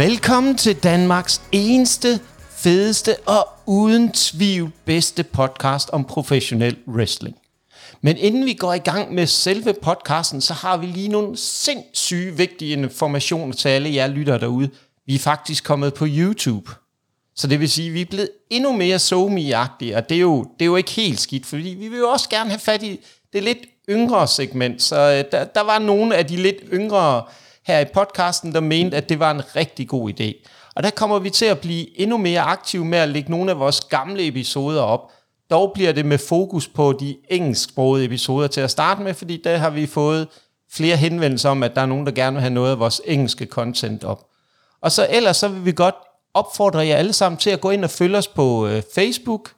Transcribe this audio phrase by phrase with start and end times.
[0.00, 7.36] Velkommen til Danmarks eneste, fedeste og uden tvivl bedste podcast om professionel wrestling.
[8.00, 12.36] Men inden vi går i gang med selve podcasten, så har vi lige nogle sindssyge
[12.36, 14.70] vigtige informationer til alle jer lyttere derude.
[15.06, 16.70] Vi er faktisk kommet på YouTube.
[17.36, 20.42] Så det vil sige, at vi er blevet endnu mere somi og det er, jo,
[20.58, 23.00] det er jo ikke helt skidt, fordi vi vil jo også gerne have fat i
[23.32, 23.58] det lidt
[23.88, 24.82] yngre segment.
[24.82, 27.22] Så øh, der, der var nogle af de lidt yngre
[27.66, 30.48] her i podcasten, der mente, at det var en rigtig god idé.
[30.74, 33.58] Og der kommer vi til at blive endnu mere aktive med at lægge nogle af
[33.58, 35.12] vores gamle episoder op.
[35.50, 39.56] Dog bliver det med fokus på de engelsksprogede episoder til at starte med, fordi der
[39.56, 40.28] har vi fået
[40.72, 43.46] flere henvendelser om, at der er nogen, der gerne vil have noget af vores engelske
[43.46, 44.26] content op.
[44.82, 45.94] Og så ellers så vil vi godt
[46.34, 49.50] opfordre jer alle sammen til at gå ind og følge os på øh, Facebook,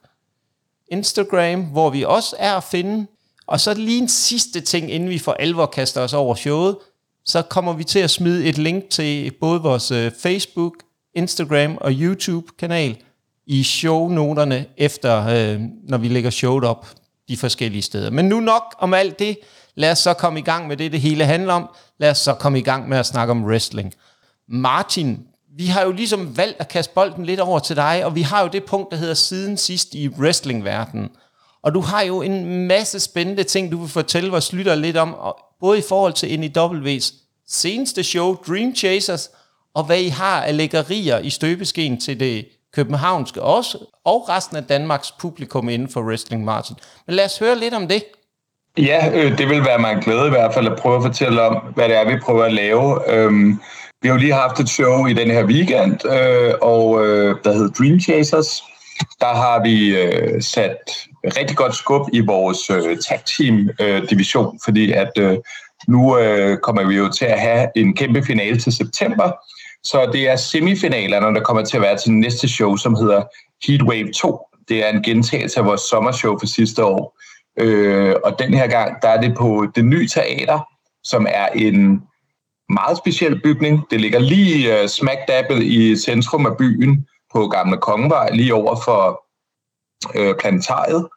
[0.90, 3.06] Instagram, hvor vi også er at finde.
[3.46, 6.76] Og så lige en sidste ting, inden vi for alvor kaster os over showet,
[7.24, 10.74] så kommer vi til at smide et link til både vores øh, Facebook,
[11.14, 12.96] Instagram og YouTube-kanal
[13.46, 16.86] i shownoterne efter, øh, når vi lægger showet op
[17.28, 18.10] de forskellige steder.
[18.10, 19.38] Men nu nok om alt det.
[19.74, 21.68] Lad os så komme i gang med det, det hele handler om.
[21.98, 23.94] Lad os så komme i gang med at snakke om wrestling.
[24.48, 28.22] Martin, vi har jo ligesom valgt at kaste bolden lidt over til dig, og vi
[28.22, 31.08] har jo det punkt, der hedder siden sidst i wrestlingverdenen.
[31.62, 35.14] Og du har jo en masse spændende ting, du vil fortælle vores lyttere lidt om,
[35.62, 37.14] både i forhold til NEW's
[37.48, 39.30] seneste show, Dream Chasers,
[39.74, 44.64] og hvad I har af lækkerier i støbeskeen til det københavnske også, og resten af
[44.64, 46.76] Danmarks publikum inden for wrestling, Martin.
[47.06, 48.04] Men lad os høre lidt om det.
[48.78, 51.42] Ja, øh, det vil være mig en glæde i hvert fald at prøve at fortælle
[51.42, 53.14] om, hvad det er, vi prøver at lave.
[53.14, 53.60] Øhm,
[54.02, 57.52] vi har jo lige haft et show i den her weekend, øh, og øh, der
[57.52, 58.62] hedder Dream Chasers.
[59.20, 64.60] Der har vi øh, sat rigtig godt skub i vores øh, tag team øh, division,
[64.64, 65.38] fordi at øh,
[65.88, 69.32] nu øh, kommer vi jo til at have en kæmpe finale til september,
[69.84, 73.22] så det er semifinalerne, der kommer til at være til næste show, som hedder
[73.66, 74.40] Heatwave 2.
[74.68, 77.18] Det er en gentagelse af vores sommershow for sidste år.
[77.58, 80.60] Øh, og den her gang, der er det på det nye teater,
[81.04, 82.02] som er en
[82.68, 83.80] meget speciel bygning.
[83.90, 88.76] Det ligger lige uh, smack dab i centrum af byen på Gamle Kongevej, lige over
[88.84, 89.21] for
[90.14, 91.08] øh, planetariet.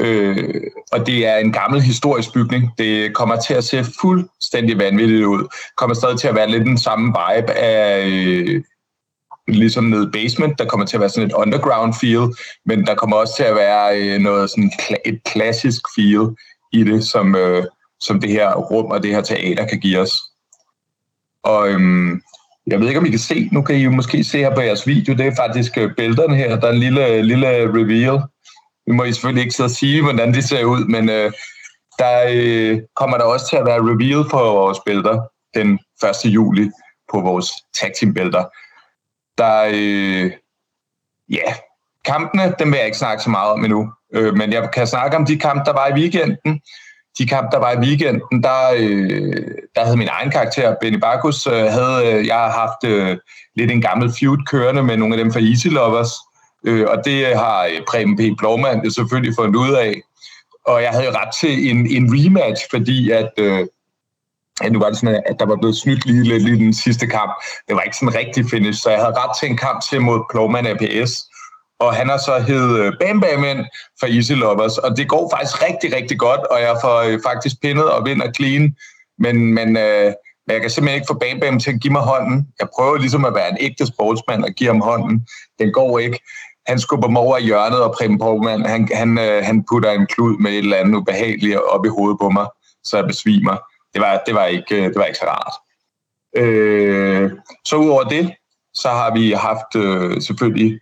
[0.00, 0.60] Øh,
[0.92, 2.70] og det er en gammel historisk bygning.
[2.78, 5.48] Det kommer til at se fuldstændig vanvittigt ud.
[5.76, 8.62] Kommer stadig til at være lidt den samme vibe af øh,
[9.48, 10.58] ligesom nede basement.
[10.58, 12.34] Der kommer til at være sådan et underground feel,
[12.66, 14.72] men der kommer også til at være øh, noget sådan
[15.04, 16.36] et klassisk feel
[16.72, 17.64] i det, som, øh,
[18.00, 20.20] som det her rum og det her teater kan give os.
[21.42, 22.22] Og øhm,
[22.66, 24.60] jeg ved ikke, om I kan se, nu kan I jo måske se her på
[24.60, 27.74] jeres video, det er faktisk øh, bælterne her, der er en lille, øh, lille øh,
[27.74, 28.22] reveal.
[28.86, 31.32] Vi må I selvfølgelig ikke sidde og sige, hvordan de ser ud, men øh,
[31.98, 35.22] der øh, kommer der også til at være reveal på vores bælter
[35.54, 35.78] den
[36.24, 36.34] 1.
[36.34, 36.70] juli
[37.12, 38.44] på vores tag team bælter.
[39.38, 40.32] Der øh,
[41.28, 41.54] ja,
[42.04, 45.16] kampene, dem vil jeg ikke snakke så meget om endnu, øh, men jeg kan snakke
[45.16, 46.60] om de kampe, der var i weekenden
[47.18, 49.44] de kamp, der var i weekenden, der, øh,
[49.74, 53.16] der havde min egen karakter, Benny Bakus, øh, havde, øh, jeg har haft øh,
[53.56, 56.12] lidt en gammel feud kørende med nogle af dem fra Easy Lovers,
[56.66, 58.20] øh, og det har øh, Preben P.
[58.38, 59.94] Blåmand det selvfølgelig fundet ud af.
[60.66, 63.66] Og jeg havde ret til en, en rematch, fordi at, øh,
[64.60, 67.06] at nu var det sådan, at der var blevet snydt lige lidt i den sidste
[67.06, 67.32] kamp.
[67.68, 70.00] Det var ikke sådan en rigtig finish, så jeg havde ret til en kamp til
[70.00, 71.29] mod Blåmand APS
[71.80, 73.64] og han har så hed øh, Bam Bam ind
[74.00, 77.56] for Easy Lovers, og det går faktisk rigtig, rigtig godt, og jeg får øh, faktisk
[77.62, 78.76] pindet og vinder clean,
[79.18, 80.12] men, men øh,
[80.48, 82.48] jeg kan simpelthen ikke få Bam Bam til at give mig hånden.
[82.60, 85.26] Jeg prøver ligesom at være en ægte sportsmand og give ham hånden.
[85.58, 86.18] Den går ikke.
[86.66, 90.06] Han skubber mig over i hjørnet, og Preben Borgman, han, han, øh, han putter en
[90.06, 92.46] klud med et eller andet ubehageligt op i hovedet på mig,
[92.84, 93.56] så jeg besvimer.
[93.94, 95.54] Det var, det var, ikke, øh, det var ikke så rart.
[96.36, 97.30] Øh,
[97.64, 98.34] så udover det,
[98.74, 100.80] så har vi haft øh, selvfølgelig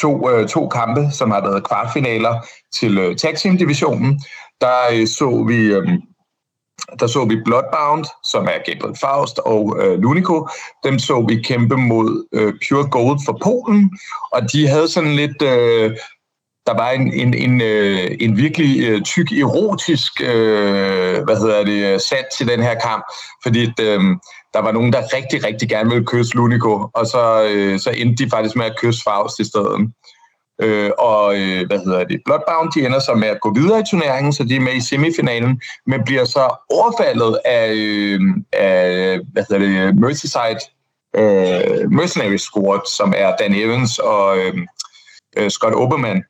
[0.00, 2.34] to, øh, to kampe, som har været kvartfinaler
[2.72, 4.20] til øh, tag team divisionen.
[4.60, 5.88] Der øh, så vi øh,
[7.00, 10.48] der så vi Bloodbound, som er Gabriel Faust og øh, Lunico.
[10.84, 13.98] Dem så vi kæmpe mod øh, Pure Gold for Polen,
[14.32, 15.42] og de havde sådan lidt...
[15.42, 15.96] Øh,
[16.66, 21.84] der var en, en, en, øh, en virkelig øh, tyk erotisk øh, hvad hedder det,
[21.84, 23.04] øh, sat til den her kamp,
[23.42, 24.00] fordi øh,
[24.54, 28.24] der var nogen, der rigtig, rigtig gerne ville kysse Lunico, og så, øh, så endte
[28.24, 29.92] de faktisk med at kysse Faust i stedet.
[30.62, 32.20] Øh, og øh, hvad hedder det?
[32.24, 34.80] Bloodbound, de ender så med at gå videre i turneringen, så de er med i
[34.80, 38.20] semifinalen, men bliver så overfaldet af, øh,
[38.52, 40.60] af hvad hedder det, Merseyside
[41.16, 44.54] øh, Mercenary Squad, som er Dan Evans og øh,
[45.36, 46.22] øh, Scott Oberman.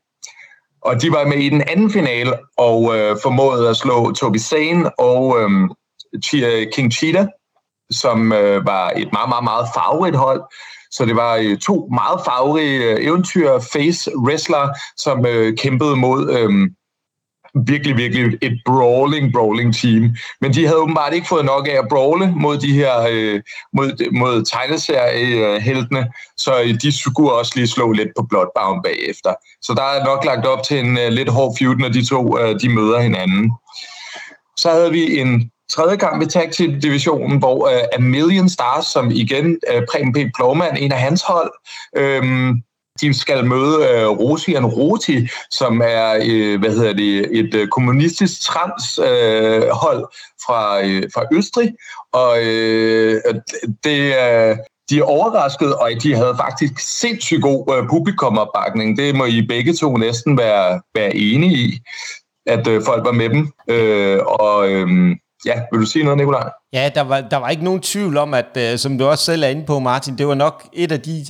[0.81, 4.99] Og de var med i den anden finale og øh, formåede at slå Toby Sane
[4.99, 5.69] og øh,
[6.73, 7.27] King Cheetah
[7.91, 10.43] som øh, var et meget, meget, meget farverigt hold.
[10.91, 16.31] Så det var øh, to meget farverige øh, eventyr face wrestler, som øh, kæmpede mod
[16.31, 16.71] øh,
[17.67, 20.17] virkelig, virkelig et brawling, brawling team.
[20.41, 23.43] Men de havde åbenbart ikke fået nok af at brawle mod de her, øh,
[23.73, 29.35] mod, mod tegneserieheltene, så øh, de skulle også lige slå lidt på Bloodbound bagefter.
[29.63, 32.39] Så der er nok lagt op til en øh, lidt hård feud, når de to
[32.39, 33.53] øh, de møder hinanden.
[34.57, 38.87] Så havde vi en tredje kamp i tag team divisionen, hvor uh, A Million Stars,
[38.87, 40.17] som igen uh, Preben P.
[40.37, 41.53] Plovman, en af hans hold,
[41.97, 42.63] øhm,
[43.01, 47.69] de skal møde øh, uh, Rosian Roti, som er uh, hvad hedder det, et uh,
[47.69, 50.05] kommunistisk transhold uh, hold
[50.47, 51.73] fra, uh, fra Østrig,
[52.13, 53.35] og uh,
[53.85, 54.57] det, uh,
[54.91, 58.99] de er overrasket, og de havde faktisk sindssygt god uh, publikumopbakning.
[58.99, 61.79] Det må I begge to næsten være, være enige i,
[62.47, 63.53] at uh, folk var med dem.
[63.71, 64.89] Uh, og uh,
[65.47, 66.51] Ja, vil du sige noget, Nikolaj?
[66.73, 69.43] Ja, der var, der var ikke nogen tvivl om, at uh, som du også selv
[69.43, 71.27] er inde på, Martin, det var nok et af de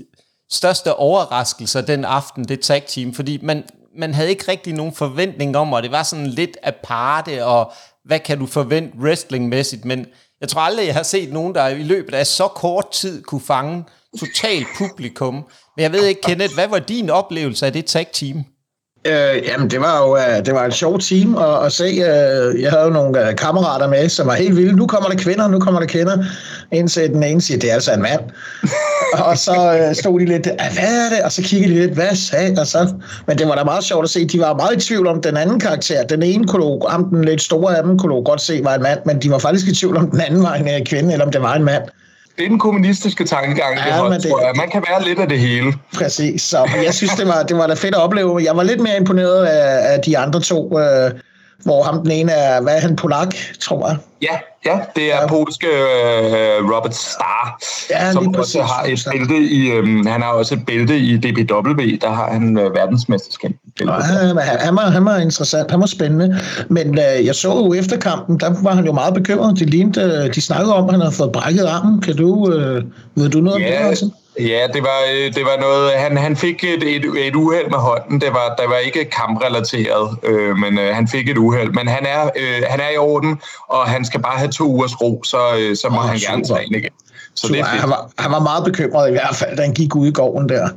[0.50, 3.64] største overraskelser den aften, det tag team, fordi man,
[3.98, 7.72] man havde ikke rigtig nogen forventning om, og det var sådan lidt aparte, og
[8.04, 10.06] hvad kan du forvente wrestlingmæssigt, men
[10.40, 13.40] jeg tror aldrig, jeg har set nogen, der i løbet af så kort tid kunne
[13.40, 13.84] fange
[14.20, 15.34] totalt publikum.
[15.76, 18.44] Men jeg ved ikke, Kenneth, hvad var din oplevelse af det tag team?
[19.06, 21.84] Øh, jamen, det var jo uh, det var en sjov team at, at se.
[21.84, 24.76] Uh, jeg havde jo nogle uh, kammerater med, som var helt vilde.
[24.76, 26.24] Nu kommer der kvinder, nu kommer der kvinder.
[26.72, 28.20] Indtil den ene siger, det er altså en mand.
[29.28, 31.24] og så stod de lidt, hvad er det?
[31.24, 32.94] Og så kiggede de lidt, hvad sagde og så?
[33.26, 34.26] Men det var da meget sjovt at se.
[34.26, 36.02] De var meget i tvivl om den anden karakter.
[36.02, 38.98] Den ene kunne ham den lidt store af dem, kunne godt se var en mand,
[39.06, 41.42] men de var faktisk i tvivl om den anden var en kvinde, eller om det
[41.42, 41.82] var en mand
[42.36, 44.52] det er den kommunistiske tankegang, ja, det hold, det, tror jeg.
[44.56, 45.74] Man kan være lidt af det hele.
[45.94, 46.42] Præcis.
[46.42, 48.40] Så jeg synes, det var, det var da fedt at opleve.
[48.44, 51.10] Jeg var lidt mere imponeret af, af de andre to, øh,
[51.62, 53.96] hvor ham den ene er, hvad er han, polak, tror jeg.
[54.22, 55.26] Ja, Ja, det er ja.
[55.26, 57.58] polske uh, Robert Starr,
[57.90, 61.82] ja, som også har et bælte i, um, han har også et bælte i DPW,
[62.00, 63.50] der har han uh, verdensmesterskab.
[63.80, 67.74] Ja, han, han, var, han var interessant, han var spændende, men uh, jeg så jo
[67.74, 69.58] efter kampen, der var han jo meget bekymret.
[69.58, 72.00] De, lignede, de snakkede om, at han havde fået brækket armen.
[72.00, 72.82] Kan du, uh,
[73.14, 73.66] ved du noget ja.
[73.66, 74.10] om det, altså?
[74.38, 77.78] Ja, det var, øh, det var noget, han, han fik et, et, et uheld med
[77.78, 78.20] hånden.
[78.20, 81.70] Det var, der var ikke kamprelateret, øh, men øh, han fik et uheld.
[81.70, 85.00] Men han er, øh, han er i orden, og han skal bare have to ugers
[85.00, 86.32] ro, så, øh, så må oh, han super.
[86.32, 86.90] gerne træne igen.
[87.34, 87.54] Så super.
[87.54, 87.80] det er fedt.
[87.80, 90.48] Han, var, han var meget bekymret i hvert fald, da han gik ud i gården
[90.48, 90.68] der.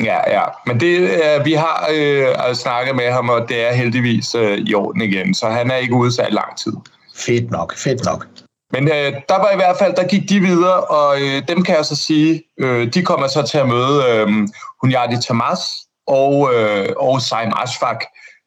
[0.00, 0.44] Ja, ja.
[0.66, 4.74] Men det, øh, vi har øh, snakket med ham, og det er heldigvis øh, i
[4.74, 6.72] orden igen, så han er ikke ude så lang tid.
[7.16, 8.26] Fedt nok, fedt nok.
[8.72, 11.76] Men øh, der var i hvert fald, der gik de videre, og øh, dem kan
[11.76, 14.48] jeg så sige, øh, de kommer så til at møde øh,
[14.80, 15.60] Hunyadi Tamas
[16.06, 18.00] og, øh, og Saim Ashfaq.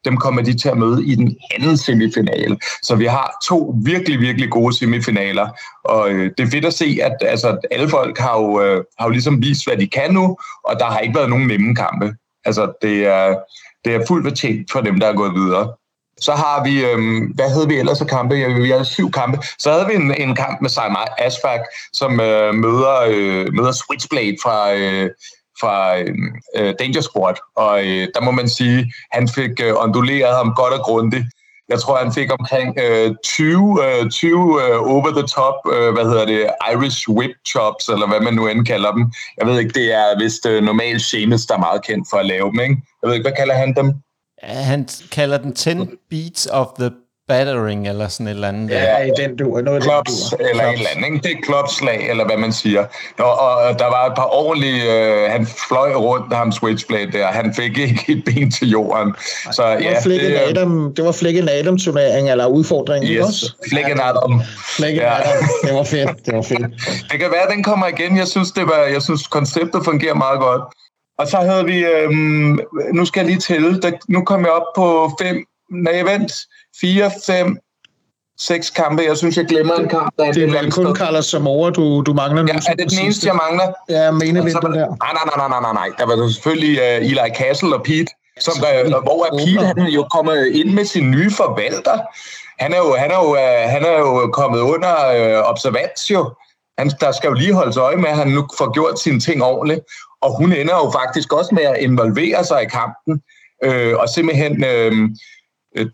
[0.04, 2.58] Dem kommer de til at møde i den anden semifinale.
[2.82, 5.48] Så vi har to virkelig, virkelig gode semifinaler.
[5.84, 9.06] Og øh, det er fedt at se, at altså, alle folk har jo, øh, har
[9.06, 12.14] jo ligesom vist, hvad de kan nu, og der har ikke været nogen nemme kampe.
[12.44, 13.36] Altså, det er,
[13.84, 15.72] det er fuldt fortjent for dem, der er gået videre.
[16.20, 18.34] Så har vi, øhm, hvad havde vi ellers af kampe?
[18.34, 19.38] Vi havde syv kampe.
[19.58, 21.60] Så havde vi en, en kamp med Simon Asfak,
[21.92, 25.10] som øh, møder, øh, møder Switchblade fra, øh,
[25.60, 27.34] fra øhm, øh, Danger Squad.
[27.56, 31.24] Og øh, der må man sige, han fik øh, onduleret ham godt og grundigt.
[31.68, 36.50] Jeg tror, han fik omkring øh, 20, øh, 20 øh, over-the-top, øh, hvad hedder det,
[36.72, 39.12] Irish whip chops, eller hvad man nu end kalder dem.
[39.38, 42.26] Jeg ved ikke, det er vist øh, normalt Seamus, der er meget kendt for at
[42.26, 42.76] lave dem, ikke?
[43.02, 43.92] Jeg ved ikke, hvad kalder han dem?
[44.42, 45.70] Han kalder den 10
[46.10, 46.90] beats of the
[47.28, 48.70] battering, eller sådan et eller andet.
[48.70, 49.60] Ja, i den du.
[49.60, 50.44] Noget Klops, den du.
[50.50, 50.74] eller Klops.
[50.74, 51.06] et eller andet.
[51.06, 51.28] Ikke?
[51.28, 52.84] Det er klopslag, eller hvad man siger.
[53.18, 54.82] Og, og der var et par ordentlige...
[54.92, 57.26] Øh, han fløj rundt, ham Switchblade der.
[57.26, 59.14] Han fik ikke et ben til jorden.
[59.52, 63.04] Så, det, var ja, det, Adam, det var Flikken Adam-turnering, eller udfordring.
[63.04, 63.52] Yes, også?
[63.68, 64.42] Flikken Adam.
[64.76, 65.20] Flikken ja.
[65.20, 65.44] Adam.
[65.64, 66.26] Det var fedt.
[66.26, 66.66] Det var fedt.
[67.10, 68.16] det kan være, at den kommer igen.
[68.16, 70.62] Jeg synes, det var, jeg synes konceptet fungerer meget godt.
[71.18, 72.60] Og så havde vi, øhm,
[72.94, 76.32] nu skal jeg lige tælle, der, nu kom jeg op på fem, nej vent,
[76.80, 77.58] fire, fem,
[78.38, 79.02] seks kampe.
[79.02, 80.12] Jeg synes, jeg glemmer en kamp.
[80.18, 82.48] Der er det er vel kun Carlos Zamora, du, du mangler nu.
[82.48, 83.72] Ja, er det den eneste, jeg mangler?
[83.88, 84.68] Ja, mener altså, der.
[84.68, 85.88] Nej, nej, nej, nej, nej, nej.
[85.98, 89.90] Der var selvfølgelig uh, Eli Castle og Pete, som, uh, hvor er Pete han er
[89.90, 91.98] jo kommet ind med sin nye forvalter.
[92.58, 96.30] Han er jo, han er jo, uh, han er jo kommet under uh, observatio.
[96.78, 99.42] Han, der skal jo lige holdes øje med, at han nu får gjort sine ting
[99.42, 99.80] ordentligt
[100.26, 103.22] og hun ender jo faktisk også med at involvere sig i kampen,
[103.64, 104.92] øh, og simpelthen, øh,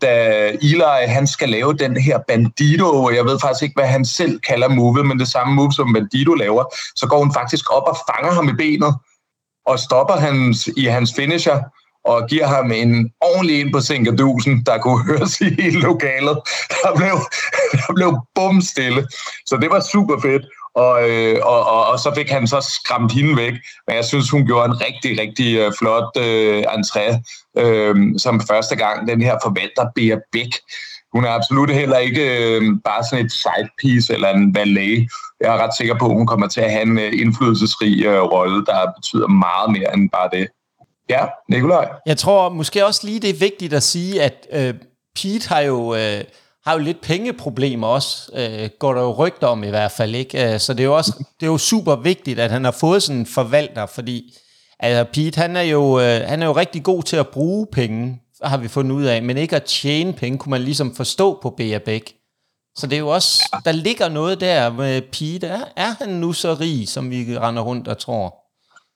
[0.01, 0.13] da
[0.61, 4.67] Eli han skal lave den her Bandito, jeg ved faktisk ikke, hvad han selv kalder
[4.67, 6.63] move, men det samme move, som Bandito laver,
[6.95, 8.95] så går hun faktisk op og fanger ham i benet,
[9.65, 11.59] og stopper hans, i hans finisher,
[12.05, 16.37] og giver ham en ordentlig ind på sinkerdusen, der kunne høres i hele lokalet.
[16.69, 17.15] Der blev,
[17.73, 19.07] der blev bum stille.
[19.45, 23.11] Så det var super fedt og, øh, og, og, og så fik han så skræmt
[23.11, 23.53] hende væk.
[23.87, 27.05] Men jeg synes, hun gjorde en rigtig, rigtig øh, flot øh, entré,
[27.57, 30.53] øh, som første gang den her forvalter Bea Bæk.
[31.13, 35.07] Hun er absolut heller ikke øh, bare sådan et sidepiece eller en valet.
[35.41, 38.21] Jeg er ret sikker på, at hun kommer til at have en øh, indflydelsesrig øh,
[38.21, 40.47] rolle, der betyder meget mere end bare det.
[41.09, 41.89] Ja, Nikolaj?
[42.05, 44.73] Jeg tror måske også lige, det er vigtigt at sige, at øh,
[45.15, 45.95] Pete har jo...
[45.95, 46.23] Øh,
[46.65, 50.53] har jo lidt pengeproblemer også, øh, går der jo rygter om i hvert fald, ikke?
[50.53, 53.03] Øh, så det er jo også det er jo super vigtigt, at han har fået
[53.03, 54.37] sådan en forvalter, fordi
[54.79, 58.19] altså Pete, han er, jo, øh, han er jo rigtig god til at bruge penge,
[58.43, 61.49] har vi fundet ud af, men ikke at tjene penge, kunne man ligesom forstå på
[61.49, 62.13] Bea Bæk.
[62.75, 65.47] Så det er jo også, der ligger noget der med Pete.
[65.47, 68.35] Er, er han nu så rig, som vi render rundt og tror?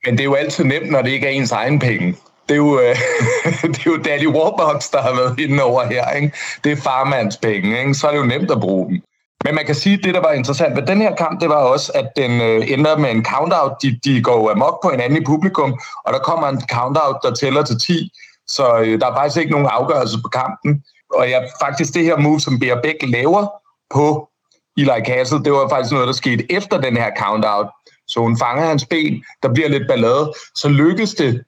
[0.06, 2.16] Men det er jo altid nemt, når det ikke er ens egen penge
[2.50, 2.96] det er jo, øh,
[3.74, 6.12] det er jo Daddy Warbucks, der har været inde over her.
[6.12, 6.32] Ikke?
[6.64, 7.94] Det er farmands penge, ikke?
[7.94, 9.02] så er det jo nemt at bruge dem.
[9.44, 11.56] Men man kan sige, at det, der var interessant ved den her kamp, det var
[11.56, 13.72] også, at den øh, ender med en countout.
[13.82, 17.64] De, de går amok på hinanden i publikum, og der kommer en countout, der tæller
[17.64, 18.12] til 10.
[18.48, 20.84] Så øh, der er faktisk ikke nogen afgørelse på kampen.
[21.14, 23.48] Og jeg, faktisk det her move, som Bear Bæk laver
[23.94, 24.30] på
[24.78, 27.68] Eli Castle, det var faktisk noget, der skete efter den her countout.
[28.08, 30.34] Så hun fanger hans ben, der bliver lidt ballade.
[30.56, 31.44] Så lykkes det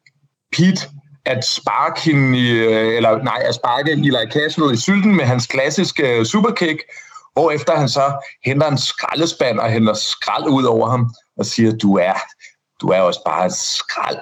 [0.51, 0.89] Pete
[1.25, 5.47] at sparke hende i, øh, eller nej, at sparke Eli Castle i sylten med hans
[5.47, 6.83] klassiske øh, superkick,
[7.35, 11.71] og efter han så henter en skraldespand og henter skrald ud over ham og siger,
[11.71, 12.13] du er,
[12.81, 14.19] du er også bare et skrald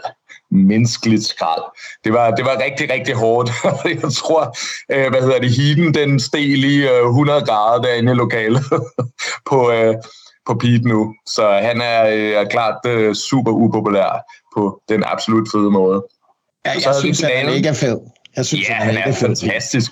[0.52, 1.62] menneskeligt skrald.
[2.04, 3.52] Det var, det var rigtig, rigtig hårdt.
[4.04, 4.56] jeg tror,
[4.92, 8.64] øh, hvad hedder det, heaten, den steg lige øh, 100 grader derinde i lokalet
[9.50, 9.96] på, øh,
[10.46, 11.16] på Pete nu.
[11.26, 14.24] Så han er, øh, er klart øh, super upopulær
[14.56, 16.04] på den absolut fede måde.
[16.68, 17.98] Ja, jeg så synes, han er mega fed.
[18.36, 19.92] Jeg synes, ja, han er, han er fantastisk.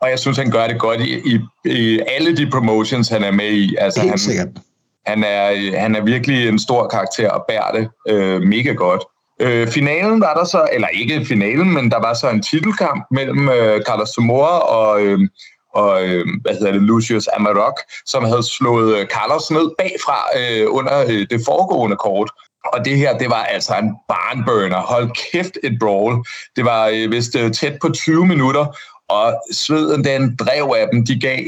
[0.00, 1.38] Og jeg synes, han gør det godt i, i,
[1.70, 3.76] i alle de promotions, han er med i.
[3.78, 4.48] Altså, Helt han, sikkert.
[5.06, 9.02] Han er, han er virkelig en stor karakter og bærer det øh, mega godt.
[9.40, 13.48] Øh, finalen var der så, eller ikke finalen, men der var så en titelkamp mellem
[13.48, 15.18] øh, Carlos Zamora og, øh,
[15.74, 20.66] og øh, hvad hedder det, Lucius Amarok, som havde slået øh, Carlos ned bagfra øh,
[20.68, 22.30] under øh, det foregående kort.
[22.64, 24.80] Og det her, det var altså en barnburner.
[24.80, 26.24] Hold kæft et brawl.
[26.56, 28.66] Det var øh, vist øh, tæt på 20 minutter,
[29.08, 31.06] og sveden den drev af dem.
[31.06, 31.38] De gav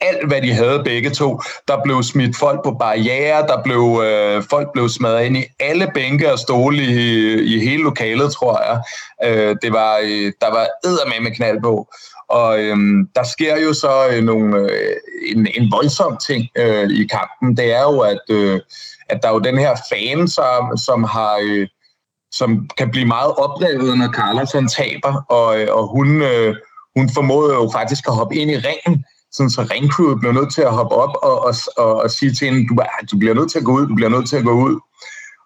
[0.00, 1.40] alt, hvad de havde begge to.
[1.68, 5.90] Der blev smidt folk på barriere, der blev, øh, folk blev smadret ind i alle
[5.94, 8.82] bænke og stole i, i hele lokalet, tror jeg.
[9.24, 11.88] Øh, det var, øh, der var eddermame med knald på.
[12.28, 17.06] Og øhm, der sker jo så øh, nogle, øh, en, en voldsom ting øh, i
[17.06, 17.56] kampen.
[17.56, 18.20] Det er jo, at...
[18.30, 18.60] Øh,
[19.08, 21.38] at der er jo den her fan, som, som har...
[21.42, 21.68] Øh,
[22.32, 26.56] som kan blive meget oprevet, når Carlos han taber, og, øh, og hun, øh,
[26.96, 30.62] hun formåede jo faktisk at hoppe ind i ringen, sådan så ringcrewet blev nødt til
[30.62, 32.74] at hoppe op og, og, og, og sige til hende, du,
[33.12, 34.80] du bliver nødt til at gå ud, du bliver nødt til at gå ud.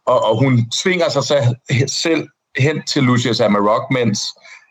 [0.07, 1.55] Og, og hun svinger sig så
[1.87, 4.21] selv hen til Lucius Amarok, mens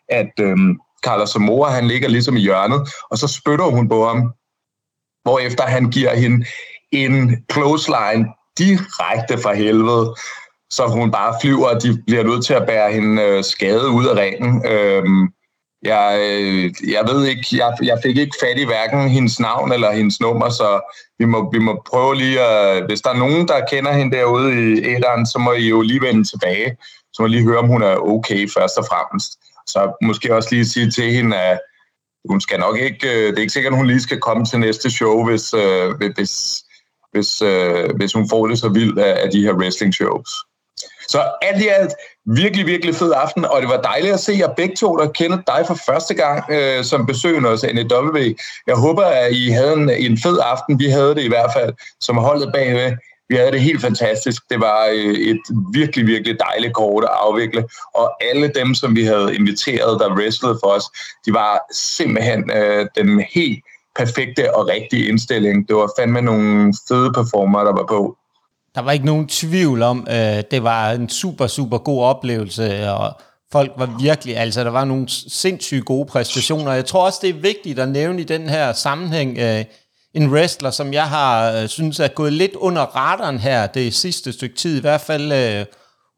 [0.08, 4.32] at øhm, Carlos Zamora, han ligger ligesom i hjørnet, og så spytter hun på ham,
[5.40, 6.46] efter han giver hende
[6.92, 8.26] en clothesline
[8.58, 10.14] direkte fra helvede,
[10.70, 14.06] så hun bare flyver, og de bliver nødt til at bære hende øh, skade ud
[14.06, 14.66] af ringen.
[14.66, 15.28] Øhm,
[15.82, 19.92] jeg, øh, jeg ved ikke, jeg, jeg fik ikke fat i hverken hendes navn eller
[19.92, 20.80] hendes nummer, så
[21.18, 24.52] vi må, vi må prøve lige at, hvis der er nogen, der kender hende derude
[24.52, 26.76] i æderen, så må I jo lige vende tilbage.
[27.12, 29.32] Så må I lige høre, om hun er okay først og fremmest.
[29.72, 31.58] Så måske også lige sige til hende, at
[32.28, 34.60] hun skal nok ikke, øh, det er ikke sikkert, at hun lige skal komme til
[34.60, 36.64] næste show, hvis, øh, hvis,
[37.12, 40.30] hvis, øh, hvis hun får det så vildt af, af de her wrestling shows.
[41.08, 41.92] Så alt i alt,
[42.26, 45.38] virkelig, virkelig fed aften, og det var dejligt at se jer begge to, der kender
[45.46, 48.18] dig for første gang øh, som besøgende hos NEW.
[48.66, 50.78] Jeg håber, at I havde en, en fed aften.
[50.78, 52.92] Vi havde det i hvert fald som holdet bagved.
[53.28, 54.42] Vi havde det helt fantastisk.
[54.50, 55.40] Det var øh, et
[55.72, 60.58] virkelig, virkelig dejligt kort at afvikle, og alle dem, som vi havde inviteret, der wrestlede
[60.62, 60.84] for os,
[61.26, 63.64] de var simpelthen øh, den helt
[63.96, 65.68] perfekte og rigtige indstilling.
[65.68, 68.16] Det var fandme nogle fede performer, der var på.
[68.74, 73.20] Der var ikke nogen tvivl om, øh, det var en super, super god oplevelse, og
[73.52, 76.72] folk var virkelig, altså der var nogle sindssygt gode præstationer.
[76.72, 79.64] Jeg tror også, det er vigtigt at nævne i den her sammenhæng, øh,
[80.14, 84.32] en wrestler, som jeg har øh, synes er gået lidt under radaren her det sidste
[84.32, 85.66] stykke tid, i hvert fald øh,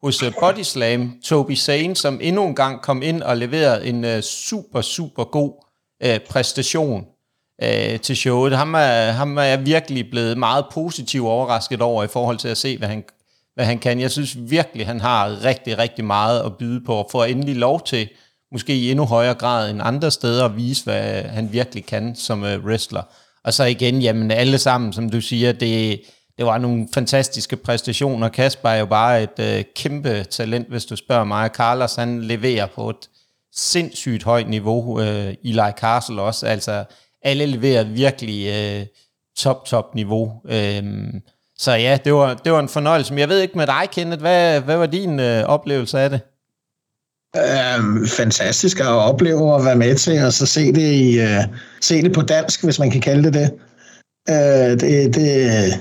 [0.03, 4.05] hos øh, Body Slam, Toby Sane, som endnu en gang kom ind og leverede en
[4.05, 5.65] øh, super, super god
[6.03, 7.05] øh, præstation
[7.63, 8.57] øh, til showet.
[8.57, 12.57] Ham er, ham er jeg virkelig blevet meget positivt overrasket over i forhold til at
[12.57, 13.03] se, hvad han,
[13.55, 13.99] hvad han kan.
[13.99, 17.81] Jeg synes virkelig, han har rigtig, rigtig meget at byde på, og får endelig lov
[17.85, 18.09] til,
[18.51, 22.43] måske i endnu højere grad end andre steder, at vise, hvad han virkelig kan som
[22.43, 23.01] øh, wrestler.
[23.45, 26.01] Og så igen, jamen alle sammen, som du siger, det,
[26.37, 28.29] det var nogle fantastiske præstationer.
[28.29, 31.49] Kasper er jo bare et øh, kæmpe talent, hvis du spørger mig.
[31.53, 33.09] Carlos, han leverer på et
[33.55, 35.01] sindssygt højt niveau.
[35.01, 36.45] Øh, Eli Castle også.
[36.45, 36.83] Altså,
[37.23, 38.85] alle leverer virkelig øh,
[39.37, 40.33] top, top niveau.
[40.49, 40.83] Øh,
[41.57, 43.13] så ja, det var, det var en fornøjelse.
[43.13, 46.21] Men jeg ved ikke med dig, Kenneth, hvad, hvad var din øh, oplevelse af det?
[47.37, 51.43] Øhm, fantastisk at opleve at være med til, og så se det, i, øh,
[51.81, 53.51] se det på dansk, hvis man kan kalde det det.
[54.29, 55.73] Øh, det, det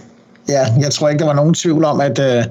[0.48, 2.44] ja, jeg tror ikke, der var nogen tvivl om, at øh,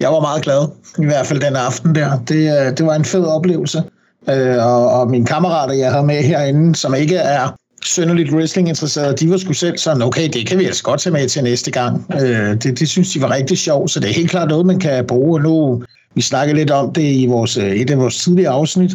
[0.00, 2.18] jeg var meget glad, i hvert fald den aften der.
[2.28, 3.82] Det, øh, det var en fed oplevelse.
[4.30, 9.30] Øh, og, og mine kammerater, jeg havde med herinde, som ikke er synderligt wrestling-interesserede, de
[9.30, 12.06] var sgu selv sådan, okay, det kan vi altså godt tage med til næste gang.
[12.22, 14.78] Øh, det, det synes de var rigtig sjovt, så det er helt klart noget, man
[14.78, 15.40] kan bruge.
[15.40, 15.82] Nu
[16.14, 18.90] vi snakkede lidt om det i vores, øh, et af vores tidligere afsnit,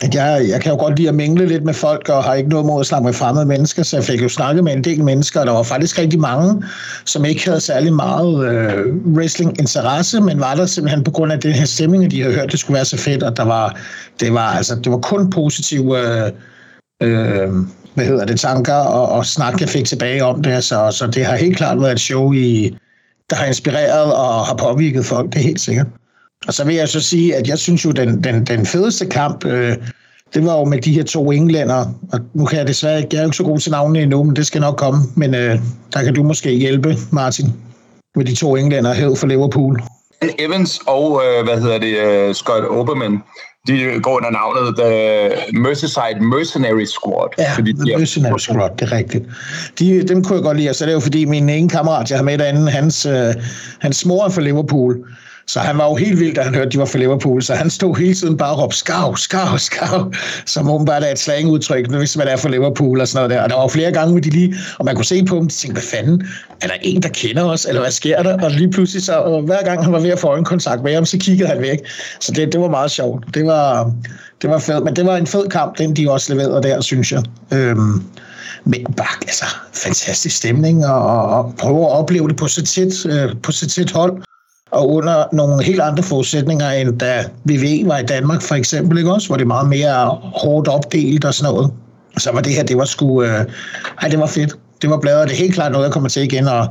[0.00, 2.48] at jeg, jeg kan jo godt lide at mingle lidt med folk, og har ikke
[2.48, 5.04] noget mod at snakke med fremmede mennesker, så jeg fik jo snakket med en del
[5.04, 6.62] mennesker, og der var faktisk rigtig mange,
[7.04, 11.52] som ikke havde særlig meget øh, wrestling-interesse, men var der simpelthen på grund af den
[11.52, 13.78] her stemning, at de havde hørt, det skulle være så fedt, og der var,
[14.20, 16.32] det var, altså, det var kun positive øh,
[17.02, 17.52] øh,
[17.94, 21.24] hvad hedder det, tanker og, og snak, jeg fik tilbage om det, så, så det
[21.24, 22.76] har helt klart været et show, i,
[23.30, 25.86] der har inspireret og har påvirket folk, det er helt sikkert.
[26.46, 29.44] Og så vil jeg så sige, at jeg synes jo, den, den, den fedeste kamp,
[29.44, 29.76] øh,
[30.34, 31.84] det var jo med de her to englænder.
[32.12, 34.22] Og nu kan jeg desværre ikke, jeg er jo ikke så god til navnene endnu,
[34.22, 35.00] men det skal nok komme.
[35.14, 35.58] Men øh,
[35.92, 37.46] der kan du måske hjælpe, Martin,
[38.16, 39.82] med de to englænder hed for Liverpool.
[40.38, 43.18] Evans og, øh, hvad hedder det, uh, Scott Oberman,
[43.66, 47.28] de går under navnet The Merseyside Mercenary Squad.
[47.38, 49.24] Ja, fordi de The Mercenary Squad, det er rigtigt.
[49.78, 52.10] De, dem kunne jeg godt lide, og så er det jo fordi min ene kammerat,
[52.10, 53.34] jeg har med derinde, hans, øh,
[53.78, 54.96] hans mor er fra Liverpool,
[55.48, 57.42] så han var jo helt vild, da han hørte, at de var fra Liverpool.
[57.42, 60.12] Så han stod hele tiden bare og råbte, skav, skav, skav,
[60.46, 63.44] som åbenbart er et slangudtryk, hvis man er fra Liverpool og sådan noget der.
[63.44, 65.54] Og der var flere gange, hvor de lige, og man kunne se på dem, de
[65.54, 66.26] tænkte, hvad fanden,
[66.62, 68.44] er der en, der kender os, eller hvad sker der?
[68.44, 71.04] Og lige pludselig, så og hver gang han var ved at få øjenkontakt med ham,
[71.04, 71.78] så kiggede han væk.
[72.20, 73.24] Så det, det var meget sjovt.
[73.34, 73.92] Det var,
[74.42, 77.12] det var fedt, men det var en fed kamp, den de også leverede der, synes
[77.12, 77.22] jeg.
[77.52, 78.02] Øhm,
[78.64, 83.34] men bare, altså, fantastisk stemning, og, og prøve at opleve det på så tæt, øh,
[83.42, 84.22] på så tæt hold
[84.76, 89.12] og under nogle helt andre forudsætninger, end da VV var i Danmark for eksempel, ikke
[89.12, 89.28] også?
[89.28, 91.72] Hvor det er meget mere hårdt opdelt og sådan noget.
[92.18, 93.22] Så var det her, det var sgu...
[93.22, 93.44] Øh,
[94.02, 94.56] ej, det var fedt.
[94.82, 95.28] Det var bladret.
[95.28, 96.68] det er helt klart noget, jeg kommer til igen, og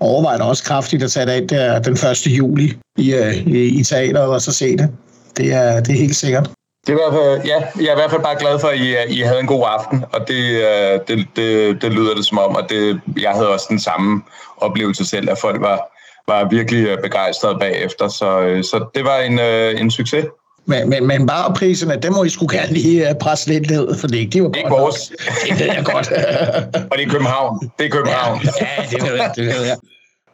[0.00, 2.26] overvejer også kraftigt at tage det af der, den 1.
[2.26, 4.88] juli i, øh, i, i teateret og så se det.
[5.36, 6.50] Det er, det er helt sikkert.
[6.86, 8.78] Det er i hvert fald, ja, jeg er i hvert fald bare glad for, at
[8.78, 12.38] I, I havde en god aften, og det, øh, det, det, det lyder det som
[12.38, 14.22] om, og det, jeg havde også den samme
[14.56, 15.95] oplevelse selv, at folk var,
[16.28, 20.24] var virkelig øh, begejstret bagefter, så, øh, så det var en, øh, en succes.
[20.68, 24.06] Men, men, men bare priserne, det må I skulle gerne lige presse lidt ned, for
[24.06, 25.12] det, det var det er godt vores.
[25.48, 26.12] Det ved jeg godt.
[26.90, 27.70] og det er København.
[27.78, 28.40] Det er København.
[28.60, 29.32] Ja, ja det ved jeg.
[29.36, 29.76] Det ved jeg.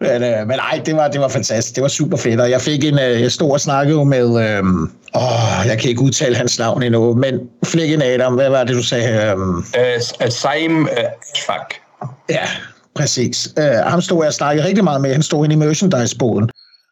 [0.03, 1.75] Men, øh, men ej, det var, det var fantastisk.
[1.75, 4.65] Det var super fedt, og jeg fik en øh, stor snakke med, øh,
[5.15, 8.83] åh, jeg kan ikke udtale hans navn endnu, men Flikken Adam, hvad var det, du
[8.83, 9.37] sagde?
[9.79, 10.89] Øh, uh, Saim
[11.47, 11.81] Fuck.
[12.31, 12.47] Ja,
[12.95, 13.49] Præcis.
[13.57, 15.13] Uh, ham stod jeg snakkede rigtig meget med.
[15.13, 16.49] Han stod inde i merchandise-båden.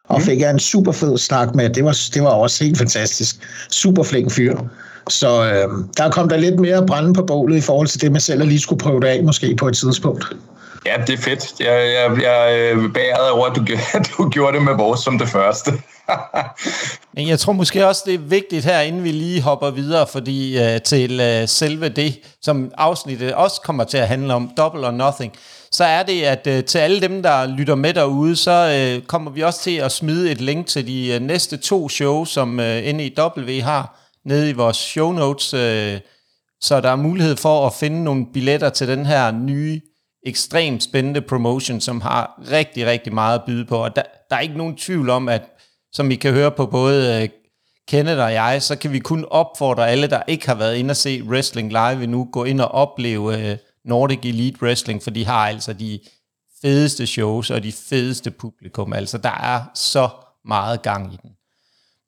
[0.09, 0.25] Og mm.
[0.25, 1.69] fik jeg en super fed snak med.
[1.69, 3.35] Det var, det var også helt fantastisk.
[3.69, 4.57] Super flink fyr.
[5.09, 8.21] Så øh, der kom der lidt mere brænde på bålet i forhold til det, man
[8.21, 10.25] selv lige skulle prøve det af, måske på et tidspunkt.
[10.85, 11.59] Ja, det er fedt.
[11.59, 13.65] Jeg, jeg, jeg øh, bæret over, at du,
[14.17, 15.71] du gjorde det med vores som det første.
[17.15, 20.57] Men jeg tror måske også, det er vigtigt her, inden vi lige hopper videre, fordi
[20.59, 24.91] uh, til uh, selve det, som afsnittet også kommer til at handle om, Double or
[24.91, 25.33] Nothing,
[25.71, 29.31] så er det, at øh, til alle dem, der lytter med derude, så øh, kommer
[29.31, 32.93] vi også til at smide et link til de øh, næste to shows, som øh,
[32.93, 35.99] NEW har nede i vores show notes, øh,
[36.61, 39.81] så der er mulighed for at finde nogle billetter til den her nye,
[40.25, 43.83] ekstremt spændende promotion, som har rigtig, rigtig meget at byde på.
[43.83, 45.41] Og der, der er ikke nogen tvivl om, at
[45.93, 47.29] som I kan høre på både øh,
[47.87, 50.95] Kenneth og jeg, så kan vi kun opfordre alle, der ikke har været inde og
[50.95, 53.51] se wrestling live endnu, gå ind og opleve...
[53.51, 55.99] øh, Nordic Elite Wrestling, for de har altså de
[56.61, 58.93] fedeste shows og de fedeste publikum.
[58.93, 60.09] Altså, der er så
[60.45, 61.29] meget gang i den.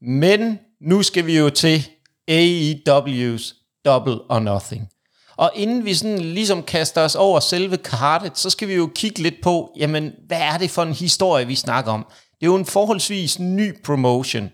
[0.01, 1.87] Men nu skal vi jo til
[2.31, 3.53] AEW's
[3.85, 4.89] Double or Nothing.
[5.35, 9.21] Og inden vi sådan ligesom kaster os over selve kartet, så skal vi jo kigge
[9.21, 12.05] lidt på, jamen, hvad er det for en historie, vi snakker om?
[12.09, 14.49] Det er jo en forholdsvis ny promotion.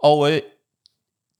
[0.00, 0.40] Og øh,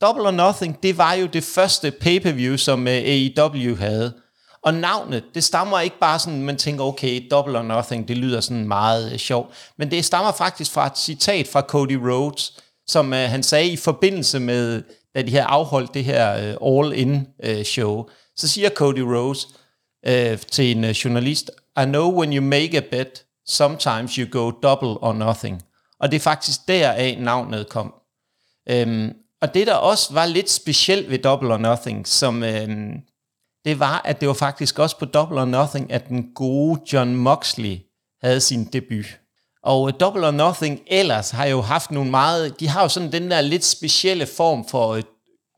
[0.00, 4.21] Double or Nothing, det var jo det første pay-per-view, som øh, AEW havde.
[4.64, 8.40] Og navnet, det stammer ikke bare sådan, man tænker, okay, Double or Nothing, det lyder
[8.40, 9.54] sådan meget øh, sjovt.
[9.78, 13.76] Men det stammer faktisk fra et citat fra Cody Rhodes, som øh, han sagde i
[13.76, 14.82] forbindelse med,
[15.14, 17.98] da de her afholdt det her øh, all-in-show.
[17.98, 18.04] Øh,
[18.36, 19.48] Så siger Cody Rhodes
[20.06, 21.50] øh, til en øh, journalist,
[21.82, 25.62] I know when you make a bet, Sometimes You Go Double or Nothing.
[26.00, 27.94] Og det er faktisk deraf navnet kom.
[28.70, 32.92] Øhm, og det, der også var lidt specielt ved Double or Nothing, som, øhm,
[33.64, 37.14] det var, at det var faktisk også på Double or Nothing, at den gode John
[37.14, 37.78] Moxley
[38.22, 39.06] havde sin debut.
[39.64, 42.60] Og øh, Double or Nothing ellers har jo haft nogle meget...
[42.60, 45.02] De har jo sådan den der lidt specielle form for øh,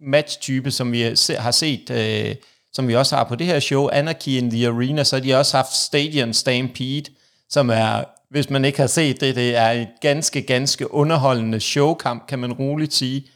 [0.00, 2.34] matchtype, som vi øh, har set, øh,
[2.72, 5.34] som vi også har på det her show, Anarchy in the Arena, så har de
[5.34, 7.04] også haft Stadium Stampede,
[7.50, 12.26] som er, hvis man ikke har set det, det er et ganske, ganske underholdende showkamp,
[12.28, 13.26] kan man roligt sige.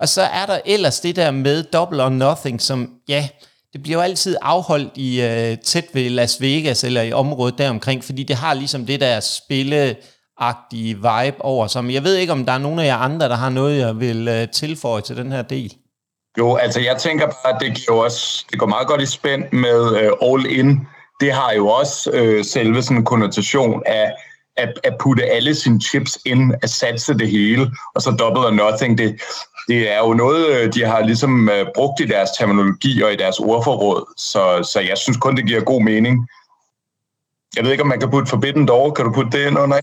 [0.00, 3.28] Og så er der ellers det der med Double or Nothing, som, ja,
[3.74, 8.04] det bliver jo altid afholdt i øh, tæt ved Las Vegas, eller i området deromkring,
[8.04, 12.52] fordi det har ligesom det der spilleagtige vibe over som Jeg ved ikke, om der
[12.52, 15.42] er nogen af jer andre, der har noget, jeg vil øh, tilføje til den her
[15.42, 15.74] del.
[16.38, 19.44] Jo, altså jeg tænker bare, at det, giver også, det går meget godt i spænd
[19.52, 20.80] med øh, All In.
[21.20, 24.12] Det har jo også øh, selve sådan en konnotation af
[24.56, 28.50] at, at putte alle sine chips ind, at satse det hele, og så double or
[28.50, 28.98] nothing.
[28.98, 29.20] Det,
[29.68, 33.38] det er jo noget, de har ligesom uh, brugt i deres terminologi og i deres
[33.38, 36.28] ordforråd, så, så jeg synes kun, det giver god mening.
[37.56, 38.90] Jeg ved ikke, om man kan putte Forbidden Door.
[38.90, 39.80] Kan du putte det ind under?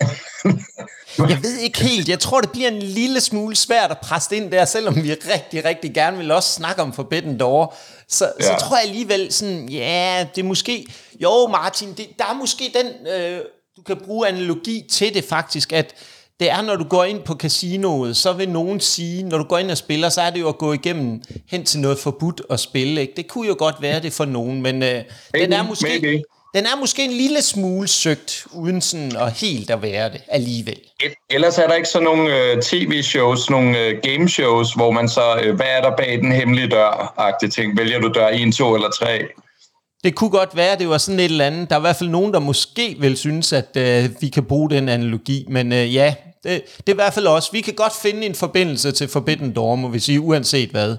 [1.30, 2.10] jeg ved ikke helt.
[2.10, 5.66] Jeg tror, det bliver en lille smule svært at presse ind der, selvom vi rigtig,
[5.66, 7.76] rigtig gerne vil også snakke om Forbidden Door.
[8.08, 8.46] Så, ja.
[8.46, 10.86] så tror jeg alligevel sådan, ja, det er måske...
[11.20, 13.08] Jo, Martin, det, der er måske den...
[13.08, 13.42] Øh,
[13.78, 15.94] du kan bruge analogi til det faktisk, at
[16.42, 19.58] det er, når du går ind på casinoet, så vil nogen sige, når du går
[19.58, 22.60] ind og spiller, så er det jo at gå igennem hen til noget forbudt at
[22.60, 23.02] spille.
[23.02, 23.14] Ikke?
[23.18, 25.04] Det kunne jo godt være det for nogen, men øh,
[25.36, 26.00] den er måske...
[26.02, 26.24] Maybe
[26.54, 30.80] den er måske en lille smule søgt, uden sådan at helt at være det alligevel.
[31.30, 35.56] Ellers er der ikke sådan nogle uh, tv-shows, nogle uh, game-shows, hvor man så, uh,
[35.56, 37.78] hvad er der bag den hemmelige dør-agtige ting?
[37.78, 39.22] Vælger du dør 1, 2 eller 3?
[40.04, 41.70] Det kunne godt være, det var sådan et eller andet.
[41.70, 44.70] Der er i hvert fald nogen, der måske vil synes, at øh, vi kan bruge
[44.70, 47.50] den analogi, men øh, ja, det, det er i hvert fald også.
[47.52, 50.96] Vi kan godt finde en forbindelse til Forbidden Door, må vi sige, uanset hvad.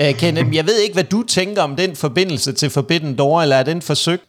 [0.00, 3.56] Øh, Kenneth, jeg ved ikke, hvad du tænker om den forbindelse til Forbidden Door, eller
[3.56, 4.22] er den forsøgt?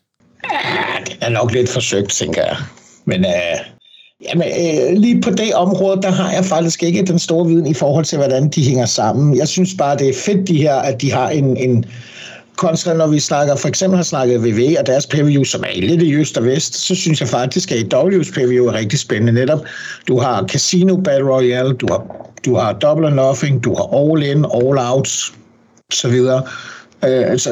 [0.53, 2.57] Ja, det er nok lidt forsøgt, tænker jeg.
[3.05, 3.59] Men øh,
[4.29, 7.73] jamen, øh, lige på det område, der har jeg faktisk ikke den store viden i
[7.73, 9.37] forhold til, hvordan de hænger sammen.
[9.37, 11.85] Jeg synes bare, det er fedt, de her, at de har en, en
[12.59, 16.01] kontra, når vi snakker, for eksempel har snakket VV og deres pay som er lidt
[16.01, 19.59] i øst og vest, så synes jeg faktisk, at W's pay er rigtig spændende netop.
[20.07, 24.23] Du har Casino Battle Royale, du har, du har Double or Nothing, du har All
[24.23, 25.09] In, All Out,
[25.91, 26.41] så videre.
[27.05, 27.51] Øh, altså,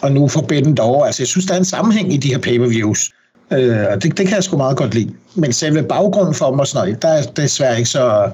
[0.00, 1.04] og nu Forbidden Door.
[1.04, 3.10] Altså, jeg synes, der er en sammenhæng i de her pay-per-views.
[3.52, 5.14] Øh, og det, det kan jeg sgu meget godt lide.
[5.34, 8.30] Men selve baggrunden for dem og sådan noget, der er desværre ikke så,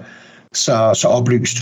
[0.54, 1.56] så, så oplyst.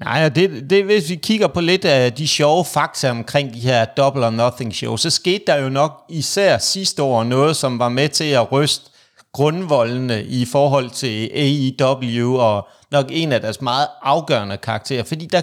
[0.00, 3.84] Nej, det, det, hvis vi kigger på lidt af de sjove fakta omkring de her
[3.84, 7.88] Double or Nothing show, så skete der jo nok især sidste år noget, som var
[7.88, 8.90] med til at ryste
[9.32, 15.02] grundvoldene i forhold til AEW og nok en af deres meget afgørende karakterer.
[15.02, 15.40] Fordi der,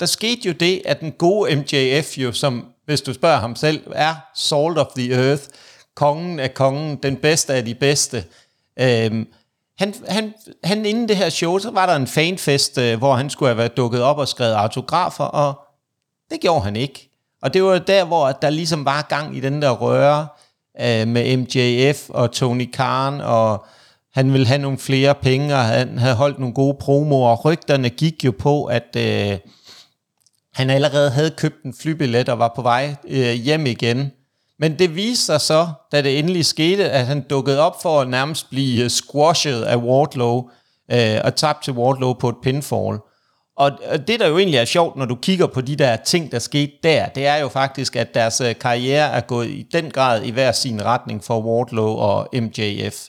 [0.00, 3.82] der skete jo det, at den gode MJF jo, som hvis du spørger ham selv,
[3.92, 5.42] er salt of the earth,
[5.94, 8.24] kongen af kongen, den bedste af de bedste.
[8.80, 9.26] Øhm,
[9.80, 13.30] han, han, han inden det her show, så var der en fanfest, øh, hvor han
[13.30, 15.54] skulle have været dukket op og skrevet autografer, og
[16.30, 17.10] det gjorde han ikke.
[17.42, 20.26] Og det var der, hvor der ligesom var gang i den der røre
[20.80, 23.64] øh, med MJF og Tony Khan, og
[24.14, 27.88] han ville have nogle flere penge, og han havde holdt nogle gode promoer, og rygterne
[27.88, 28.96] gik jo på, at...
[28.96, 29.38] Øh,
[30.54, 34.12] han allerede havde købt en flybillet og var på vej øh, hjem igen.
[34.60, 38.08] Men det viste sig så, da det endelig skete, at han dukkede op for at
[38.08, 40.48] nærmest blive øh, squashed af Wardlow
[40.92, 42.98] øh, og tabt til Wardlow på et pinfall.
[43.56, 43.72] Og
[44.06, 46.72] det, der jo egentlig er sjovt, når du kigger på de der ting, der skete
[46.82, 50.30] der, det er jo faktisk, at deres øh, karriere er gået i den grad i
[50.30, 53.08] hver sin retning for Wardlow og MJF.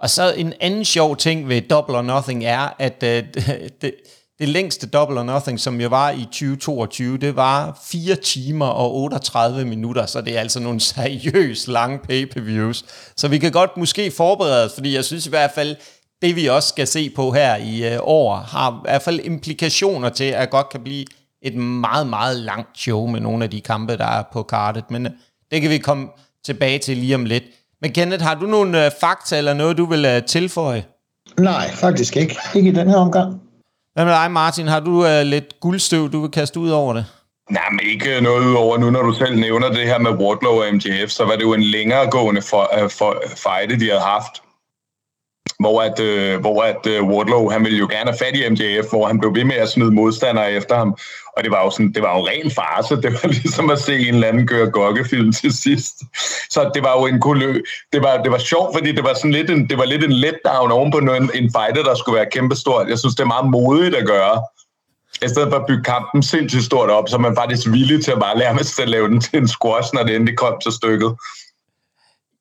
[0.00, 3.24] Og så en anden sjov ting ved Double or Nothing er, at øh,
[3.82, 3.94] det,
[4.38, 8.94] det længste Double or Nothing, som jeg var i 2022, det var 4 timer og
[8.94, 12.84] 38 minutter, så det er altså nogle seriøst lange pay-per-views.
[13.16, 15.76] Så vi kan godt måske forberede os, fordi jeg synes i hvert fald,
[16.22, 20.08] det vi også skal se på her i øh, år, har i hvert fald implikationer
[20.08, 21.04] til, at godt kan blive
[21.42, 24.90] et meget, meget langt show med nogle af de kampe, der er på kartet.
[24.90, 25.12] Men øh,
[25.50, 26.08] det kan vi komme
[26.44, 27.44] tilbage til lige om lidt.
[27.82, 30.84] Men Kenneth, har du nogle øh, fakta eller noget, du vil øh, tilføje?
[31.38, 32.36] Nej, faktisk ikke.
[32.54, 33.47] Ikke i den her omgang.
[33.98, 34.68] Hvad med dig, Martin?
[34.68, 37.06] Har du uh, lidt guldstøv, du vil kaste ud over det?
[37.50, 40.10] Nej, men ikke øh, noget ud over nu, når du selv nævner det her med
[40.10, 43.88] Wardlow og MJF, så var det jo en længere gående for, uh, for fight, de
[43.88, 44.42] havde haft
[45.58, 48.90] hvor at, øh, hvor at øh, Wardlow, han ville jo gerne have fat i MJF,
[48.90, 50.96] hvor han blev ved med at smide modstandere efter ham.
[51.36, 52.96] Og det var jo, sådan, det var jo ren farse.
[52.96, 55.94] Det var ligesom at se en eller anden gøre gokkefilm til sidst.
[56.50, 57.60] Så det var jo en kulø.
[57.92, 60.12] Det var, det var sjovt, fordi det var, sådan lidt en, det var lidt en
[60.12, 62.88] letdown ovenpå en, en fighter, der skulle være kæmpestort.
[62.88, 64.42] Jeg synes, det er meget modigt at gøre.
[65.26, 68.10] I stedet for at bygge kampen sindssygt stort op, så er man faktisk villig til
[68.10, 70.72] at bare lære sig at lave den til en squash, når det endelig kom til
[70.72, 71.14] stykket.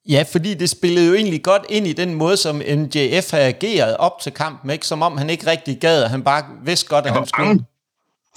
[0.09, 3.97] Ja, fordi det spillede jo egentlig godt ind i den måde, som MJF har ageret
[3.97, 4.87] op til kampen, ikke?
[4.87, 7.59] som om han ikke rigtig gad, han bare vidste godt, at han skulle...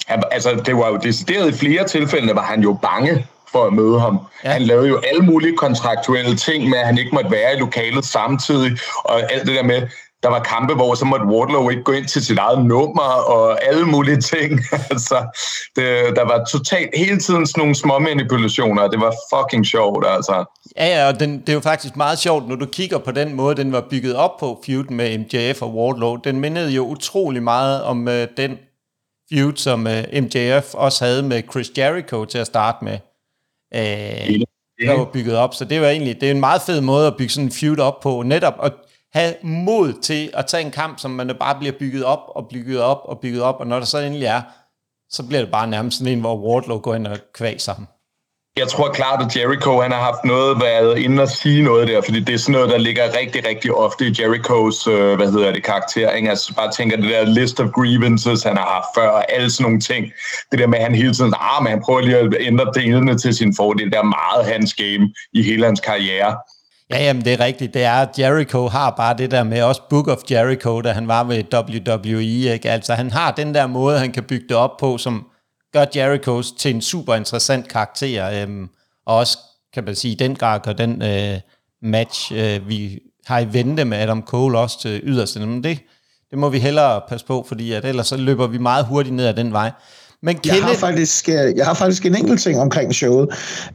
[0.06, 3.72] Han, altså, det var jo decideret i flere tilfælde, var han jo bange for at
[3.72, 4.18] møde ham.
[4.44, 4.50] Ja.
[4.50, 8.04] Han lavede jo alle mulige kontraktuelle ting med, at han ikke måtte være i lokalet
[8.04, 9.82] samtidig, og alt det der med,
[10.22, 13.64] der var kampe, hvor så måtte Wardlow ikke gå ind til sit eget nummer og
[13.64, 14.60] alle mulige ting.
[14.90, 15.16] altså,
[15.76, 20.44] det, der var totalt hele tiden sådan nogle små manipulationer, det var fucking sjovt, altså.
[20.76, 23.34] Ja, ja, og den, det er jo faktisk meget sjovt, når du kigger på den
[23.34, 26.16] måde, den var bygget op på, feuden med MJF og Wardlow.
[26.16, 28.58] Den mindede jo utrolig meget om uh, den
[29.32, 32.98] feud, som øh, MJF også havde med Chris Jericho til at starte med.
[33.74, 34.44] Uh,
[34.86, 37.16] der var bygget op, så det var egentlig det er en meget fed måde at
[37.16, 38.70] bygge sådan en feud op på, netop, og
[39.12, 42.80] have mod til at tage en kamp, som man bare bliver bygget op og bygget
[42.80, 44.42] op og bygget op, og når der så endelig er,
[45.10, 47.86] så bliver det bare nærmest sådan en, hvor Wardlow går ind og kvaser ham.
[48.56, 52.00] Jeg tror klart, at Jericho han har haft noget været inde og sige noget der,
[52.00, 55.52] fordi det er sådan noget, der ligger rigtig, rigtig ofte i Jerichos, øh, hvad hedder
[55.52, 56.10] det, karakter.
[56.10, 56.30] Ikke?
[56.30, 59.64] Altså bare tænker det der list of grievances, han har haft før, og alle sådan
[59.64, 60.12] nogle ting.
[60.50, 63.18] Det der med, at han hele tiden, ah, men han prøver lige at ændre delene
[63.18, 63.90] til sin fordel.
[63.90, 66.36] Det er meget hans game i hele hans karriere.
[66.90, 67.74] Ja, jamen det er rigtigt.
[67.74, 71.08] Det er, at Jericho har bare det der med, også Book of Jericho, da han
[71.08, 72.70] var ved WWE, ikke?
[72.70, 75.26] Altså han har den der måde, han kan bygge det op på, som
[75.72, 78.68] gør Jericho til en super interessant karakter, øhm,
[79.06, 79.38] og også,
[79.74, 81.40] kan man sige, den grad gør den øh,
[81.82, 85.40] match, øh, vi har i vente med Adam Cole også til yderste.
[85.40, 85.78] Men det,
[86.30, 89.26] det må vi hellere passe på, fordi at ellers så løber vi meget hurtigt ned
[89.26, 89.70] ad den vej.
[90.22, 90.56] Men Kenneth...
[90.56, 93.28] jeg, har faktisk, øh, jeg har faktisk en enkelt ting omkring showet.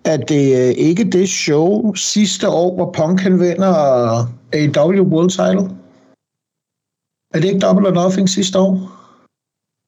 [0.04, 3.74] At det er ikke det show sidste år, hvor Punk han vinder
[4.54, 5.76] AW World Title?
[7.34, 8.92] Er det ikke Double or Nothing sidste år?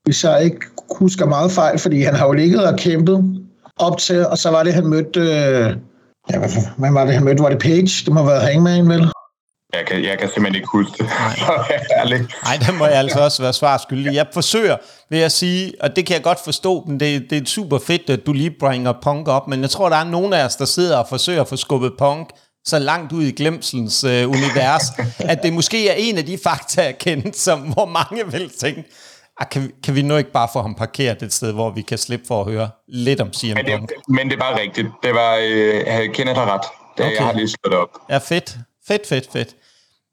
[0.06, 0.60] Hvis jeg ikke
[1.00, 3.46] husker meget fejl, fordi han har jo ligget og kæmpet
[3.80, 5.20] op til, og så var det, han mødte...
[5.20, 5.76] Øh,
[6.30, 6.39] ja,
[6.78, 7.43] hvad var det, han mødte?
[7.43, 8.06] Var det Page?
[8.06, 9.12] Det må have været Hangman, vel?
[9.73, 11.06] Jeg kan, jeg kan simpelthen ikke huske det.
[11.06, 14.13] Nej, Nej der må jeg altså også være svar skyldig.
[14.13, 14.77] Jeg forsøger,
[15.10, 18.10] vil jeg sige, og det kan jeg godt forstå, men det, det er super fedt,
[18.10, 20.65] at du lige bringer Punk op, men jeg tror, der er nogen af os, der
[20.65, 22.30] sidder og forsøger at få skubbet Punk
[22.65, 24.84] så langt ud i glemselens øh, univers,
[25.32, 28.84] at det måske er en af de fakta, jeg kender, som hvor mange vil tænke,
[29.39, 31.82] ah, kan, vi, kan vi nu ikke bare få ham parkeret et sted, hvor vi
[31.82, 33.91] kan slippe for at høre lidt om CM men det, Punk?
[34.08, 34.88] Men det var rigtigt.
[35.03, 36.65] Det var, øh, Kenneth har ret.
[36.97, 37.15] Det, okay.
[37.15, 37.89] Jeg har lige slået op.
[38.10, 38.58] Ja, fedt.
[38.88, 39.56] Fedt, fedt, fedt.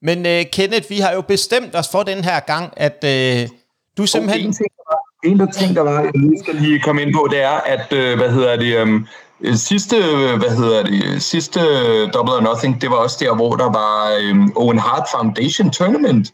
[0.02, 3.56] Men uh, Kenneth, vi har jo bestemt os for den her gang, at uh,
[3.98, 4.46] du simpelthen...
[4.46, 7.14] En ting, der var, en af ting, der var, jeg lige skal lige komme ind
[7.14, 9.06] på, det er, at, uh, hvad hedder det, um,
[9.54, 9.96] sidste,
[10.38, 11.60] hvad hedder det, sidste
[12.06, 13.96] Double or Nothing, det var også der, hvor der var
[14.30, 16.32] um, Owen Hart Foundation Tournament,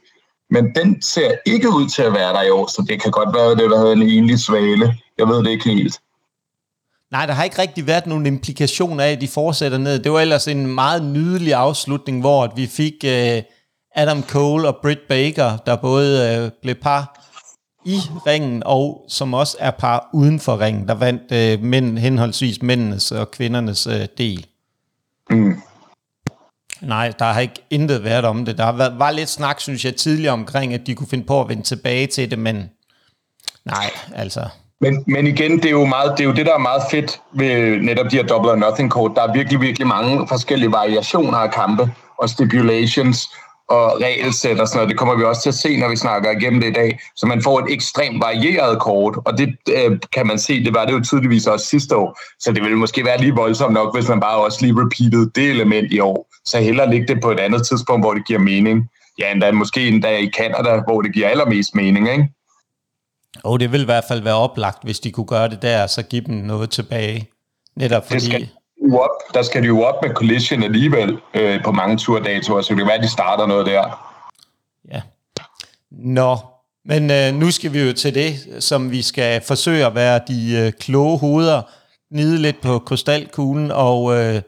[0.50, 3.34] men den ser ikke ud til at være der i år, så det kan godt
[3.34, 4.94] være det, der hedder en enlig svale.
[5.18, 6.00] Jeg ved det ikke helt.
[7.10, 9.98] Nej, der har ikke rigtig været nogen implikation af, at de fortsætter ned.
[9.98, 13.42] Det var ellers en meget nydelig afslutning, hvor vi fik uh,
[13.94, 17.26] Adam Cole og Britt Baker, der både uh, blev par
[17.86, 17.96] i
[18.26, 23.12] ringen, og som også er par uden for ringen, der vandt uh, mænd, henholdsvis mændenes
[23.12, 24.46] og kvindernes uh, del.
[25.30, 25.62] Mm.
[26.80, 28.58] Nej, der har ikke intet været om det.
[28.58, 31.40] Der har været, var lidt snak, synes jeg, tidligere omkring, at de kunne finde på
[31.40, 32.70] at vende tilbage til det, men
[33.64, 34.48] nej, altså...
[34.80, 37.20] Men, men igen, det er, jo meget, det er jo det, der er meget fedt
[37.32, 39.12] ved netop de her double or nothing kort.
[39.16, 43.30] Der er virkelig, virkelig mange forskellige variationer af kampe og stipulations
[43.68, 44.90] og regelsæt og sådan noget.
[44.90, 47.00] Det kommer vi også til at se, når vi snakker igennem det i dag.
[47.16, 50.84] Så man får et ekstremt varieret kort, og det øh, kan man se, det var
[50.84, 52.18] det jo tydeligvis også sidste år.
[52.38, 55.50] Så det ville måske være lige voldsomt nok, hvis man bare også lige repeated det
[55.50, 56.28] element i år.
[56.44, 58.88] Så hellere ligge det på et andet tidspunkt, hvor det giver mening.
[59.18, 62.28] Ja, endda måske endda i Canada, hvor det giver allermest mening, ikke?
[63.44, 66.02] Og det vil i hvert fald være oplagt, hvis de kunne gøre det der, så
[66.02, 67.28] give dem noget tilbage.
[67.76, 68.14] Netop fordi...
[68.14, 68.48] Det skal,
[68.92, 72.78] op, der skal de jo op med Collision alligevel øh, på mange turdatoer, så det
[72.78, 74.12] kan være, at de starter noget der.
[74.92, 75.00] Ja.
[75.90, 76.38] Nå,
[76.84, 80.64] men øh, nu skal vi jo til det, som vi skal forsøge at være de
[80.66, 81.62] øh, kloge hoveder,
[82.10, 84.42] nide lidt på krystalkuglen og øh,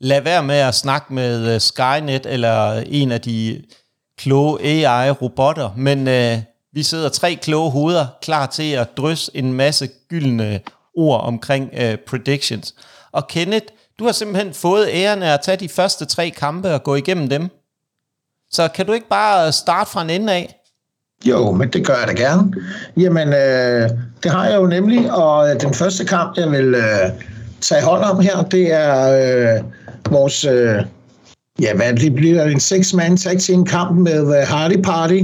[0.00, 3.62] lade være med at snakke med øh, Skynet eller en af de
[4.18, 6.38] kloge AI-robotter, men øh,
[6.72, 10.60] vi sidder tre kloge hoveder klar til at drysse en masse gyldne
[10.96, 12.74] ord omkring øh, predictions.
[13.12, 13.66] Og Kenneth,
[13.98, 17.28] du har simpelthen fået æren af at tage de første tre kampe og gå igennem
[17.28, 17.48] dem.
[18.50, 20.54] Så kan du ikke bare starte fra en ende af?
[21.24, 22.52] Jo, men det gør jeg da gerne.
[22.96, 23.90] Jamen, øh,
[24.22, 27.10] det har jeg jo nemlig, og øh, den første kamp, jeg vil øh,
[27.60, 29.64] tage hånd om her, det er øh,
[30.12, 30.84] vores, øh,
[31.60, 35.20] ja, hvad det bliver en seks-mand tag team kamp med uh, Hardy Party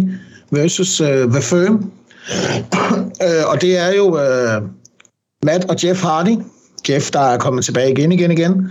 [0.55, 1.75] versus uh, The Firm.
[1.75, 4.69] uh, og det er jo uh,
[5.43, 6.37] Matt og Jeff Hardy.
[6.89, 8.71] Jeff, der er kommet tilbage igen, igen, igen.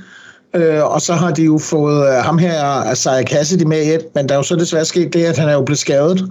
[0.56, 4.30] Øh, og så har de jo fået øh, ham her, Isaiah Cassidy med et, men
[4.30, 6.30] der er jo så desværre sket det, at han er jo blevet skadet.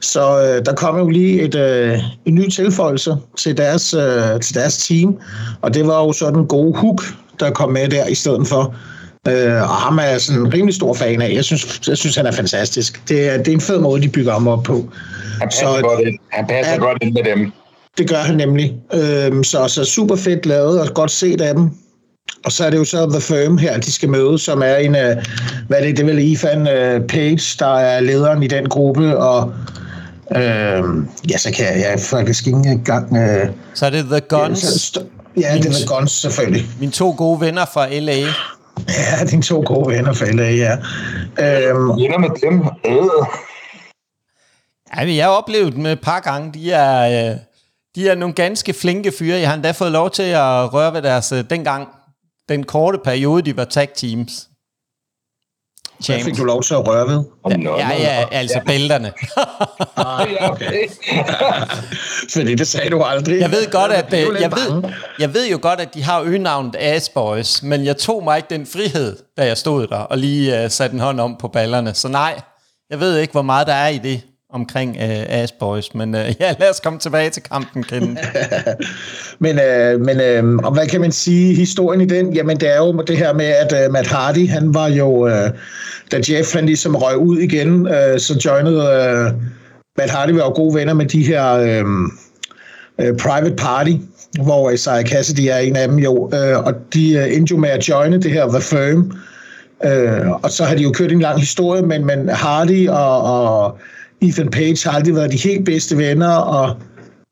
[0.00, 4.54] Så øh, der kom jo lige et, øh, en ny tilføjelse til deres, øh, til
[4.54, 5.18] deres team,
[5.62, 7.02] og det var jo sådan en god hook,
[7.40, 8.74] der kom med der i stedet for.
[9.28, 11.32] Øh, og ham er jeg sådan en rimelig stor fan af.
[11.34, 13.08] Jeg synes, jeg synes han er fantastisk.
[13.08, 14.88] Det er, det er en fed måde, de bygger ham op på.
[15.40, 16.18] Han passer, så, godt, ind.
[16.28, 17.52] Han passer ja, godt ind med dem.
[17.98, 18.74] Det gør han nemlig.
[18.94, 21.70] Øh, så, så super fedt lavet og godt set af dem.
[22.44, 24.90] Og så er det jo så The Firm her, de skal møde, som er en,
[24.90, 25.22] uh,
[25.68, 29.18] hvad er det, det er vel Ethan uh, Page, der er lederen i den gruppe,
[29.18, 29.52] og
[30.30, 30.38] uh,
[31.30, 33.12] ja, så kan jeg, jeg faktisk ikke engang...
[33.12, 34.92] Uh, så er det The Guns?
[34.96, 35.00] Ja,
[35.40, 36.66] ja det er The Guns, selvfølgelig.
[36.80, 38.24] Mine to gode venner fra L.A.
[38.88, 40.76] Ja, dine to gode venner fra L.A., ja.
[41.72, 42.64] Um, Venner med dem.
[42.84, 43.26] Øh.
[44.96, 46.52] Ja, jeg har oplevet dem et par gange.
[46.52, 47.36] De er, øh,
[47.94, 49.38] de er nogle ganske flinke fyre.
[49.38, 51.88] Jeg har endda fået lov til at røre ved deres øh, dengang
[52.48, 54.48] den korte periode, de var tag teams.
[56.06, 57.24] Hvad fik du lov til at røre ved?
[57.50, 58.64] Ja, ja, ja altså ja.
[58.64, 59.12] bælterne.
[59.96, 60.88] ah, okay.
[62.34, 63.40] Fordi det sagde du aldrig.
[63.40, 64.82] Jeg ved godt, at øh, jeg ved,
[65.18, 68.48] jeg ved jo godt, at de har øgenavnet Ass Boys, men jeg tog mig ikke
[68.50, 71.94] den frihed, da jeg stod der og lige uh, satte en hånd om på ballerne.
[71.94, 72.40] Så nej,
[72.90, 74.22] jeg ved ikke, hvor meget der er i det
[74.54, 78.18] omkring øh, Ass Boys, men øh, ja, lad os komme tilbage til kampen, Ken.
[79.44, 82.32] men øh, men øh, og hvad kan man sige, historien i den?
[82.32, 85.50] Jamen, det er jo det her med, at øh, Matt Hardy, han var jo, øh,
[86.12, 89.32] da Jeff han ligesom røg ud igen, øh, så joinede øh,
[89.98, 91.84] Matt Hardy var jo gode venner med de her øh,
[93.00, 93.92] øh, Private Party,
[94.42, 97.68] hvor Isaiah Cassidy er en af dem jo, øh, og de øh, endte jo med
[97.68, 99.12] at joine det her The Firm,
[99.84, 103.78] øh, og så har de jo kørt en lang historie, men, men Hardy og, og
[104.28, 106.76] Ethan Page har aldrig været de helt bedste venner, og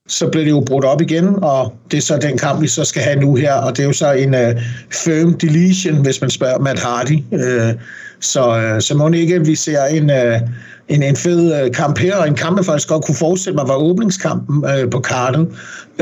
[0.08, 2.84] så blev det jo brudt op igen, og det er så den kamp, vi så
[2.84, 4.62] skal have nu her, og det er jo så en uh,
[5.04, 7.18] firm deletion, hvis man spørger Matt Hardy.
[7.32, 7.80] Uh,
[8.20, 10.48] så, uh, så må ikke, at vi ser en, uh,
[10.88, 13.68] en, en fed uh, kamp her, og en kamp, jeg faktisk godt kunne forestille mig,
[13.68, 15.48] var åbningskampen uh, på kartet,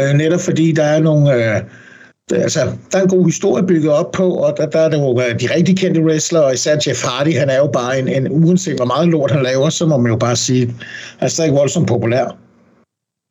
[0.01, 1.37] uh, netop fordi der er nogle...
[1.37, 1.63] Uh,
[2.33, 2.61] altså,
[2.93, 5.79] der er en god historie bygget op på, og der, der er jo de rigtig
[5.79, 9.09] kendte wrestlere, og især Jeff Hardy, han er jo bare en, en uanset hvor meget
[9.09, 10.67] lort han laver, så må man jo bare sige,
[11.19, 12.37] han er stadig voldsomt populær.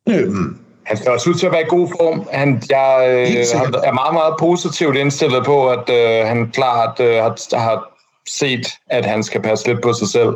[0.08, 0.56] Øhm.
[0.86, 2.28] Han ser også ud til at være i god form.
[2.32, 3.36] Han, jeg øh,
[3.84, 7.90] er meget, meget positivt indstillet på, at øh, han klart øh, har, har
[8.28, 10.30] set, at han skal passe lidt på sig selv.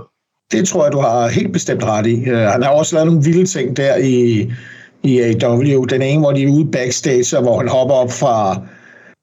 [0.53, 2.31] Det tror jeg, du har helt bestemt ret i.
[2.31, 4.51] Uh, han har også lavet nogle vilde ting der i,
[5.05, 5.85] i AEW.
[5.85, 8.61] Den ene, hvor de er ude backstage, og hvor han hopper op fra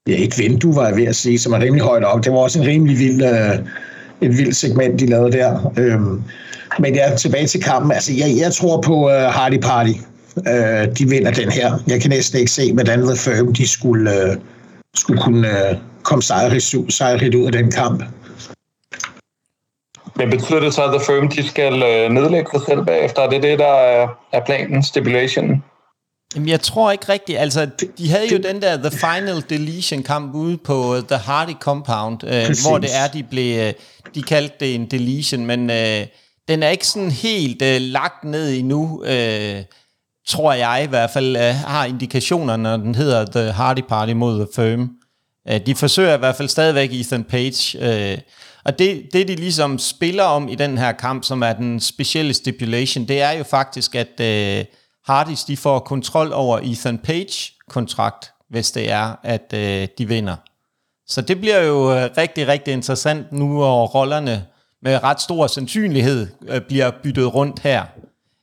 [0.06, 2.24] ja, et vindue, var jeg ved at sige, som er rimelig højt op.
[2.24, 3.54] Det var også en rimelig vild, øh,
[4.20, 5.72] et vildt segment, de lavede der.
[5.78, 6.22] Øhm,
[6.78, 7.92] men ja, tilbage til kampen.
[7.92, 9.92] Altså, jeg, jeg tror på øh, Hardy Party.
[10.36, 11.72] Øh, de vinder den her.
[11.86, 14.36] Jeg kan næsten ikke se, hvordan The Firm de skulle, øh,
[14.94, 18.02] skulle kunne øh, komme sejrigt, sejrigt ud af den kamp.
[20.16, 23.22] Men betyder det så, at The Firm de skal øh, nedlægge sig selv bagefter?
[23.22, 25.62] Er det det, der er, er planen, stipulation?
[26.34, 27.38] Jamen, jeg tror ikke rigtigt.
[27.38, 27.68] Altså,
[27.98, 32.56] de havde jo den der The Final Deletion kamp ude på The Hardy Compound, øh,
[32.66, 33.72] hvor det er, de blev, øh,
[34.14, 36.06] de kaldte det en deletion, men øh,
[36.48, 39.62] den er ikke sådan helt øh, lagt ned endnu, øh,
[40.28, 44.36] tror jeg i hvert fald, øh, har indikationer, når den hedder The Hardy Party mod
[44.36, 44.90] The Firm.
[45.48, 47.78] Øh, de forsøger i hvert fald stadigvæk Ethan Page,
[48.12, 48.18] øh,
[48.64, 52.34] og det, det, de ligesom spiller om i den her kamp, som er den specielle
[52.34, 54.20] stipulation, det er jo faktisk, at...
[54.20, 54.64] Øh,
[55.04, 60.36] Hardys de får kontrol over Ethan Page kontrakt, hvis det er, at øh, de vinder.
[61.06, 64.46] Så det bliver jo øh, rigtig, rigtig interessant nu, hvor rollerne
[64.82, 67.84] med ret stor sandsynlighed øh, bliver byttet rundt her.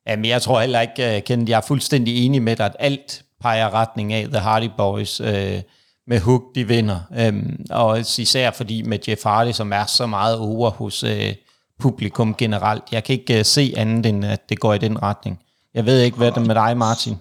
[0.08, 3.24] Jamen, jeg tror heller ikke, øh, Kenneth, jeg er fuldstændig enig med dig, at alt
[3.42, 5.62] peger retning af The Hardy Boys øh,
[6.08, 7.00] med Hook, de vinder.
[7.18, 11.36] Øhm, og især fordi med Jeff Hardy, som er så meget over hos øh,
[11.80, 12.84] publikum generelt.
[12.92, 15.40] Jeg kan ikke øh, se andet, end at det går i den retning.
[15.80, 17.14] Jeg ved ikke, hvad det med dig, Martin.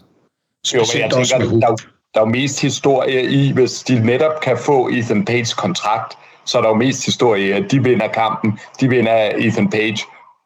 [0.75, 1.77] Jo, men jeg tænker, der,
[2.15, 6.59] der er jo mest historie i, hvis de netop kan få Ethan Page kontrakt, så
[6.59, 9.99] er der jo mest historie i, at de vinder kampen, de vinder Ethan Page,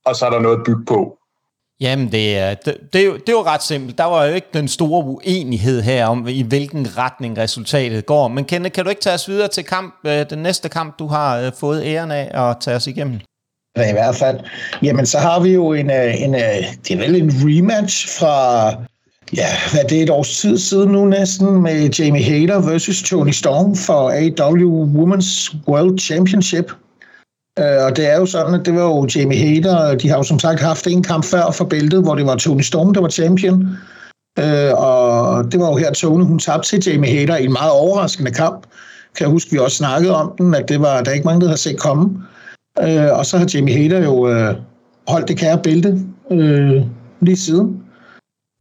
[0.05, 1.19] og så er der noget at bygge på.
[1.81, 3.99] Jamen, det er, det, det, er jo, det er jo ret simpelt.
[3.99, 8.29] Der var jo ikke den store uenighed her om, i hvilken retning resultatet går.
[8.29, 11.07] Men Kenneth, kan du ikke tage os videre til kamp, øh, den næste kamp, du
[11.07, 13.21] har øh, fået æren af at tage os igennem?
[13.77, 14.39] Ja, i hvert fald.
[14.83, 18.69] Jamen, så har vi jo en, øh, en, en, det er vel en rematch fra,
[19.37, 23.31] ja, hvad det er et års tid siden nu næsten, med Jamie Hader versus Tony
[23.31, 26.73] Storm for AW Women's World Championship.
[27.59, 30.23] Øh, og det er jo sådan, at det var jo Jamie Hader, de har jo
[30.23, 33.09] som sagt haft en kamp før for bæltet, hvor det var Tony Storm, der var
[33.09, 33.69] champion.
[34.77, 38.31] Og det var jo her, Tony, hun tabte til Jamie Hader i en meget overraskende
[38.31, 38.63] kamp.
[39.17, 41.41] Kan jeg huske, vi også snakkede om den, at det var, der er ikke mange,
[41.41, 42.23] der havde set komme.
[42.81, 44.55] Øh, og så har Jamie Hader jo øh,
[45.09, 45.99] holdt det kære bælte
[46.31, 46.83] øh,
[47.21, 47.83] lige siden.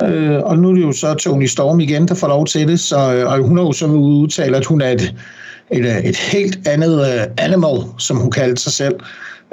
[0.04, 2.80] Øh, og nu er det jo så Tony Storm igen, der får lov til det,
[2.80, 5.16] så, øh, og hun har jo så udtalt, at hun er et,
[5.72, 8.96] et, øh, et helt andet uh, animal, som hun kaldte sig selv.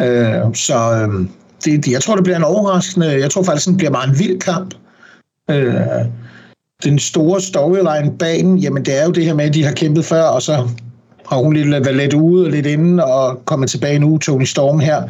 [0.01, 1.29] Øh, så øh,
[1.65, 4.41] det, jeg tror, det bliver en overraskende, jeg tror faktisk, det bliver meget en vild
[4.41, 4.75] kamp.
[5.51, 5.75] Øh,
[6.85, 9.73] den store storyline bag den, jamen det er jo det her med, at de har
[9.73, 10.69] kæmpet før, og så
[11.29, 14.81] og hun lidt, været lidt ude og lidt inde, og kommer tilbage nu, Tony Storm
[14.81, 15.03] her,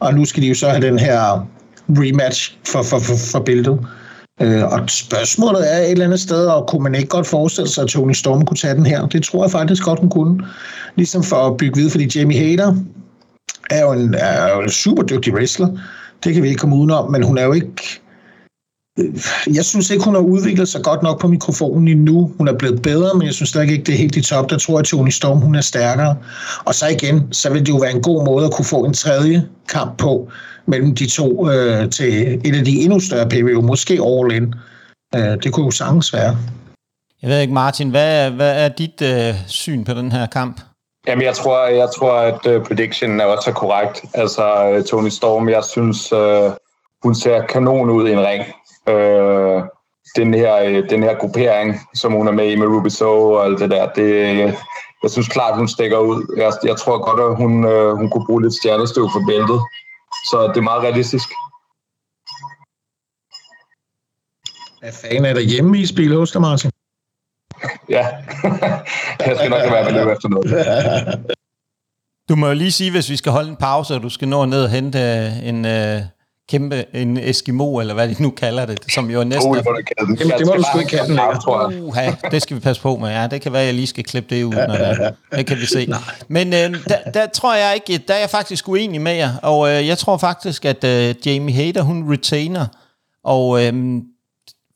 [0.00, 1.46] og nu skal de jo så have den her
[1.88, 3.78] rematch for, for, for, for billedet.
[4.40, 7.82] Øh, og spørgsmålet er et eller andet sted, og kunne man ikke godt forestille sig,
[7.82, 9.06] at Tony Storm kunne tage den her?
[9.06, 10.44] Det tror jeg faktisk godt, hun kunne.
[10.96, 12.74] Ligesom for at bygge videre, fordi Jamie Hader
[13.70, 15.68] er jo en, er jo en super dygtig wrestler.
[16.24, 18.00] Det kan vi ikke komme udenom, men hun er jo ikke
[19.54, 22.32] jeg synes ikke, hun har udviklet sig godt nok på mikrofonen endnu.
[22.38, 24.50] Hun er blevet bedre, men jeg synes stadig ikke, det er helt i top.
[24.50, 26.16] Der tror jeg, at Tony Storm hun er stærkere.
[26.64, 28.94] Og så igen, så vil det jo være en god måde at kunne få en
[28.94, 30.30] tredje kamp på
[30.66, 34.54] mellem de to øh, til et af de endnu større PVO, måske all in.
[35.16, 36.36] Øh, det kunne jo sagtens være.
[37.22, 40.60] Jeg ved ikke, Martin, hvad, hvad er dit øh, syn på den her kamp?
[41.06, 44.04] Jamen, jeg tror, jeg tror at uh, prediction er også korrekt.
[44.14, 46.50] Altså, øh, Tony Storm, jeg synes, uh,
[47.02, 48.44] hun ser kanon ud i en ring
[48.88, 49.62] øh,
[50.16, 53.44] den, her, øh, den her gruppering, som hun er med i med Ruby So og
[53.44, 54.36] alt det der, det,
[55.02, 56.34] jeg synes klart, hun stikker ud.
[56.36, 59.60] Jeg, jeg tror godt, at hun, øh, hun kunne bruge lidt stjernestøv for bæltet.
[60.30, 61.28] Så det er meget realistisk.
[64.80, 66.70] Hvad fanden er der hjemme i spil hos dig, Martin?
[67.88, 68.06] ja,
[69.26, 71.36] jeg skal nok være med løbe efter noget.
[72.28, 74.44] Du må jo lige sige, hvis vi skal holde en pause, og du skal nå
[74.44, 74.98] ned og hente
[75.42, 76.00] en, øh,
[76.48, 79.50] kæmpe, en Eskimo, eller hvad de nu kalder det, som jo næsten...
[79.50, 80.18] Oh, det må du kalde den.
[80.18, 81.82] Jamen, det må du sgu ikke kalde den længere, tror jeg.
[81.82, 83.10] Uh, ja, det skal vi passe på med.
[83.10, 85.56] Ja, det kan være, at jeg lige skal klippe det ud, når det, det kan
[85.56, 85.88] vi se.
[86.28, 89.68] Men øh, der, der, tror jeg ikke, der er jeg faktisk uenig med jer, og
[89.70, 92.66] øh, jeg tror faktisk, at øh, Jamie Hader, hun retainer,
[93.24, 94.02] og øh,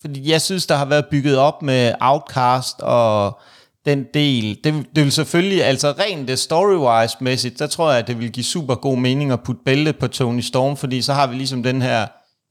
[0.00, 3.40] fordi jeg synes, der har været bygget op med Outcast og
[3.84, 4.58] den del.
[4.64, 8.32] Det, det vil selvfølgelig, altså rent øh, det story-wise-mæssigt, der tror jeg, at det vil
[8.32, 11.62] give super god mening at putte bæltet på Tony Storm, fordi så har vi ligesom
[11.62, 12.06] den her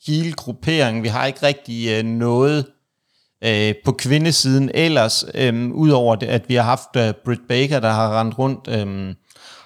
[0.08, 1.04] hele gruppering.
[1.04, 2.66] Vi har ikke rigtig øh, noget
[3.44, 7.92] øh, på kvindesiden ellers, øh, udover det, at vi har haft øh, Britt Baker, der
[7.92, 8.68] har rendt rundt.
[8.68, 9.16] Øh,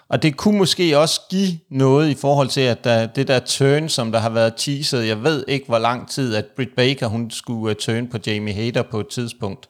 [0.09, 3.89] og det kunne måske også give noget i forhold til, at der, det der turn,
[3.89, 7.32] som der har været teaset, jeg ved ikke, hvor lang tid, at Britt Baker, hun
[7.32, 9.70] skulle uh, turn på Jamie Hader på et tidspunkt.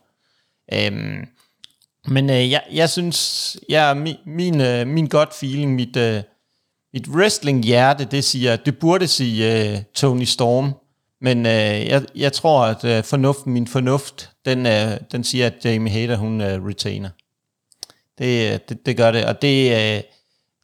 [0.74, 0.92] Øh,
[2.08, 6.22] men øh, jeg, jeg synes, jeg, min, min, øh, min godt feeling, mit, øh,
[6.94, 10.74] mit wrestling-hjerte, det siger, det burde sige øh, Tony Storm.
[11.22, 15.66] Men øh, jeg, jeg tror, at øh, fornuft, min fornuft, den, øh, den siger, at
[15.66, 17.10] Jamie Hader, hun øh, retainer.
[18.18, 20.02] Det, øh, det, det gør det, og det, øh,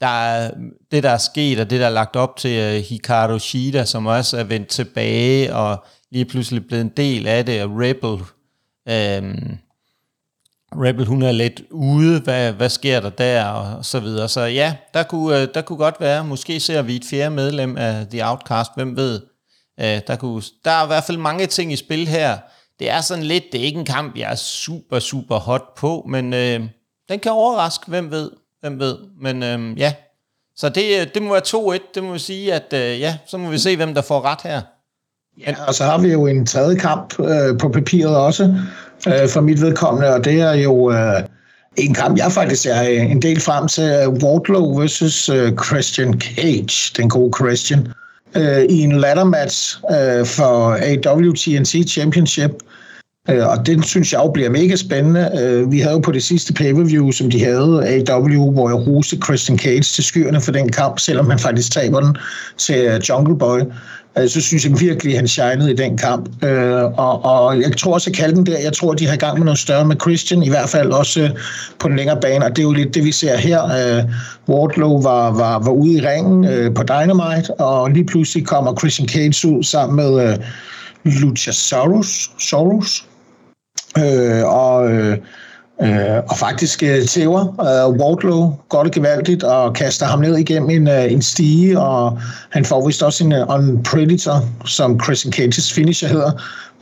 [0.00, 0.50] der er,
[0.90, 4.06] det, der er sket, og det, der er lagt op til øh, Hikaru Shida, som
[4.06, 8.22] også er vendt tilbage, og lige pludselig blevet en del af det, og Rebel,
[8.88, 9.56] øh,
[10.76, 14.28] Rebel, hun er lidt ude, hvad, hvad sker der der, og så videre.
[14.28, 17.76] Så ja, der kunne, øh, der kunne godt være, måske ser vi et fjerde medlem
[17.76, 19.20] af The Outcast, hvem ved.
[19.80, 22.38] Øh, der, kunne, der er i hvert fald mange ting i spil her.
[22.78, 26.06] Det er sådan lidt, det er ikke en kamp, jeg er super, super hot på,
[26.08, 26.60] men øh,
[27.08, 28.98] den kan overraske, hvem ved, hvem ved.
[29.20, 29.94] Men øh, ja,
[30.56, 33.38] så det, øh, det må være 2-1, det må vi sige, at øh, ja, så
[33.38, 34.60] må vi se, hvem der får ret her.
[35.38, 38.54] Ja, og så har vi jo en tredje kamp øh, på papiret også,
[39.06, 41.22] øh, for mit vedkommende, og det er jo øh,
[41.76, 46.92] en kamp, jeg faktisk er øh, en del frem til, Wardlow versus øh, Christian Cage,
[46.96, 47.88] den gode Christian,
[48.36, 52.50] øh, i en ladder match øh, for AWTNC Championship.
[53.30, 55.30] Øh, og den synes jeg jo bliver mega spændende.
[55.40, 59.16] Øh, vi havde jo på det sidste pay-per-view, som de havde, AW, hvor jeg roste
[59.24, 62.16] Christian Cage til skyerne for den kamp, selvom han faktisk taber den
[62.58, 63.60] til øh, Jungle Boy.
[64.18, 66.44] Øh, så synes jeg virkelig, at han shinede i den kamp.
[66.44, 69.38] Øh, og, og jeg tror også, at kalde der, jeg tror, de har i gang
[69.38, 71.30] med noget større med Christian, i hvert fald også øh,
[71.78, 73.64] på den længere bane, og det er jo lidt det, vi ser her.
[73.64, 74.04] Øh,
[74.48, 79.08] Wardlow var, var, var ude i ringen øh, på Dynamite, og lige pludselig kommer Christian
[79.08, 80.38] Cage ud sammen med øh,
[81.04, 83.04] Luchasaurus, Soros,
[84.44, 85.18] og Øh,
[85.82, 90.70] Øh, og faktisk øh, tæver øh, Wardlow godt og gevaldigt og kaster ham ned igennem
[90.70, 92.18] en, øh, en stige, og
[92.50, 96.32] han får vist også en øh, uh, Predator, som Christian Cages finisher hedder,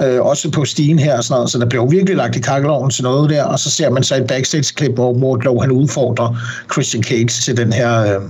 [0.02, 2.90] øh, også på stigen her og sådan noget, så der bliver virkelig lagt i kakkeloven
[2.90, 6.36] til noget der, og så ser man så et backstage-klip, hvor Wardlow han udfordrer
[6.72, 8.22] Christian Cage til den her, øh,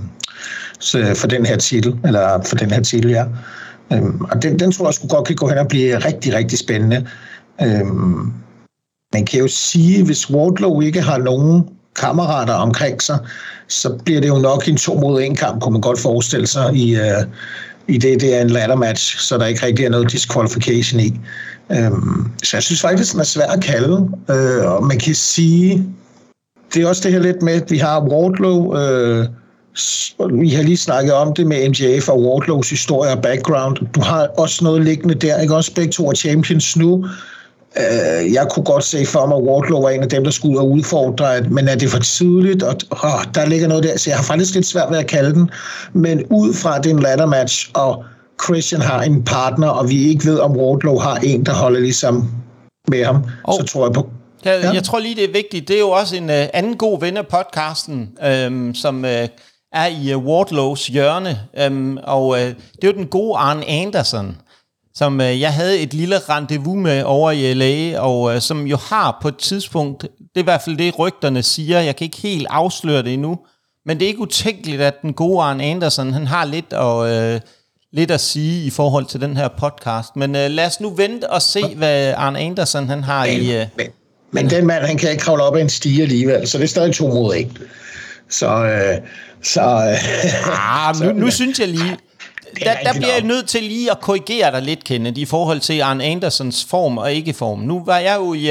[0.95, 3.25] øh, for den her titel, eller for den her titel, ja.
[3.93, 6.59] Øhm, og den, den tror jeg skulle godt kan gå hen og blive rigtig, rigtig
[6.59, 7.07] spændende.
[7.61, 8.33] Øhm,
[9.13, 11.63] man kan jo sige, hvis Wardlow ikke har nogen
[11.95, 13.19] kammerater omkring sig,
[13.67, 16.75] så bliver det jo nok en to mod en kamp, kunne man godt forestille sig,
[16.75, 17.23] i, uh,
[17.87, 21.19] i det, det er en ladder match, så der ikke rigtig er noget disqualification i.
[21.69, 23.97] Um, så jeg synes faktisk, den er svær at kalde,
[24.29, 25.85] uh, og man kan sige,
[26.73, 29.25] det er også det her lidt med, at vi har Wardlow, uh,
[30.41, 33.77] vi har lige snakket om det med MJF og Wardlows historie og background.
[33.93, 37.05] Du har også noget liggende der, ikke også begge to er champions nu,
[37.77, 40.53] Øh, jeg kunne godt se for mig, at Wardlow var en af dem, der skulle
[40.53, 42.63] ud og udfordre, men er det for tidligt?
[42.63, 45.33] Og, åh, der ligger noget der, så jeg har faktisk lidt svært ved at kalde
[45.33, 45.49] den.
[45.93, 48.03] Men ud fra den ladder match, og
[48.43, 52.31] Christian har en partner, og vi ikke ved, om Wardlow har en, der holder ligesom
[52.87, 53.59] med ham, oh.
[53.59, 54.09] så tror jeg på,
[54.45, 54.71] jeg, ja.
[54.71, 55.67] jeg tror lige, det er vigtigt.
[55.67, 59.09] Det er jo også en uh, anden god ven af podcasten, øhm, som uh,
[59.73, 61.39] er i uh, Wardlows hjørne.
[61.57, 64.37] Øhm, og uh, det er jo den gode Arne Anderson,
[64.99, 68.77] som øh, jeg havde et lille rendezvous med over i LA, og øh, som jo
[68.77, 72.17] har på et tidspunkt, det er i hvert fald det, rygterne siger, jeg kan ikke
[72.17, 73.39] helt afsløre det endnu,
[73.85, 77.41] men det er ikke utænkeligt, at den gode Arne Anderson, han har lidt at, øh,
[77.93, 80.15] lidt at sige i forhold til den her podcast.
[80.15, 83.55] Men øh, lad os nu vente og se, hvad Arne Anderson han har men, i...
[83.55, 83.87] Øh, men,
[84.31, 86.67] men den mand, han kan ikke kravle op ad en stige alligevel, så det er
[86.67, 87.57] stadig to mod en.
[88.29, 88.47] Så...
[88.47, 88.97] Øh,
[89.43, 91.97] så, øh, ah, nu, nu synes jeg lige,
[92.63, 95.81] der, der bliver jeg nødt til lige at korrigere dig lidt, Kenneth, i forhold til
[95.81, 97.59] Arne Andersons form og ikke-form.
[97.59, 98.45] Nu var jeg jo i,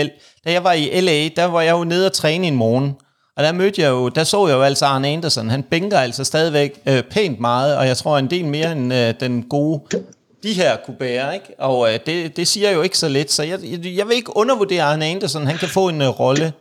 [0.45, 2.95] da jeg var i LA, der var jeg jo nede og træne en morgen,
[3.37, 5.51] og der mødte jeg jo, der så jeg jo altså Arne Anderson.
[5.51, 9.15] Han bænker altså stadigvæk øh, pænt meget, og jeg tror en del mere end øh,
[9.21, 10.03] den gode
[10.43, 11.47] de her kunne bære, ikke?
[11.59, 14.83] Og øh, det, det siger jo ikke så lidt, så jeg, jeg, vil ikke undervurdere
[14.83, 15.47] Arne Anderson.
[15.47, 16.53] Han kan få en øh, rolle,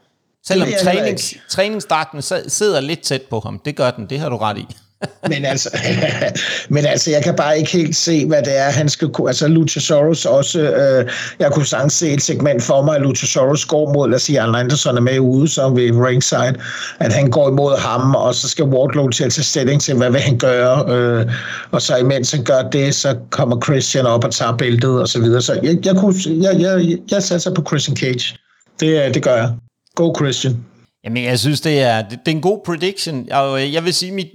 [0.48, 3.62] selvom trænings, træningsdragten sidder lidt tæt på ham.
[3.66, 4.66] Det gør den, det har du ret i
[5.30, 5.70] men, altså,
[6.70, 9.30] men altså, jeg kan bare ikke helt se, hvad det er, han skal kunne...
[9.30, 10.60] Altså, Luchasaurus også...
[10.60, 14.22] Øh, jeg kunne sagtens se et segment for mig, at Luchasaurus går mod, lad os
[14.22, 16.56] sige, Arn Anderson er med ude, som ved ringside,
[17.00, 20.12] at han går imod ham, og så skal Wardlow til at tage stilling til, hvad
[20.12, 21.26] vil han gøre, øh,
[21.72, 25.20] og så imens han gør det, så kommer Christian op og tager bæltet, og så
[25.20, 25.42] videre.
[25.42, 28.38] Så jeg, jeg, kunne, jeg, jeg, jeg satser på Christian Cage.
[28.80, 29.54] Det, øh, det gør jeg.
[29.96, 30.66] Go Christian.
[31.04, 33.28] Jamen, jeg synes, det er, det, det er en god prediction.
[33.32, 34.28] Og jeg vil sige, mit,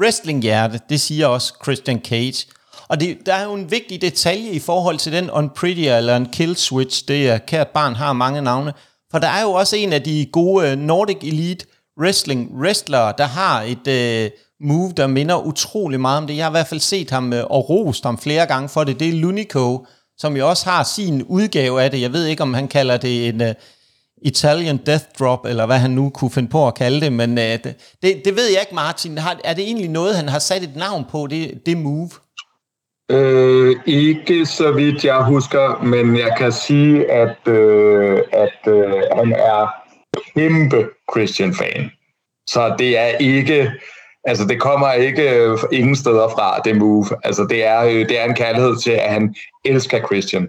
[0.00, 2.46] wrestlinghjerte, det siger også Christian Cage.
[2.88, 6.16] Og det, der er jo en vigtig detalje i forhold til den on pretty eller
[6.16, 8.72] en kill switch, det er kært barn har mange navne.
[9.10, 11.66] For der er jo også en af de gode øh, Nordic Elite
[12.00, 14.30] Wrestling wrestlere, der har et øh,
[14.60, 16.36] move, der minder utrolig meget om det.
[16.36, 19.00] Jeg har i hvert fald set ham øh, og rost ham flere gange for det.
[19.00, 19.86] Det er Lunico,
[20.18, 22.00] som jo også har sin udgave af det.
[22.00, 23.54] Jeg ved ikke, om han kalder det en, øh,
[24.22, 27.44] Italian Death Drop, eller hvad han nu kunne finde på at kalde det, men uh,
[27.44, 29.18] det, det ved jeg ikke, Martin.
[29.18, 32.10] Har, er det egentlig noget, han har sat et navn på, det, det move?
[33.10, 39.32] Øh, ikke så vidt jeg husker, men jeg kan sige, at, øh, at øh, han
[39.32, 39.66] er
[40.34, 41.90] kæmpe Christian-fan.
[42.48, 43.70] Så det er ikke,
[44.24, 47.06] altså det kommer ikke øh, ingen steder fra, det move.
[47.24, 50.48] Altså det er, øh, det er en kærlighed til, at han elsker Christian.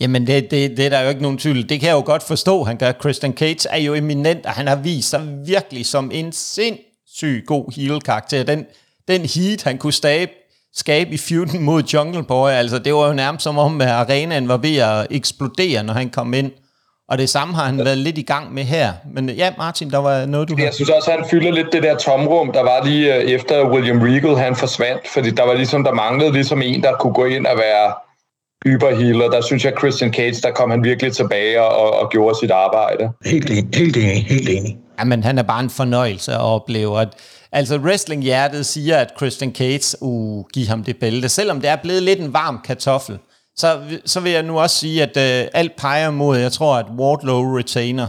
[0.00, 1.68] Jamen, det, det, det er der jo ikke nogen tvivl.
[1.68, 2.92] Det kan jeg jo godt forstå, han gør.
[2.92, 7.74] Christian Cage er jo eminent, og han har vist sig virkelig som en sindssyg god
[7.76, 8.42] heel-karakter.
[8.42, 8.66] Den,
[9.08, 10.32] den heat, han kunne stabe,
[10.74, 14.48] skabe i feuden mod Jungle Boy, altså det var jo nærmest som om, at arenaen
[14.48, 16.50] var ved at eksplodere, når han kom ind.
[17.08, 18.92] Og det samme har han været lidt i gang med her.
[19.14, 20.56] Men ja, Martin, der var noget, du...
[20.58, 24.00] Jeg synes også, han fylder lidt det der tomrum, der var lige øh, efter William
[24.00, 27.46] Regal, han forsvandt, fordi der var ligesom, der manglede ligesom en, der kunne gå ind
[27.46, 27.94] og være
[28.64, 29.30] hyperhealer.
[29.30, 33.10] Der synes jeg, Christian Cage, der kom han virkelig tilbage og, og gjorde sit arbejde.
[33.24, 34.76] Helt enig, helt enig, helt enig.
[34.98, 37.00] Jamen, han er bare en fornøjelse at opleve.
[37.00, 37.08] At,
[37.52, 41.28] altså, wrestling-hjertet siger, at Christian Cage, uh, giver ham det bælte.
[41.28, 43.18] Selvom det er blevet lidt en varm kartoffel,
[43.56, 46.86] så, så vil jeg nu også sige, at uh, alt peger mod, jeg tror, at
[46.98, 48.08] Wardlow retainer,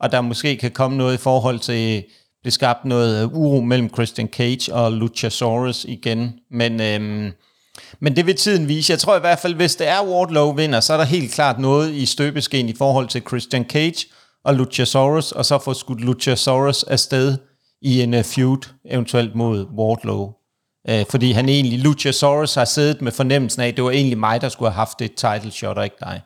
[0.00, 2.04] og der måske kan komme noget i forhold til,
[2.44, 6.32] det skabt noget uro mellem Christian Cage og Luchasaurus igen.
[6.50, 7.32] Men øhm,
[8.00, 8.90] men det vil tiden vise.
[8.90, 11.58] Jeg tror i hvert fald, hvis det er Wardlow vinder, så er der helt klart
[11.58, 14.06] noget i støbeskeen i forhold til Christian Cage
[14.44, 17.38] og Luchasaurus, og så få skudt Luchasaurus afsted
[17.82, 20.32] i en uh, feud, eventuelt mod Wardlow.
[20.90, 24.40] Uh, fordi han egentlig, Luchasaurus har siddet med fornemmelsen af, at det var egentlig mig,
[24.40, 26.20] der skulle have haft et title shot, og ikke dig.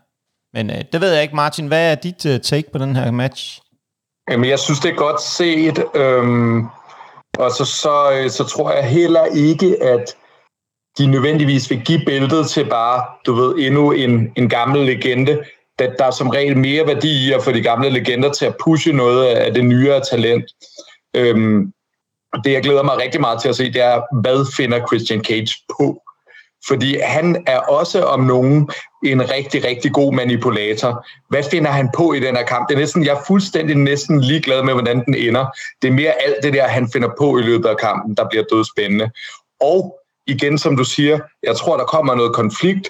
[0.54, 1.66] Men uh, det ved jeg ikke, Martin.
[1.66, 3.60] Hvad er dit uh, take på den her match?
[4.30, 5.84] Jamen, jeg synes, det er godt set.
[5.94, 6.66] Øhm,
[7.38, 10.16] og så, så, så tror jeg heller ikke, at
[11.00, 15.42] de nødvendigvis vil give bæltet til bare, du ved, endnu en, en gammel legende.
[15.78, 18.56] Der, der er som regel mere værdi i at få de gamle legender til at
[18.64, 20.44] pushe noget af det nyere talent.
[21.16, 21.72] Øhm,
[22.44, 25.54] det, jeg glæder mig rigtig meget til at se, det er, hvad finder Christian Cage
[25.78, 26.02] på?
[26.68, 28.70] Fordi han er også om nogen
[29.04, 31.06] en rigtig, rigtig god manipulator.
[31.28, 32.68] Hvad finder han på i den her kamp?
[32.68, 35.46] Det er næsten, jeg er fuldstændig næsten ligeglad med, hvordan den ender.
[35.82, 38.44] Det er mere alt det der, han finder på i løbet af kampen, der bliver
[38.52, 39.10] dødspændende.
[39.60, 39.99] Og
[40.30, 42.88] igen, som du siger, jeg tror, der kommer noget konflikt.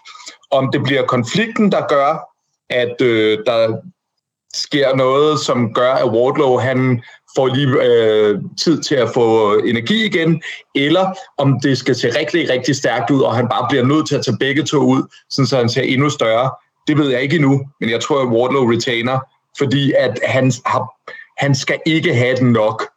[0.51, 2.31] Om det bliver konflikten, der gør,
[2.71, 3.77] at øh, der
[4.55, 7.03] sker noget, som gør, at Wardlow han
[7.37, 10.43] får lige øh, tid til at få energi igen,
[10.75, 14.17] eller om det skal se rigtig, rigtig stærkt ud, og han bare bliver nødt til
[14.17, 16.51] at tage begge to ud, sådan så han ser endnu større.
[16.87, 19.19] Det ved jeg ikke endnu, men jeg tror, at Wardlow retainer,
[19.59, 20.93] fordi at han, har,
[21.39, 22.89] han skal ikke have den nok.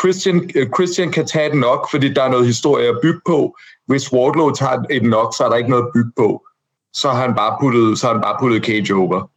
[0.00, 3.56] Christian, øh, Christian kan tage den nok, fordi der er noget historie at bygge på.
[3.86, 6.46] Hvis Wardlow tager et nok, så er der ikke noget at bygge på.
[6.92, 9.30] Så har han bare puttet, så har han bare puttet Cage over.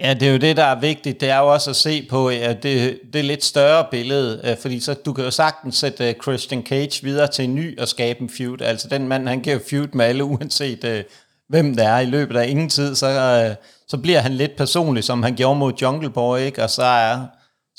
[0.00, 1.20] Ja, det er jo det, der er vigtigt.
[1.20, 4.80] Det er jo også at se på at det, det lidt større billede, øh, fordi
[4.80, 8.20] så du kan jo sagtens sætte øh, Christian Cage videre til en ny og skabe
[8.20, 8.60] en feud.
[8.60, 11.04] Altså den mand, han giver feud med alle, uanset
[11.48, 13.56] hvem det er i løbet af ingen tid, så,
[13.88, 16.62] så bliver han lidt personlig, som han gjorde mod Jungle Boy, ikke?
[16.62, 17.26] og så, er,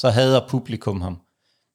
[0.02, 1.18] så hader publikum ham.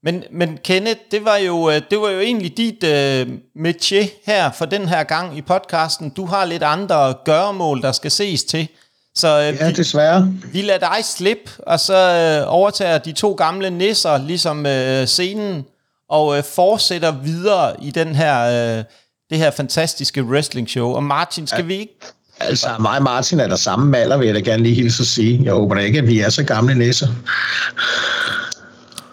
[0.03, 3.35] Men, men Kenneth, det var jo, det var jo egentlig dit uh,
[3.67, 6.11] métier her for den her gang i podcasten.
[6.11, 8.69] Du har lidt andre gøremål, der skal ses til.
[9.15, 10.29] Så øh, ja, desværre.
[10.43, 15.07] Vi, vi lader dig slippe, og så øh, overtager de to gamle nisser ligesom øh,
[15.07, 15.65] scenen,
[16.09, 18.43] og øh, fortsætter videre i den her,
[18.79, 18.85] øh,
[19.31, 20.95] det her fantastiske wrestling show.
[20.95, 21.67] Og Martin, skal ja.
[21.67, 21.99] vi ikke...
[22.41, 25.07] Altså, mig og Martin er der samme maler, vil jeg da gerne lige hilse at
[25.07, 25.41] sige.
[25.45, 27.09] Jeg håber da ikke, at vi er så gamle nisser.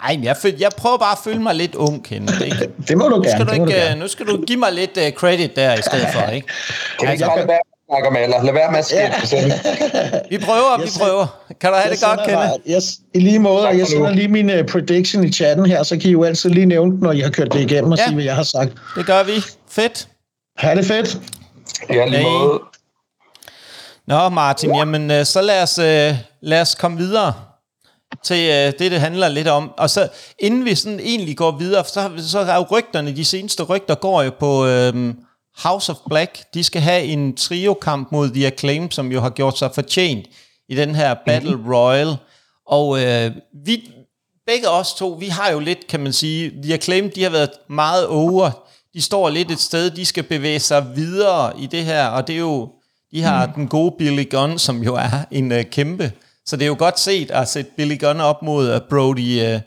[0.03, 2.41] Ej, jeg, føl, jeg prøver bare at føle mig lidt ung, Kenneth.
[2.41, 2.57] Ikke?
[2.88, 3.32] Det må du nu gerne.
[3.32, 3.99] Skal du ikke, du gerne.
[3.99, 6.47] Nu skal du give mig lidt uh, credit der i stedet for, ikke?
[6.99, 7.59] Kan jeg, jeg, jeg,
[7.89, 8.43] snakker med alder.
[8.43, 9.53] Lad være med at skænde
[9.84, 10.09] ja.
[10.32, 11.39] Vi prøver, vi prøver.
[11.61, 12.78] Kan du have det godt, Kenneth?
[12.78, 15.97] Yes, I lige måde, og jeg sender lige min uh, prediction i chatten her, så
[15.97, 18.03] kan I jo altid lige nævne den, når I har kørt det igennem og ja.
[18.03, 18.71] sige, hvad jeg har sagt.
[18.95, 19.32] Det gør vi.
[19.69, 20.07] Fedt.
[20.57, 21.17] Ha' det fedt.
[21.89, 22.59] Ja, lige måde.
[24.08, 27.34] Nå, Martin, jamen øh, så lad os, uh, lad os komme videre
[28.24, 29.72] til uh, det, det handler lidt om.
[29.78, 30.08] Og så
[30.39, 34.22] inden vi sådan egentlig går videre, så, så er jo rygterne, de seneste rygter går
[34.22, 34.66] jo på...
[34.66, 35.14] Uh,
[35.58, 39.58] House of Black, de skal have en trio-kamp mod The Acclaim, som jo har gjort
[39.58, 40.26] sig fortjent
[40.70, 41.74] i den her Battle mm-hmm.
[41.74, 42.16] Royal.
[42.68, 43.32] Og øh,
[43.66, 43.91] vi,
[44.45, 47.51] begge os to, vi har jo lidt, kan man sige, The Acclaim, de har været
[47.70, 48.51] meget over.
[48.93, 52.34] De står lidt et sted, de skal bevæge sig videre i det her, og det
[52.34, 52.70] er jo,
[53.14, 53.53] de har mm.
[53.53, 56.11] den gode Billy Gunn, som jo er en uh, kæmpe.
[56.45, 59.61] Så det er jo godt set at sætte Billy Gunn op mod uh, Brody, uh,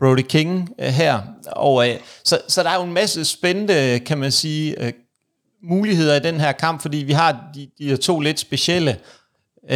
[0.00, 1.20] Brody King uh, her.
[1.46, 1.86] Og, uh,
[2.24, 4.88] så, så der er jo en masse spændende, kan man sige, uh,
[5.70, 8.96] muligheder i den her kamp, fordi vi har de, de to lidt specielle
[9.62, 9.68] uh,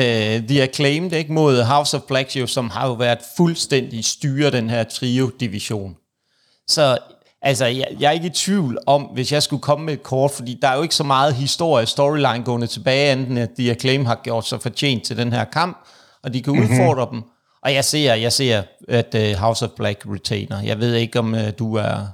[0.48, 4.70] The Acclaimed ikke, mod House of Black, jo, som har jo været fuldstændig styre den
[4.70, 5.96] her trio-division.
[6.68, 6.98] Så
[7.42, 10.30] altså, jeg, jeg er ikke i tvivl om, hvis jeg skulle komme med et kort,
[10.30, 14.06] fordi der er jo ikke så meget historie, storyline gående tilbage, enten at The Acclaim
[14.06, 15.78] har gjort sig fortjent til den her kamp,
[16.22, 16.72] og de kan mm-hmm.
[16.72, 17.22] udfordre dem.
[17.62, 20.62] Og jeg ser, jeg ser, at uh, House of Black retainer.
[20.62, 22.06] Jeg ved ikke, om uh, du er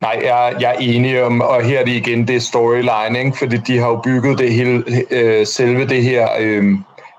[0.00, 3.38] Nej, jeg, jeg er enig om, og her er det igen, det storyline, ikke?
[3.38, 6.64] fordi de har jo bygget det hele, øh, selve det her, øh,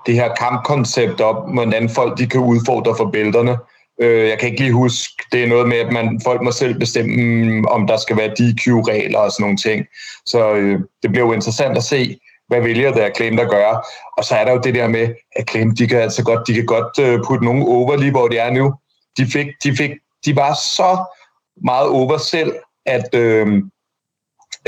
[0.06, 3.56] det her kampkoncept op, hvordan folk de kan udfordre for bælterne.
[4.00, 6.78] Øh, jeg kan ikke lige huske, det er noget med, at man, folk må selv
[6.78, 9.86] bestemme, om der skal være DQ-regler og sådan nogle ting.
[10.26, 12.18] Så øh, det bliver jo interessant at se,
[12.48, 13.86] hvad vælger det Acclaim, der gør.
[14.16, 16.54] Og så er der jo det der med, at Claim, de kan altså godt, de
[16.54, 18.74] kan godt øh, putte nogen over lige, hvor de er nu.
[19.16, 19.90] De, fik, de, fik,
[20.24, 21.04] de var så
[21.64, 22.52] meget over selv,
[22.86, 23.46] at, øh,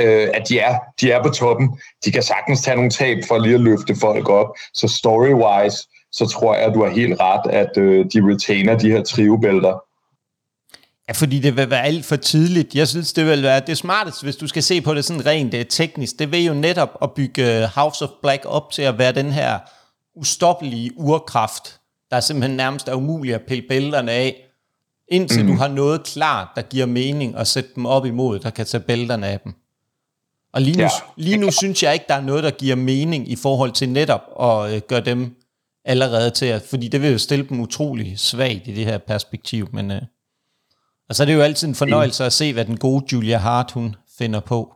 [0.00, 1.80] øh, at de, er, de er på toppen.
[2.04, 4.48] De kan sagtens tage nogle tab for lige at løfte folk op.
[4.74, 8.90] Så story-wise, så tror jeg, at du har helt ret, at øh, de retainer de
[8.90, 9.82] her triobælter.
[11.08, 12.74] Ja, fordi det vil være alt for tidligt.
[12.74, 15.52] Jeg synes, det vil være det smarteste, hvis du skal se på det sådan rent
[15.52, 16.18] det teknisk.
[16.18, 19.32] Det vil jo netop at bygge øh, House of Black op til at være den
[19.32, 19.58] her
[20.16, 21.80] ustoppelige urkraft,
[22.10, 24.48] der simpelthen nærmest er umulig at pille bælterne af
[25.10, 25.50] indtil mm.
[25.50, 28.82] du har noget klart, der giver mening at sætte dem op imod, der kan tage
[28.82, 29.54] bælterne af dem.
[30.52, 30.88] Og lige nu, ja.
[31.16, 34.20] lige nu synes jeg ikke, der er noget, der giver mening i forhold til netop
[34.40, 35.36] at øh, gøre dem
[35.88, 39.68] allerede til at, fordi det vil jo stille dem utrolig svagt i det her perspektiv,
[39.72, 40.02] men øh,
[41.08, 43.70] og så er det jo altid en fornøjelse at se, hvad den gode Julia Hart,
[43.70, 44.74] hun finder på.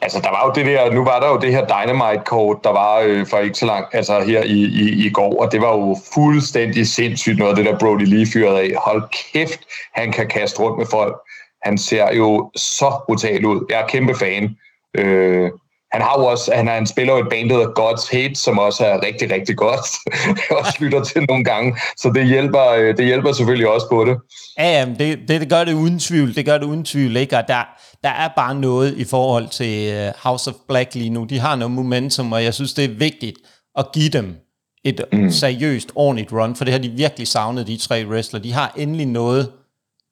[0.00, 2.98] Altså, der var jo det der, nu var der jo det her Dynamite-kort, der var
[2.98, 5.96] øh, for ikke så langt, altså her i, i, i går, og det var jo
[6.14, 8.70] fuldstændig sindssygt noget, det der Brody Lee fyrede af.
[8.78, 9.02] Hold
[9.32, 9.60] kæft,
[9.94, 11.16] han kan kaste rundt med folk.
[11.62, 13.66] Han ser jo så brutal ud.
[13.70, 14.56] Jeg er kæmpe fan.
[14.94, 15.50] Øh,
[15.94, 18.58] han har jo også, han, han spiller jo et band, der hedder God's Hate, som
[18.58, 19.86] også er rigtig, rigtig godt.
[20.50, 24.04] jeg også lytter til nogle gange, så det hjælper, øh, det hjælper selvfølgelig også på
[24.04, 24.16] det.
[24.58, 26.34] Ja, jamen, det, det, det, gør det uden tvivl.
[26.36, 27.36] Det gør det uden tvivl, ikke?
[27.36, 27.62] Og der,
[28.02, 31.24] der er bare noget i forhold til øh, House of Black lige nu.
[31.24, 33.36] De har noget momentum, og jeg synes, det er vigtigt
[33.78, 34.36] at give dem
[34.84, 35.30] et mm.
[35.30, 38.40] seriøst, ordentligt run, for det har de virkelig savnet, de tre wrestler.
[38.40, 39.50] De har endelig noget,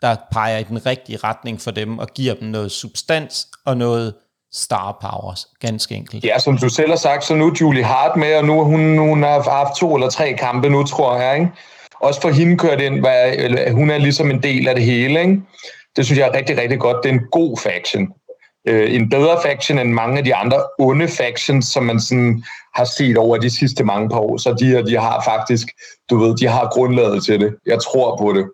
[0.02, 4.14] der peger i den rigtige retning for dem, og giver dem noget substans og noget
[4.52, 6.24] star powers, ganske enkelt.
[6.24, 8.98] Ja, som du selv har sagt, så nu er Julie Hart med, og nu hun,
[8.98, 11.50] hun har haft to eller tre kampe nu, tror jeg, ikke?
[12.00, 15.40] Også for hende kørt ind, hvad, hun er ligesom en del af det hele, ikke?
[15.96, 16.96] Det synes jeg er rigtig, rigtig godt.
[17.02, 18.08] Det er en god faction.
[18.68, 22.44] Øh, en bedre faction end mange af de andre onde factions, som man sådan
[22.74, 24.36] har set over de sidste mange par år.
[24.36, 25.68] Så de, de har faktisk,
[26.10, 27.54] du ved, de har grundlaget til det.
[27.66, 28.46] Jeg tror på det.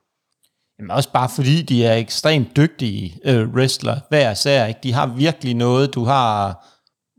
[0.79, 4.67] Jamen også bare fordi de er ekstremt dygtige øh, wrestler, hver især.
[4.67, 4.81] Ikke?
[4.83, 5.95] De har virkelig noget.
[5.95, 6.65] Du har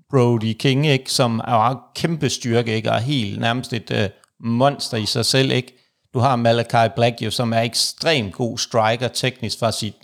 [0.09, 1.11] Brody King, ikke?
[1.11, 2.89] som er kæmpe styrke, ikke?
[2.89, 5.51] og er helt nærmest et øh, monster i sig selv.
[5.51, 5.73] Ikke?
[6.13, 9.95] Du har Malachi Black, jo, som er ekstremt god striker teknisk fra, sit,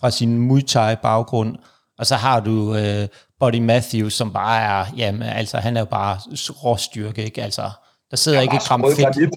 [0.00, 1.56] fra sin Muay Thai-baggrund.
[1.98, 3.08] Og så har du øh,
[3.40, 6.18] Buddy Matthews, som bare er, jamen, altså han er jo bare
[6.64, 7.42] råstyrke, ikke?
[7.42, 7.70] Altså,
[8.10, 9.32] der sidder ikke et kram fedt.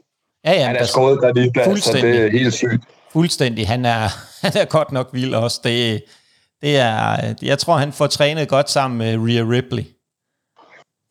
[0.45, 2.83] Ja, ja, han er skåret granit, altså, det er helt sygt.
[3.15, 3.67] Fuldstændig.
[3.67, 4.09] Han er,
[4.45, 5.61] han er godt nok vild også.
[5.63, 6.03] Det,
[6.61, 9.83] det er, jeg tror, han får trænet godt sammen med Rhea Ripley.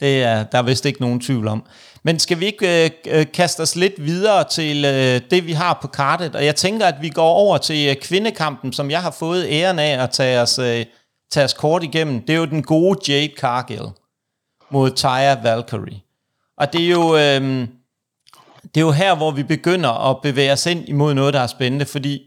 [0.00, 1.66] Det er, der er vist ikke nogen tvivl om.
[2.02, 5.78] Men skal vi ikke øh, øh, kaste os lidt videre til øh, det, vi har
[5.82, 6.36] på kartet?
[6.36, 9.78] Og jeg tænker, at vi går over til øh, kvindekampen, som jeg har fået æren
[9.78, 10.86] af at tage os, øh,
[11.30, 12.20] tage os kort igennem.
[12.20, 13.88] Det er jo den gode Jade Cargill
[14.70, 16.00] mod Taya Valkyrie.
[16.58, 17.16] Og det er jo...
[17.16, 17.68] Øh,
[18.74, 21.46] det er jo her, hvor vi begynder at bevæge os ind imod noget, der er
[21.46, 22.22] spændende, fordi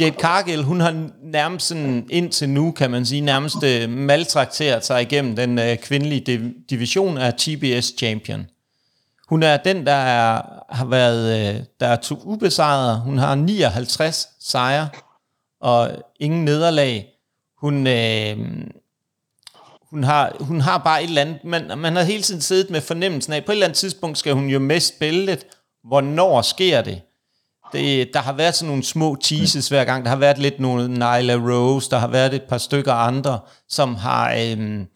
[0.00, 5.02] Jade Cargill, hun har nærmest sådan, indtil nu, kan man sige, nærmest uh, maltrakteret sig
[5.02, 8.46] igennem den øh, kvindelige div- division af TBS Champion.
[9.28, 13.00] Hun er den, der er, har været øh, der er to ubesejret.
[13.00, 14.88] Hun har 59 sejre
[15.60, 17.06] og ingen nederlag.
[17.60, 18.36] Hun, øh,
[19.90, 22.80] hun, har, hun har bare et eller andet, man, man har hele tiden siddet med
[22.80, 25.46] fornemmelsen af, på et eller andet tidspunkt skal hun jo mest bæltet.
[25.84, 27.02] Hvornår sker det?
[27.72, 28.14] det?
[28.14, 30.04] Der har været sådan nogle små teases hver gang.
[30.04, 33.94] Der har været lidt nogle Nyla Rose, der har været et par stykker andre, som
[33.94, 34.86] har, øhm,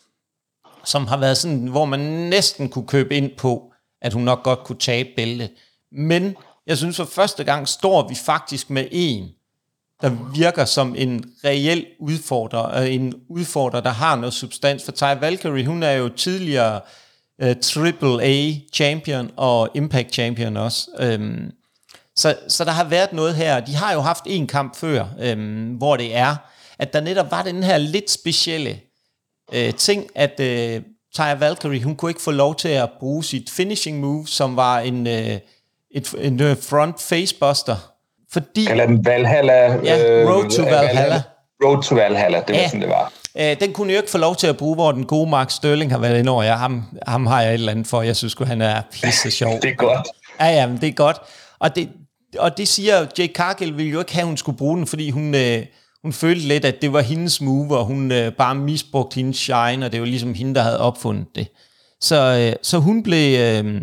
[0.85, 3.73] som har været sådan, hvor man næsten kunne købe ind på,
[4.03, 5.51] at hun nok godt kunne tabe bæltet.
[5.93, 9.29] Men jeg synes for første gang står vi faktisk med en,
[10.03, 14.85] der virker som en reel udfordrer, øh, en udfordrer, der har noget substans.
[14.85, 16.81] For Ty Valkyrie, hun er jo tidligere øh,
[17.63, 20.89] Triple A champion og Impact champion også.
[21.19, 21.51] Um,
[22.17, 23.61] så, så der har været noget her.
[23.61, 26.37] De har jo haft en kamp før, um, hvor det er,
[26.79, 28.81] at der netop var den her lidt specielle
[29.57, 30.83] uh, ting, at uh,
[31.15, 34.79] Taya Valkyrie, hun kunne ikke få lov til at bruge sit finishing move, som var
[34.79, 35.13] en, uh,
[35.91, 37.93] et, en front facebuster,
[38.33, 38.65] fordi...
[38.65, 39.55] Den Valhalla.
[39.85, 40.87] Ja, øh, Road to Valhalla.
[40.87, 41.23] Valhalla.
[41.65, 42.69] Road to Valhalla, det var ja.
[42.69, 43.13] sådan, det var.
[43.39, 45.91] Øh, den kunne jeg ikke få lov til at bruge, hvor den gode Mark Sterling
[45.91, 46.43] har været inde over.
[46.43, 48.03] Jeg, ham, ham har jeg et eller andet for.
[48.03, 49.53] Jeg synes han er pisse sjov.
[49.63, 50.09] det er godt.
[50.41, 51.17] Ja, ja, men det er godt.
[51.59, 51.89] Og det,
[52.39, 55.11] og det siger, Jake Cargill ville jo ikke have, at hun skulle bruge den, fordi
[55.11, 55.67] hun, øh,
[56.03, 59.87] hun følte lidt, at det var hendes move, og hun øh, bare misbrugte hendes shine,
[59.87, 61.49] og det var ligesom hende, der havde opfundet det.
[62.01, 63.41] Så, øh, så hun blev...
[63.41, 63.81] Øh,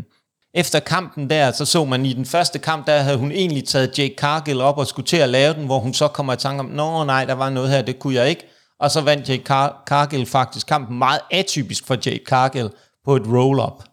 [0.54, 4.00] efter kampen der, så så man i den første kamp, der havde hun egentlig taget
[4.00, 6.60] Jake Cargill op og skulle til at lave den, hvor hun så kommer i tanke
[6.60, 8.46] om, nå nej, der var noget her, det kunne jeg ikke.
[8.80, 12.70] Og så vandt Jake Car- Cargill faktisk kampen meget atypisk for Jake Cargill
[13.06, 13.84] på et roll-up.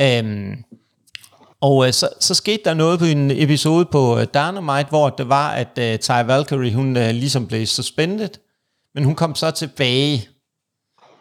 [0.00, 0.64] Øhm,
[1.60, 5.28] og øh, så, så skete der noget på en episode på øh, Dynamite, hvor det
[5.28, 8.28] var, at øh, Ty Valkyrie, hun øh, ligesom blev suspended,
[8.94, 10.28] men hun kom så tilbage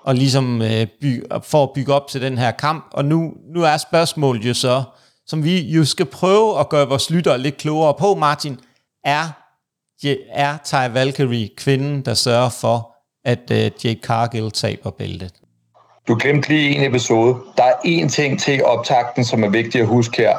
[0.07, 2.85] og ligesom øh, by, for at bygge op til den her kamp.
[2.93, 4.83] Og nu, nu er spørgsmålet jo så,
[5.25, 8.59] som vi jo skal prøve at gøre vores lyttere lidt klogere på, Martin,
[9.03, 9.23] er,
[10.33, 12.95] er Ty Valkyrie kvinden, der sørger for,
[13.25, 15.31] at øh, Jake Cargill taber bæltet?
[16.07, 17.35] Du glemte lige en episode.
[17.57, 20.37] Der er én ting til optakten, som er vigtig at huske her.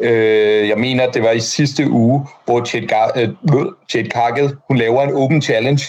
[0.00, 3.28] Øh, jeg mener, at det var i sidste uge, hvor Jade, Gar- øh,
[3.94, 5.82] Jade Cargill hun laver en open challenge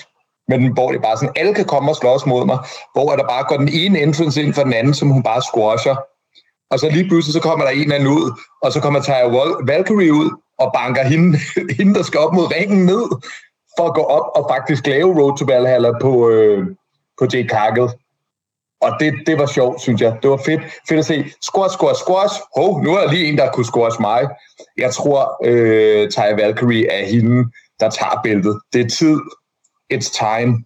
[0.52, 2.60] men hvor det bare sådan, alle kan komme og slås mod mig,
[2.93, 5.95] hvor der bare går den ene entrance ind for den anden, som hun bare squasher.
[6.72, 8.26] Og så lige pludselig, så kommer der en anden ud,
[8.62, 9.28] og så kommer Taya
[9.72, 10.30] Valkyrie ud
[10.60, 11.39] og banker hende,
[11.78, 13.06] hende, der skal op mod ringen ned,
[13.78, 16.68] for at gå op og faktisk lave Road to Valhalla på, øh,
[17.20, 17.89] på Jake Cargill.
[18.82, 20.18] Og det, det var sjovt, synes jeg.
[20.22, 21.26] Det var fedt, fedt at se.
[21.41, 22.36] Squash, squash, squash.
[22.56, 24.22] Hov, nu er der lige en, der kunne squash mig.
[24.78, 28.60] Jeg tror, øh, Taya Valkyrie er hende, der tager bæltet.
[28.74, 29.20] Det er tid.
[29.93, 30.63] It's time.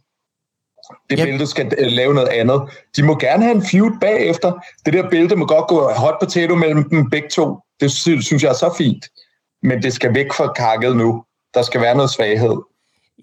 [1.09, 1.25] Det yep.
[1.25, 2.61] bælte skal uh, lave noget andet.
[2.95, 4.51] De må gerne have en feud bagefter.
[4.85, 7.57] Det der bælte må godt gå hot potato mellem dem begge to.
[7.79, 9.05] Det synes jeg er så fint.
[9.63, 11.23] Men det skal væk fra kakket nu.
[11.53, 12.55] Der skal være noget svaghed.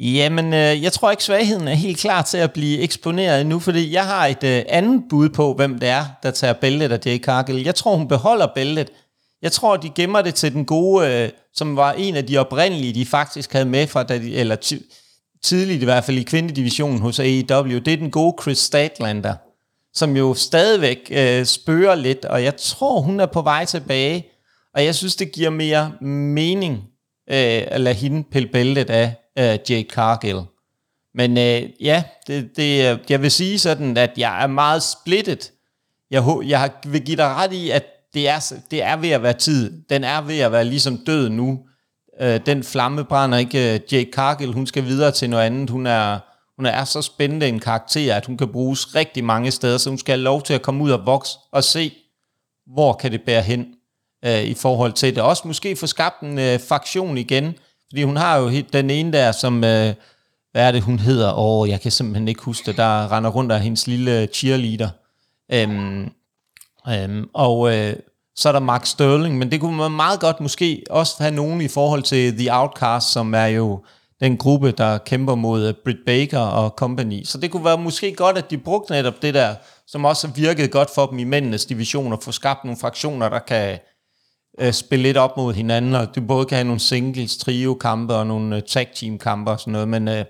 [0.01, 3.93] Jamen, øh, jeg tror ikke, svagheden er helt klar til at blive eksponeret nu, fordi
[3.93, 7.19] jeg har et øh, andet bud på, hvem det er, der tager bæltet af Jay
[7.19, 7.65] Cargill.
[7.65, 8.91] Jeg tror, hun beholder bæltet.
[9.43, 12.95] Jeg tror, de gemmer det til den gode, øh, som var en af de oprindelige,
[12.95, 14.57] de faktisk havde med fra, da de, eller
[15.43, 19.35] tidligt i hvert fald i kvindedivisionen hos AEW, det er den gode Chris Statlander,
[19.95, 24.27] som jo stadigvæk øh, spørger lidt, og jeg tror, hun er på vej tilbage,
[24.75, 26.75] og jeg synes, det giver mere mening
[27.31, 30.41] øh, at lade hende pille bæltet af øh, Jade Cargill.
[31.15, 35.53] Men øh, ja, det, det, jeg vil sige sådan, at jeg er meget splittet.
[36.11, 37.85] Jeg, jeg vil give dig ret i, at
[38.15, 39.83] det er, det er ved at være tid.
[39.91, 41.61] Den er ved at være ligesom død nu.
[42.21, 43.75] Øh, den flamme brænder ikke.
[43.75, 45.71] Øh, Jake Cargill, hun skal videre til noget andet.
[45.71, 46.19] Hun er,
[46.57, 49.99] hun er så spændende en karakter, at hun kan bruges rigtig mange steder, så hun
[49.99, 51.93] skal have lov til at komme ud og vokse og se,
[52.67, 53.67] hvor kan det bære hen
[54.25, 55.23] øh, i forhold til det.
[55.23, 57.55] Også måske få skabt en øh, fraktion igen,
[57.89, 59.95] fordi hun har jo den ene der, som, øh,
[60.53, 61.33] hvad er det hun hedder?
[61.33, 64.89] Åh, oh, jeg kan simpelthen ikke huske det, der render rundt af hendes lille cheerleader.
[65.53, 66.13] Øhm,
[66.89, 67.97] øhm, og øh,
[68.37, 71.61] så er der Mark Sterling, men det kunne man meget godt måske også have nogen
[71.61, 73.85] i forhold til The Outcast, som er jo
[74.21, 77.25] den gruppe, der kæmper mod øh, Britt Baker og company.
[77.25, 79.55] Så det kunne være måske godt, at de brugte netop det der,
[79.87, 83.29] som også har virket godt for dem i mændenes division, og få skabt nogle fraktioner,
[83.29, 83.79] der kan
[84.61, 88.27] øh, spille lidt op mod hinanden, og du både kan have nogle singles, trio-kampe og
[88.27, 90.25] nogle øh, tag-team-kampe og sådan noget, men øh,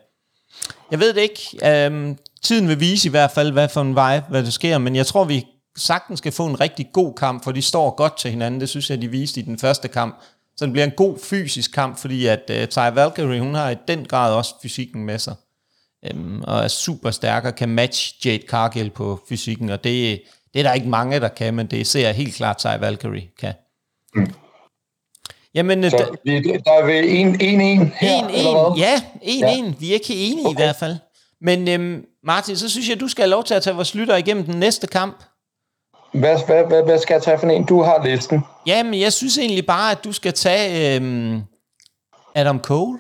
[0.91, 1.87] jeg ved det ikke.
[1.87, 4.97] Øh, tiden vil vise i hvert fald, hvad for en vej, hvad der sker, men
[4.97, 5.47] jeg tror, vi
[5.77, 8.61] sagtens skal få en rigtig god kamp, for de står godt til hinanden.
[8.61, 10.23] Det synes jeg, de viste i den første kamp.
[10.57, 13.77] Så det bliver en god fysisk kamp, fordi at uh, Ty Valkyrie, hun har i
[13.89, 15.35] den grad også fysikken med sig.
[16.15, 20.23] Um, og er super stærk og kan match Jade Cargill på fysikken, og det,
[20.55, 23.29] det er der ikke mange, der kan, men det ser jeg helt klart, Ty Valkyrie
[23.41, 23.55] kan.
[24.15, 24.35] Mm.
[25.55, 29.39] Jamen, så der, der er ved 1-1 her, 1-1, ja, 1-1.
[29.39, 29.73] Ja.
[29.79, 30.55] Vi er ikke enige okay.
[30.55, 30.97] i hvert fald.
[31.41, 34.17] Men øhm, Martin, så synes jeg, du skal have lov til at tage vores lytter
[34.17, 35.25] igennem den næste kamp.
[36.13, 37.65] Hvad, hvad, hvad, hvad skal jeg tage for en?
[37.65, 38.41] Du har listen.
[38.67, 41.43] Jamen, jeg synes egentlig bare, at du skal tage øhm,
[42.35, 42.99] Adam Cole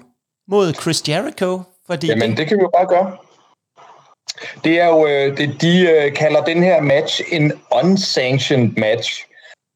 [0.48, 1.60] mod Chris Jericho.
[1.86, 3.16] Fordi Jamen, det, det kan vi jo bare gøre.
[4.64, 7.52] Det er jo, øh, det, de øh, kalder den her match en
[7.82, 9.26] unsanctioned match.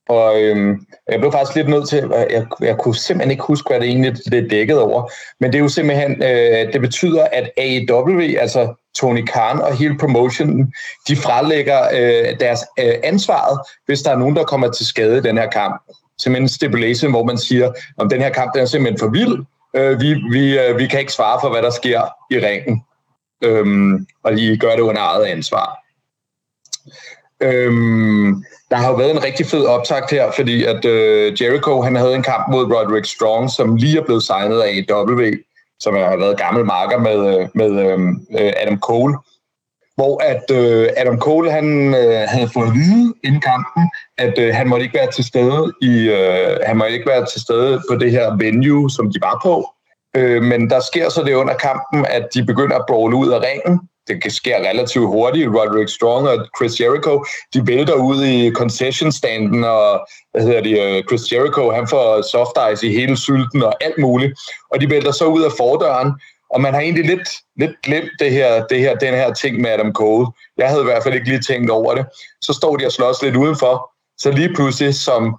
[0.08, 3.80] Og øhm, jeg blev faktisk lidt nødt til, jeg, jeg kunne simpelthen ikke huske, hvad
[3.80, 5.10] det egentlig det dækkede over.
[5.40, 9.98] Men det er jo simpelthen, øh, det betyder, at AEW, altså Tony Khan og hele
[9.98, 10.74] promotionen,
[11.08, 15.20] de frelægger øh, deres øh, ansvaret, hvis der er nogen, der kommer til skade i
[15.20, 15.82] den her kamp.
[16.18, 19.44] Simpelthen en stipulation, hvor man siger, om den her kamp den er simpelthen for vild.
[19.76, 22.82] Øh, vi, vi, øh, vi kan ikke svare for, hvad der sker i ringen.
[23.44, 25.78] Øhm, og lige gør det under eget ansvar.
[27.42, 31.96] Øhm, der har jo været en rigtig fed optakt her, fordi at øh, Jericho han
[31.96, 35.30] havde en kamp mod Roderick Strong, som lige er blevet signet af AEW,
[35.80, 39.14] som har været gammel marker med, øh, med øhm, øh, Adam Cole.
[39.96, 44.54] Hvor at øh, Adam Cole han øh, havde fået at vide inden kampen, at øh,
[44.54, 47.96] han måtte ikke være til stede i øh, han måtte ikke være til stede på
[47.96, 49.66] det her venue, som de var på.
[50.16, 53.40] Øh, men der sker så det under kampen, at de begynder at brawle ud af
[53.40, 55.48] ringen, det sker relativt hurtigt.
[55.48, 60.80] Roderick Strong og Chris Jericho, de vælter ud i concession standen, og hvad hedder de,
[60.80, 64.32] øh, Chris Jericho, han får soft ice i hele sylten og alt muligt.
[64.70, 66.12] Og de vælter så ud af fordøren,
[66.50, 69.70] og man har egentlig lidt, lidt glemt det her, det her, den her ting med
[69.70, 70.26] Adam Cole.
[70.58, 72.06] Jeg havde i hvert fald ikke lige tænkt over det.
[72.40, 73.90] Så står de og slås lidt udenfor.
[74.18, 75.38] Så lige pludselig, som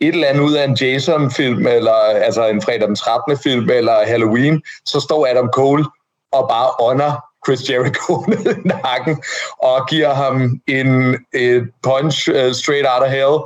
[0.00, 3.38] et eller andet ud af en Jason-film, eller altså en fredag den 13.
[3.38, 5.84] film, eller Halloween, så står Adam Cole
[6.32, 9.22] og bare ånder Chris Jericho ned i nakken
[9.58, 13.36] og giver ham en et punch uh, straight out of hell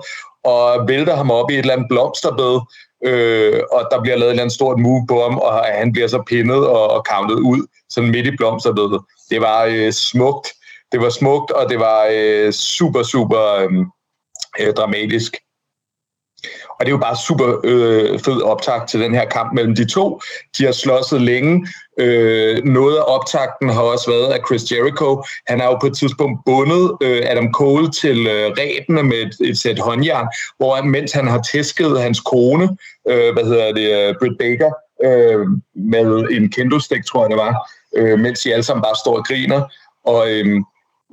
[0.44, 2.60] og vælter ham op i et eller andet blomsterbed,
[3.04, 6.08] øh, og der bliver lavet et eller andet stort move på ham, og han bliver
[6.08, 9.00] så pinnet og, og counted ud, sådan midt i blomsterbedet.
[9.30, 10.48] Det var øh, smukt.
[10.92, 13.84] Det var smukt, og det var øh, super, super øhm,
[14.60, 15.36] øh, dramatisk.
[16.78, 19.84] Og det er jo bare super øh, fed optakt til den her kamp mellem de
[19.84, 20.20] to.
[20.58, 21.66] De har slåsset længe.
[21.98, 25.22] Øh, noget af optakten har også været af Chris Jericho.
[25.46, 29.48] Han har jo på et tidspunkt bundet øh, Adam Cole til øh, ræbene med et,
[29.48, 30.26] et sæt håndjern,
[30.58, 32.68] hvor mens han har tæsket hans kone,
[33.08, 34.70] øh, hvad hedder det, øh, Britt Baker,
[35.04, 39.16] øh, med en kendo tror jeg det var, øh, mens de alle sammen bare står
[39.16, 39.62] og griner.
[40.04, 40.60] Og øh,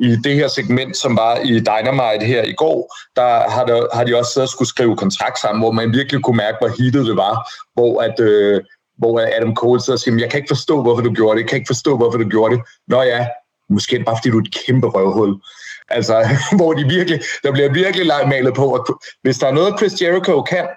[0.02, 4.04] i det her segment, som var i Dynamite her i går, der har, der, har
[4.04, 7.06] de også siddet og skulle skrive kontrakt sammen, hvor man virkelig kunne mærke, hvor hittet
[7.06, 8.62] det var, hvor at, øh,
[8.98, 11.50] hvor Adam Cole sidder og siger, jeg kan ikke forstå, hvorfor du gjorde det, jeg
[11.50, 12.64] kan ikke forstå, hvorfor du gjorde det.
[12.88, 13.28] Nå ja,
[13.70, 15.42] måske er det bare, fordi du er et kæmpe røvhul.
[15.90, 16.28] Altså,
[16.58, 18.82] hvor de virkelig, der bliver virkelig malet på, at
[19.22, 20.68] hvis der er noget, Chris Jericho kan,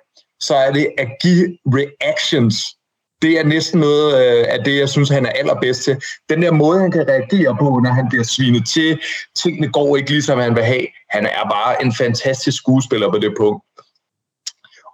[0.41, 2.76] så er det at give reactions.
[3.23, 5.97] Det er næsten noget øh, af det, jeg synes, han er allerbedst til.
[6.29, 9.01] Den der måde, han kan reagere på, når han bliver svinet til,
[9.37, 10.87] tingene går ikke ligesom han vil have.
[11.11, 13.65] Han er bare en fantastisk skuespiller på det punkt.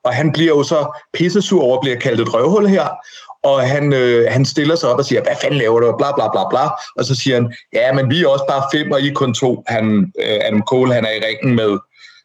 [0.04, 2.88] Og han bliver jo så pissesur over at blive kaldt et røvhul her,
[3.42, 6.28] og han, øh, han stiller sig op og siger, hvad fanden laver du, bla bla
[6.32, 9.10] bla bla, og så siger han, ja, men vi er også bare fem, og I
[9.10, 9.62] kun to.
[9.66, 11.78] Han, øh, Adam Cole, han er i ringen med,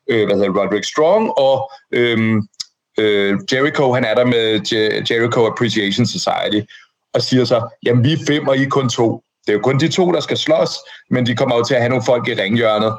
[0.10, 2.42] øh, hvad hedder Roderick Strong, og øh,
[2.98, 4.44] øh, Jericho, han er der med
[5.12, 6.62] Jericho Appreciation Society,
[7.14, 9.24] og siger så, jamen vi er fem, og I er kun to.
[9.46, 10.70] Det er jo kun de to, der skal slås,
[11.10, 12.94] men de kommer jo til at have nogle folk i ringhjørnet.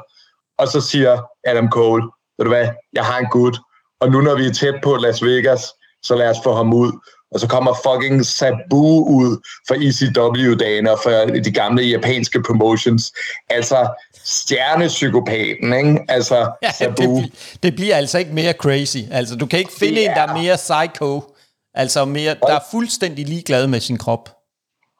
[0.57, 2.03] Og så siger Adam Cole,
[2.37, 3.57] ved du hvad, jeg har en gut,
[4.01, 5.61] og nu når vi er tæt på Las Vegas,
[6.03, 6.91] så lad os få ham ud.
[7.31, 11.09] Og så kommer fucking Sabu ud for ECW-dagen og for
[11.43, 13.11] de gamle japanske promotions.
[13.49, 13.87] Altså
[14.25, 15.99] stjernepsykopaten, ikke?
[16.07, 17.15] Altså ja, Sabu.
[17.15, 18.97] Det, det bliver altså ikke mere crazy.
[19.11, 20.05] Altså du kan ikke finde yeah.
[20.05, 21.35] en, der er mere psycho.
[21.73, 24.29] Altså mere, der er fuldstændig ligeglad med sin krop.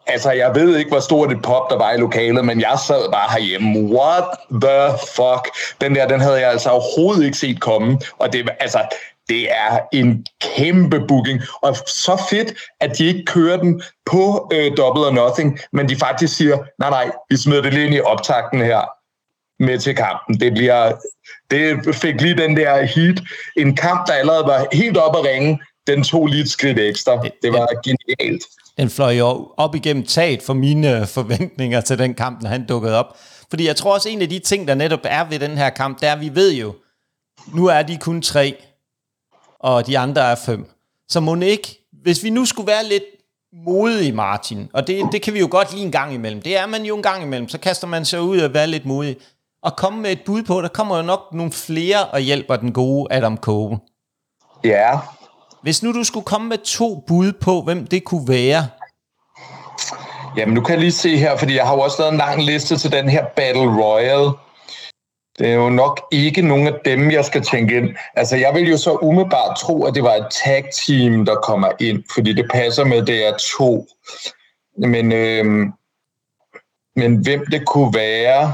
[0.07, 3.11] Altså, jeg ved ikke, hvor stort et pop der var i lokalet, men jeg sad
[3.11, 3.80] bare herhjemme.
[3.80, 5.55] What the fuck?
[5.82, 7.99] Den der, den havde jeg altså overhovedet ikke set komme.
[8.19, 8.80] Og det, altså,
[9.30, 14.77] det er en kæmpe booking, og så fedt, at de ikke kører den på øh,
[14.77, 18.01] Double or Nothing, men de faktisk siger, nej nej, vi smider det lige ind i
[18.01, 18.82] optakten her
[19.59, 20.39] med til kampen.
[20.39, 20.93] Det, bliver,
[21.51, 23.21] det fik lige den der heat.
[23.57, 27.27] En kamp, der allerede var helt op at ringe, den tog lige et skridt ekstra.
[27.41, 28.43] Det var genialt.
[28.77, 32.65] Den fløj jo op igennem taget for mine øh, forventninger til den kamp, når han
[32.65, 33.17] dukkede op.
[33.49, 35.99] Fordi jeg tror også, en af de ting, der netop er ved den her kamp,
[35.99, 36.75] det er, at vi ved jo,
[37.53, 38.55] nu er de kun tre,
[39.60, 40.70] og de andre er fem.
[41.10, 43.03] Så må ikke, hvis vi nu skulle være lidt
[43.66, 46.66] modige, Martin, og det, det kan vi jo godt lige en gang imellem, det er
[46.66, 49.18] man jo en gang imellem, så kaster man sig ud og være lidt modig,
[49.64, 52.74] og komme med et bud på, der kommer jo nok nogle flere og hjælper den
[52.74, 53.78] gode Adam Cole.
[54.64, 54.99] Ja.
[55.62, 58.68] Hvis nu du skulle komme med to bud på, hvem det kunne være.
[60.38, 62.43] Jamen, nu kan jeg lige se her, fordi jeg har jo også lavet en lang
[62.43, 64.32] liste til den her Battle Royale.
[65.39, 67.89] Det er jo nok ikke nogen af dem, jeg skal tænke ind.
[68.15, 72.03] Altså, jeg vil jo så umiddelbart tro, at det var et tag-team, der kommer ind,
[72.13, 73.87] fordi det passer med, at det er to.
[74.77, 75.45] Men, øh,
[76.95, 78.53] men hvem det kunne være...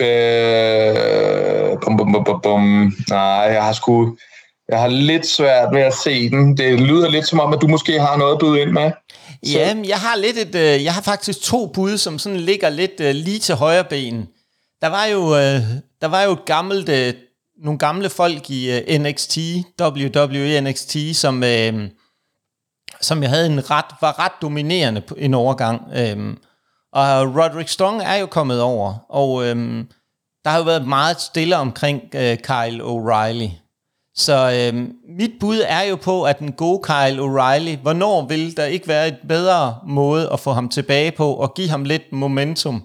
[0.00, 2.92] Øh, bum, bum, bum, bum.
[3.08, 4.16] Nej, jeg har sgu...
[4.68, 6.56] Jeg har lidt svært ved at se den.
[6.56, 8.90] Det lyder lidt som om, at du måske har noget at byde ind med.
[9.52, 13.00] Ja, jeg har lidt et, øh, jeg har faktisk to bud, som sådan ligger lidt
[13.00, 14.28] øh, lige til højre ben.
[14.80, 15.60] Der var jo, øh,
[16.00, 17.14] der var jo et gammelt, øh,
[17.64, 19.38] nogle gamle folk i øh, NXT,
[19.80, 21.88] WWE NXT, som, øh,
[23.00, 25.82] som jeg havde en ret, var ret dominerende på en overgang.
[25.96, 26.36] Øh,
[26.92, 29.84] og Roderick Strong er jo kommet over, og øh,
[30.44, 33.65] der har jo været meget stille omkring øh, Kyle O'Reilly.
[34.16, 34.88] Så øh,
[35.18, 39.08] mit bud er jo på, at den gode Kyle O'Reilly, hvornår vil der ikke være
[39.08, 42.82] et bedre måde at få ham tilbage på, og give ham lidt momentum,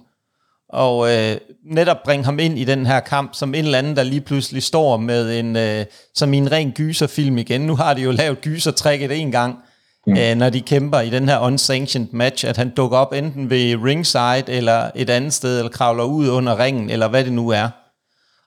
[0.69, 4.03] og øh, netop bringe ham ind i den her kamp, som en eller anden, der
[4.03, 7.61] lige pludselig står med en, øh, som i en ren gyserfilm igen.
[7.61, 9.55] Nu har de jo lavet gysertrækket en gang,
[10.07, 10.17] mm.
[10.17, 13.75] øh, når de kæmper i den her unsanctioned match, at han dukker op enten ved
[13.86, 17.69] ringside, eller et andet sted, eller kravler ud under ringen, eller hvad det nu er.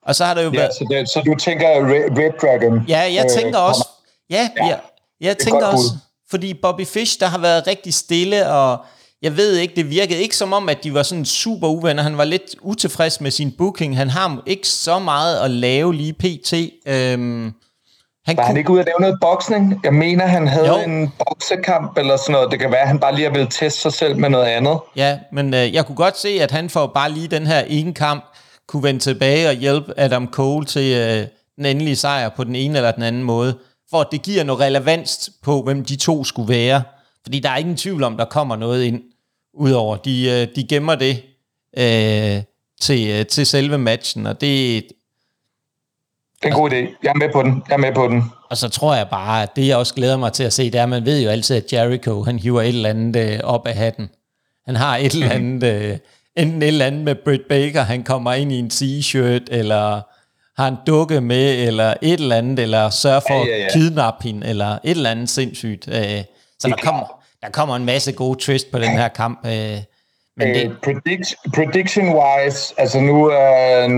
[0.06, 0.74] Og så har der jo ja, været...
[0.74, 2.84] Så, det, så du tænker Red, Dragon?
[2.88, 3.88] Ja, jeg øh, tænker også...
[4.30, 4.78] Ja, ja, jeg,
[5.20, 5.92] jeg tænker også...
[5.92, 5.98] Bud.
[6.30, 8.78] Fordi Bobby Fish, der har været rigtig stille, og
[9.22, 12.02] jeg ved ikke, det virkede ikke som om, at de var sådan super uvenner.
[12.02, 13.96] Han var lidt utilfreds med sin booking.
[13.96, 16.52] Han har ikke så meget at lave lige pt.
[16.86, 17.52] Øhm,
[18.26, 18.46] han var kunne...
[18.46, 19.80] han ikke ude at lave noget boksning?
[19.84, 20.76] Jeg mener, han havde jo.
[20.76, 22.50] en boksekamp eller sådan noget.
[22.50, 24.78] Det kan være, at han bare lige har ville teste sig selv med noget andet.
[24.96, 27.94] Ja, men øh, jeg kunne godt se, at han får bare lige den her ene
[27.94, 28.24] kamp,
[28.68, 32.76] kunne vende tilbage og hjælpe Adam Cole til øh, den endelige sejr på den ene
[32.78, 33.58] eller den anden måde,
[33.90, 36.82] for at det giver noget relevans på, hvem de to skulle være.
[37.22, 39.02] Fordi der er ingen tvivl om, der kommer noget ind,
[39.54, 41.22] udover de, øh, de gemmer det
[41.78, 42.42] øh,
[42.80, 44.84] til, øh, til selve matchen, og det...
[46.42, 46.98] Det er en god idé.
[47.02, 47.62] Jeg er med på den.
[47.68, 48.22] Jeg er med på den.
[48.50, 50.78] Og så tror jeg bare, at det jeg også glæder mig til at se, det
[50.78, 53.66] er, at man ved jo altid, at Jericho, han hiver et eller andet øh, op
[53.66, 54.10] af hatten.
[54.66, 55.62] Han har et eller andet...
[55.74, 55.98] Øh,
[56.36, 60.00] enten et eller andet med Britt Baker, han kommer ind i en t-shirt, eller
[60.60, 63.64] har en dukke med, eller et eller andet, eller sørger for ja, ja, ja.
[63.64, 65.88] at kidnappe hende, eller et eller andet sindssygt.
[65.88, 66.22] Øh,
[66.58, 69.46] så der kommer, der kommer en masse gode twist på den her kamp.
[69.46, 69.78] Øh,
[70.36, 70.66] Men det...
[70.66, 73.90] uh, predict, prediction-wise, altså nu, uh,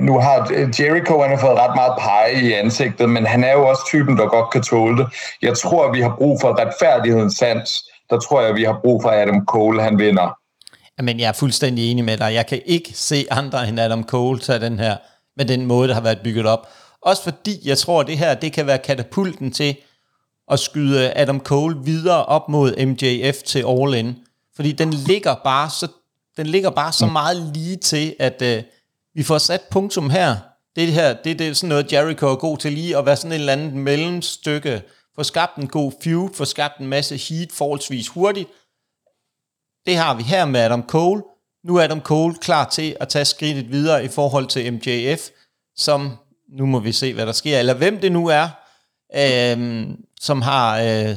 [0.00, 0.50] nu har
[0.80, 4.16] Jericho han har fået ret meget pege i ansigtet, men han er jo også typen,
[4.16, 5.06] der godt kan tåle det.
[5.42, 7.84] Jeg tror, vi har brug for retfærdighedens sans.
[8.10, 10.38] Der tror jeg, vi har brug for Adam Cole, han vinder.
[11.02, 12.34] Men jeg er fuldstændig enig med dig.
[12.34, 14.96] Jeg kan ikke se andre end Adam Cole tage den her,
[15.36, 16.68] med den måde, der har været bygget op.
[17.00, 19.76] Også fordi jeg tror, at det her det kan være katapulten til
[20.50, 24.16] at skyde Adam Cole videre op mod MJF til All In.
[24.56, 25.88] Fordi den ligger bare så,
[26.36, 28.62] den ligger bare så meget lige til, at uh,
[29.14, 30.36] vi får sat punktum her.
[30.76, 33.32] Det her, det, det er sådan noget, Jericho er god til lige at være sådan
[33.32, 34.82] et eller andet mellemstykke,
[35.14, 38.48] få skabt en god feud, få skabt en masse heat forholdsvis hurtigt.
[39.86, 41.22] Det har vi her med Adam Cole.
[41.64, 45.20] Nu er Adam Cole klar til at tage skridtet videre i forhold til MJF,
[45.76, 46.16] som
[46.48, 48.48] nu må vi se, hvad der sker, eller hvem det nu er,
[49.14, 49.86] øh,
[50.20, 51.16] som har øh,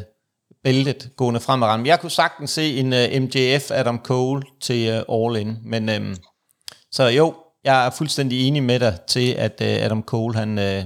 [0.64, 5.26] bæltet gående frem og Jeg kunne sagtens se en uh, MJF Adam Cole til uh,
[5.26, 6.16] All In, men øh,
[6.92, 10.84] så jo, jeg er fuldstændig enig med dig til, at uh, Adam Cole, han, uh,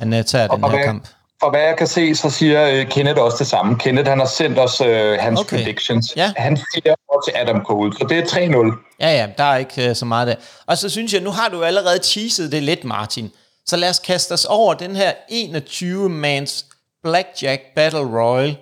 [0.00, 1.08] han uh, tager den her kamp.
[1.40, 3.78] For hvad jeg kan se, så siger uh, Kenneth også det samme.
[3.78, 4.86] Kenneth, han har sendt os uh,
[5.20, 5.56] hans okay.
[5.56, 6.16] predictions.
[6.16, 6.32] Ja.
[6.36, 8.96] Han siger også til Adam Cole, så det er 3-0.
[9.00, 10.34] Ja, ja, der er ikke uh, så meget der.
[10.66, 13.30] Og så synes jeg, nu har du allerede teaset det lidt, Martin.
[13.66, 16.64] Så lad os kaste os over den her 21-mands
[17.02, 18.56] Blackjack Battle Royal.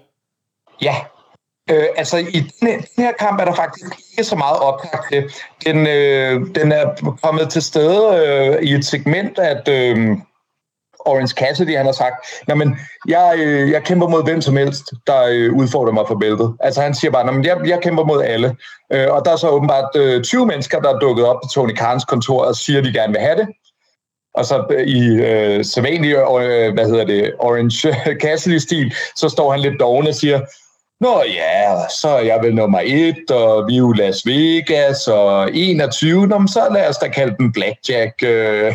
[0.82, 0.94] Ja,
[1.70, 5.32] Øh, altså, i den, den her kamp er der faktisk ikke så meget optag til.
[5.66, 10.16] Den, øh, den er kommet til stede øh, i et segment, at øh,
[11.06, 12.14] Orange Cassidy, han har sagt,
[12.56, 12.78] men
[13.08, 16.54] jeg, øh, jeg kæmper mod hvem som helst, der øh, udfordrer mig for bæltet.
[16.60, 18.56] Altså han siger bare, men jeg, jeg kæmper mod alle.
[18.92, 21.72] Øh, og der er så åbenbart øh, 20 mennesker, der er dukket op på Tony
[21.72, 23.48] Karns kontor og siger, at de gerne vil have det.
[24.34, 29.50] Og så øh, i øh, sædvanlig, øh, øh hvad hedder det, Orange Cassidy-stil, så står
[29.50, 30.40] han lidt doven og siger,
[31.00, 35.50] Nå ja, så er jeg vel nummer et, og vi er jo Las Vegas, og
[35.54, 38.22] 21, Nå, så lad os da kalde den Blackjack.
[38.22, 38.72] Øh,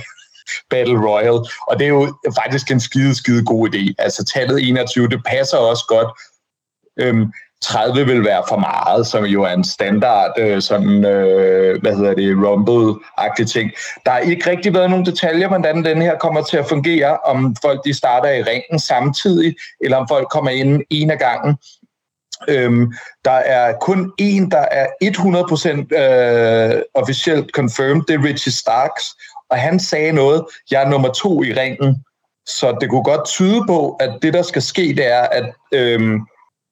[0.69, 3.93] Battle Royal, og det er jo faktisk en skide, skide god idé.
[3.99, 6.07] Altså tallet 21, det passer også godt.
[6.99, 7.31] Øhm,
[7.61, 12.13] 30 vil være for meget, som jo er en standard øh, sådan, øh, hvad hedder
[12.13, 13.71] det, rumble-agtig ting.
[14.05, 17.55] Der har ikke rigtig været nogen detaljer, hvordan den her kommer til at fungere, om
[17.61, 21.57] folk de starter i ringen samtidig, eller om folk kommer ind en af gangen.
[22.47, 22.93] Øhm,
[23.25, 29.05] der er kun en, der er 100% øh, officielt confirmed, det er Richie Starks,
[29.51, 32.03] og han sagde noget, jeg er nummer to i ringen.
[32.45, 36.19] Så det kunne godt tyde på, at det, der skal ske, det er, at øhm,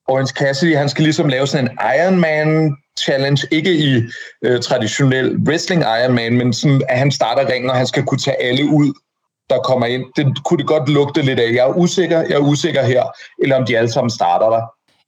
[0.07, 4.01] Orange Cassidy, han skal ligesom lave sådan en Iron Man challenge, ikke i
[4.45, 8.19] øh, traditionel wrestling Iron Man, men sådan, at han starter ringen, og han skal kunne
[8.19, 8.93] tage alle ud,
[9.49, 10.03] der kommer ind.
[10.15, 11.51] Det kunne det godt lugte lidt af.
[11.53, 13.03] Jeg er usikker, jeg er usikker her,
[13.43, 14.61] eller om de alle sammen starter der.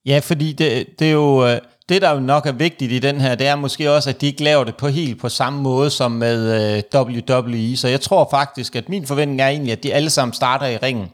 [0.05, 1.47] Ja, fordi det, det er jo...
[1.47, 1.57] Øh,
[1.89, 4.27] det, der jo nok er vigtigt i den her, det er måske også, at de
[4.27, 7.77] ikke laver det på helt på samme måde som med øh, WWE.
[7.77, 10.77] Så jeg tror faktisk, at min forventning er egentlig, at de alle sammen starter i
[10.77, 11.11] ringen.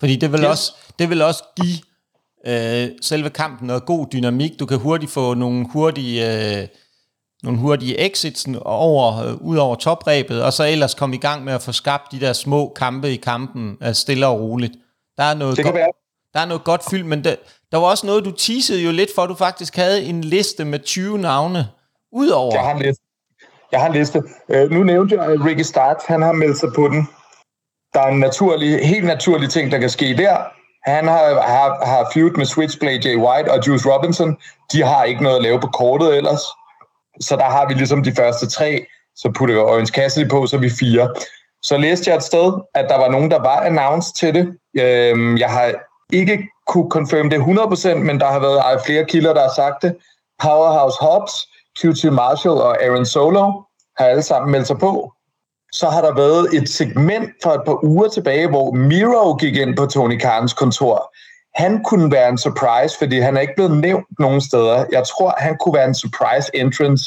[0.00, 0.46] Fordi det vil, yes.
[0.46, 1.78] også, det vil også give
[2.46, 4.52] øh, selve kampen noget god dynamik.
[4.60, 6.68] Du kan hurtigt få nogle hurtige, øh,
[7.42, 11.52] nogle hurtige exits over, øh, ud over topræbet, og så ellers komme i gang med
[11.52, 14.72] at få skabt de der små kampe i kampen øh, stille og roligt.
[15.16, 15.92] Der er noget, det kan være
[16.34, 17.36] der er noget godt fyldt, men der,
[17.72, 20.64] der var også noget, du teasede jo lidt for, at du faktisk havde en liste
[20.64, 21.68] med 20 navne
[22.12, 22.54] udover.
[22.54, 23.02] Jeg har en liste.
[23.72, 24.22] Jeg har en liste.
[24.48, 27.08] Øh, nu nævnte jeg, øh, Ricky Starks, han har meldt sig på den.
[27.94, 30.36] Der er en naturlig, helt naturlig ting, der kan ske der.
[30.90, 34.36] Han har, har, har feud med Switchblade Jay White og Juice Robinson.
[34.72, 36.40] De har ikke noget at lave på kortet ellers.
[37.20, 38.86] Så der har vi ligesom de første tre.
[39.16, 41.14] Så putter vi Orange Cassidy på, så er vi fire.
[41.62, 44.46] Så læste jeg et sted, at der var nogen, der var announced til det.
[44.78, 45.74] Øhm, jeg har
[46.12, 49.96] ikke kunne confirm det 100%, men der har været flere kilder, der har sagt det.
[50.42, 51.32] Powerhouse Hobbs,
[51.78, 53.52] QT Marshall og Aaron Solo
[53.98, 55.12] har alle sammen meldt sig på.
[55.72, 59.76] Så har der været et segment for et par uger tilbage, hvor Miro gik ind
[59.76, 61.14] på Tony Khans kontor.
[61.54, 64.84] Han kunne være en surprise, fordi han er ikke blevet nævnt nogen steder.
[64.92, 67.04] Jeg tror, han kunne være en surprise entrance.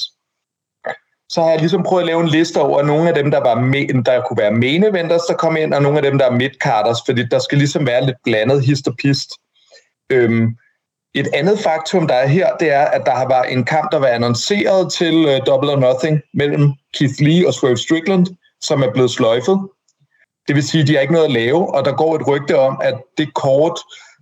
[1.32, 3.62] Så har jeg ligesom prøvet at lave en liste over nogle af dem, der, var
[3.62, 6.32] med, der kunne være main eventers, der kom ind, og nogle af dem, der er
[6.32, 9.30] midcarders, fordi der skal ligesom være lidt blandet hist og pist.
[10.10, 10.48] Øhm,
[11.14, 13.98] et andet faktum, der er her, det er, at der har været en kamp, der
[13.98, 18.28] var annonceret til uh, Double or Nothing mellem Keith Lee og Swerve Strickland,
[18.62, 19.60] som er blevet sløjfet.
[20.48, 22.60] Det vil sige, at de har ikke noget at lave, og der går et rygte
[22.60, 23.80] om, at det kort,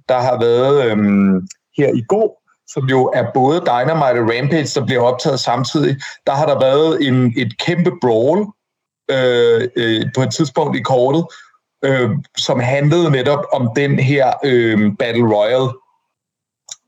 [0.10, 2.39] der har været øhm, her i går,
[2.74, 5.98] som jo er både Dynamite og Rampage, der bliver optaget samtidig,
[6.28, 8.48] der har der været en, et kæmpe brawl
[9.12, 11.26] øh, øh, på et tidspunkt i kortet,
[11.86, 15.70] øh, som handlede netop om den her øh, Battle Royale.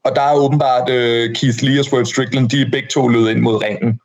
[0.04, 3.30] Og der er åbenbart øh, Keith Lee og Swerve Strickland, de er begge to lød
[3.30, 4.00] ind mod ringen.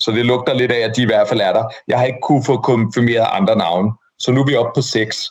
[0.00, 1.64] Så det lugter lidt af, at de i hvert fald er der.
[1.88, 3.92] Jeg har ikke kunne få konfirmeret andre navne.
[4.18, 5.30] Så nu er vi oppe på seks.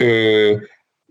[0.00, 0.60] Øh,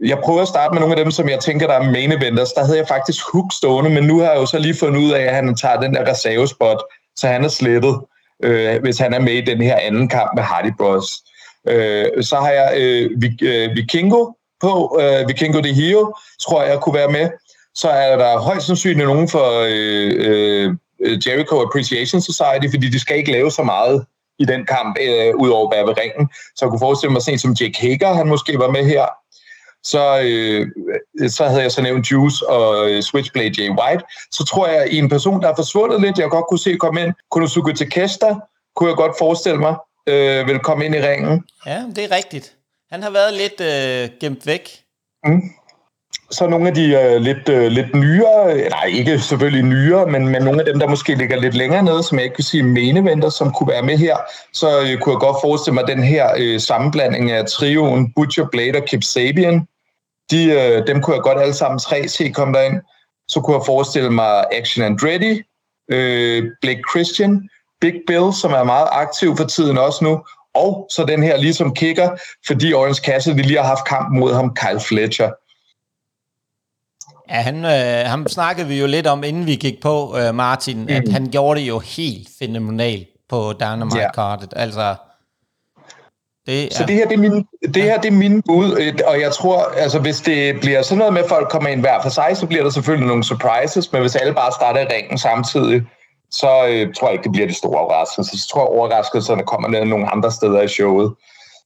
[0.03, 2.51] jeg prøver at starte med nogle af dem, som jeg tænker, der er main eventers.
[2.51, 5.11] Der havde jeg faktisk Hook stående, men nu har jeg jo så lige fundet ud
[5.11, 6.83] af, at han tager den der reservespot,
[7.15, 7.95] så han er slettet,
[8.43, 11.05] øh, hvis han er med i den her anden kamp med Hardy Bros.
[11.67, 13.11] Øh, så har jeg øh,
[13.41, 14.25] øh, Vikingo
[14.61, 17.29] på, øh, Vikingo de Hio, tror jeg kunne være med.
[17.75, 20.73] Så er der højst sandsynligt nogen for øh, øh,
[21.27, 24.05] Jericho Appreciation Society, fordi de skal ikke lave så meget
[24.39, 26.29] i den kamp, øh, udover at være ved ringen.
[26.55, 29.05] Så jeg kunne forestille mig sådan som Jake Hager, han måske var med her.
[29.83, 30.67] Så, øh,
[31.29, 34.03] så havde jeg så nævnt Juice og øh, Switchblade Jay White.
[34.31, 37.01] Så tror jeg, i en person, der er forsvundet lidt, jeg godt kunne se komme
[37.01, 38.35] ind, Konosuke Takeshita,
[38.75, 39.75] kunne jeg godt forestille mig,
[40.07, 41.43] øh, vil komme ind i ringen.
[41.65, 42.55] Ja, det er rigtigt.
[42.91, 44.69] Han har været lidt øh, gemt væk.
[45.25, 45.41] Mm
[46.33, 50.41] så nogle af de uh, lidt, uh, lidt nyere, nej ikke selvfølgelig nyere, men, men
[50.41, 52.97] nogle af dem, der måske ligger lidt længere nede, som jeg ikke kan sige main
[52.97, 54.17] eventer, som kunne være med her,
[54.53, 58.77] så uh, kunne jeg godt forestille mig den her uh, sammenblanding af trioen Butcher, Blade
[58.77, 59.67] og Kip Sabian.
[60.31, 62.81] De, uh, dem kunne jeg godt alle sammen tre se komme derind.
[63.27, 65.31] Så kunne jeg forestille mig Action Andretti,
[65.93, 67.49] uh, Blake Christian,
[67.81, 70.23] Big Bill, som er meget aktiv for tiden også nu,
[70.53, 72.09] og så den her ligesom kicker,
[72.47, 75.31] fordi Orange Cassidy lige har haft kamp mod ham, Kyle Fletcher.
[77.29, 80.81] Ja, han, øh, ham snakkede vi jo lidt om, inden vi gik på, øh, Martin,
[80.81, 80.87] mm.
[80.89, 84.13] at han gjorde det jo helt fænomenalt på Dynamite yeah.
[84.15, 84.53] Cardet.
[84.55, 84.95] Altså,
[86.47, 89.31] det, så det her, det er min, det her, det er min bud, og jeg
[89.31, 92.29] tror, altså hvis det bliver sådan noget med, at folk kommer ind hver for sig,
[92.33, 95.81] så bliver der selvfølgelig nogle surprises, men hvis alle bare starter i ringen samtidig,
[96.31, 98.37] så øh, tror jeg ikke, det bliver de store overraskelser.
[98.37, 101.13] Så tror jeg, overraskelserne kommer ned nogle andre steder i showet.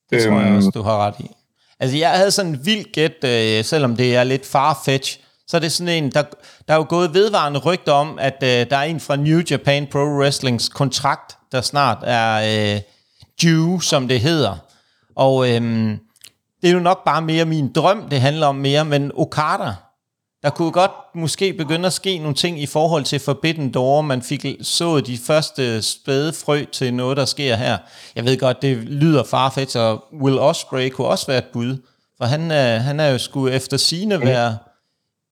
[0.10, 0.58] Det tror jeg øhm.
[0.58, 1.32] også, du har ret i.
[1.80, 5.62] Altså, jeg havde sådan en vild gæt, øh, selvom det er lidt farfetch, så er
[5.62, 6.24] det sådan en, der,
[6.68, 9.88] der er jo gået vedvarende rygter om, at øh, der er en fra New Japan
[9.92, 12.82] Pro Wrestlings kontrakt, der snart er øh,
[13.44, 14.56] due, som det hedder.
[15.18, 15.62] Og øh,
[16.62, 19.74] det er jo nok bare mere min drøm, det handler om mere, men Okada,
[20.44, 24.02] der kunne godt måske begynde at ske nogle ting i forhold til Forbidden Door.
[24.02, 27.78] Man fik så de første spæde frø til noget, der sker her.
[28.16, 31.78] Jeg ved godt, det lyder farfetch, og Will Ospreay kunne også være et bud.
[32.18, 34.58] For han, øh, han er jo skulle efter sine være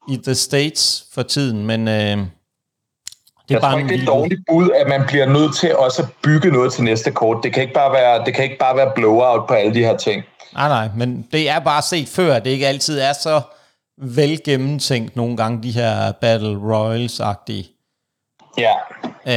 [0.09, 1.87] i The States for tiden, men...
[1.87, 2.17] Øh,
[3.49, 5.55] det er jeg bare tror ikke, det er et dårligt bud, at man bliver nødt
[5.55, 7.43] til også at bygge noget til næste kort.
[7.43, 9.97] Det kan ikke bare være, det kan ikke bare være blowout på alle de her
[9.97, 10.23] ting.
[10.53, 13.41] Nej, nej, men det er bare set før, det ikke altid er så
[13.97, 17.75] vel gennemtænkt nogle gange, de her Battle Royals-agtige.
[18.57, 18.73] Ja.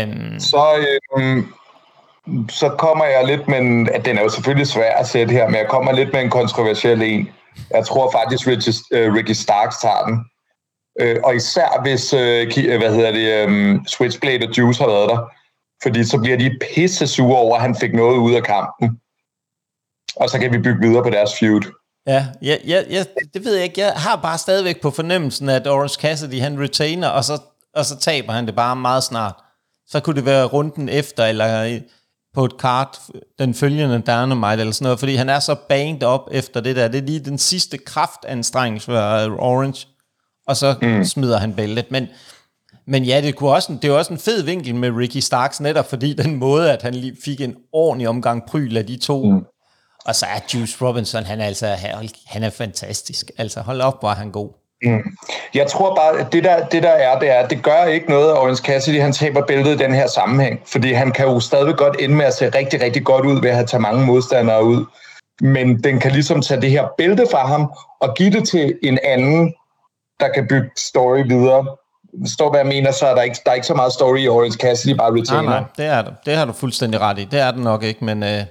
[0.05, 0.87] Um, så,
[1.17, 1.53] øhm,
[2.51, 5.47] så kommer jeg lidt med en, at den er jo selvfølgelig svær at sætte her,
[5.47, 7.29] men jeg kommer lidt med en kontroversiel en.
[7.71, 10.25] Jeg tror faktisk, Ricky, uh, Ricky Starks tager den.
[11.01, 15.19] Øh, og især hvis, øh, hvad hedder det, um, Switchblade og Juice har været der.
[15.83, 19.01] Fordi så bliver de pisse sure over, at han fik noget ud af kampen.
[20.17, 21.63] Og så kan vi bygge videre på deres feud.
[22.07, 23.05] Ja, ja, ja, ja,
[23.35, 23.81] det ved jeg ikke.
[23.81, 27.41] Jeg har bare stadigvæk på fornemmelsen, at Orange Cassidy, han retainer, og så,
[27.75, 29.35] og så taber han det bare meget snart.
[29.87, 31.81] Så kunne det være runden efter, eller øh,
[32.35, 32.99] på et kart,
[33.39, 36.89] den følgende Dynamite, eller sådan noget, fordi han er så banged op efter det der.
[36.89, 39.87] Det er lige den sidste kraftanstrengelse for øh, Orange
[40.49, 41.05] og så mm.
[41.05, 41.91] smider han bæltet.
[41.91, 42.07] Men,
[42.87, 45.91] men ja, det, kunne også, det var også en fed vinkel med Ricky Starks, netop
[45.91, 49.25] fordi den måde, at han lige fik en ordentlig omgang pryl af de to.
[49.25, 49.45] Mm.
[50.05, 51.67] Og så er Juice Robinson, han er altså
[52.27, 53.31] han er fantastisk.
[53.39, 54.51] Altså hold op, hvor er han god.
[54.83, 55.03] Mm.
[55.55, 58.31] Jeg tror bare, at det der, det der er, det er, det gør ikke noget,
[58.31, 60.61] at Orange Cassidy han taber bæltet i den her sammenhæng.
[60.67, 63.51] Fordi han kan jo stadig godt ende med at se rigtig, rigtig godt ud ved
[63.51, 64.85] at have tage mange modstandere ud.
[65.41, 68.99] Men den kan ligesom tage det her bælte fra ham og give det til en
[69.05, 69.55] anden,
[70.21, 71.67] der kan bygge story videre.
[72.27, 74.29] Står hvad jeg mener, så er der ikke, der er ikke så meget story i
[74.29, 75.43] Orange Cassidy, bare retainer.
[75.43, 76.15] Nej, nej, det er det.
[76.27, 77.25] Det har du fuldstændig ret i.
[77.25, 78.23] Det er det nok ikke, men...
[78.23, 78.43] Øh,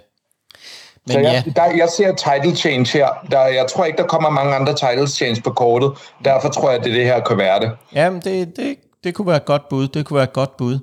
[1.07, 1.51] men så jeg, ja.
[1.61, 3.07] der, jeg ser title change her.
[3.31, 5.91] Der, jeg tror ikke, der kommer mange andre titles change på kortet.
[6.25, 7.71] Derfor tror jeg, at det, det her kan være det.
[7.93, 9.87] Jamen, det, det, det kunne være et godt bud.
[9.87, 10.79] Det kunne være et godt bud.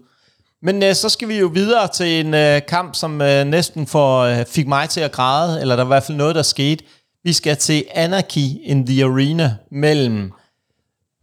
[0.62, 4.20] Men øh, så skal vi jo videre til en øh, kamp, som øh, næsten for,
[4.20, 6.84] øh, fik mig til at græde, eller der var i hvert fald noget, der skete.
[7.24, 10.32] Vi skal til Anarchy in the Arena mellem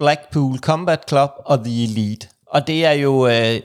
[0.02, 2.28] Blackpool Combat Club og The Elite.
[2.48, 3.60] Og det er jo øh,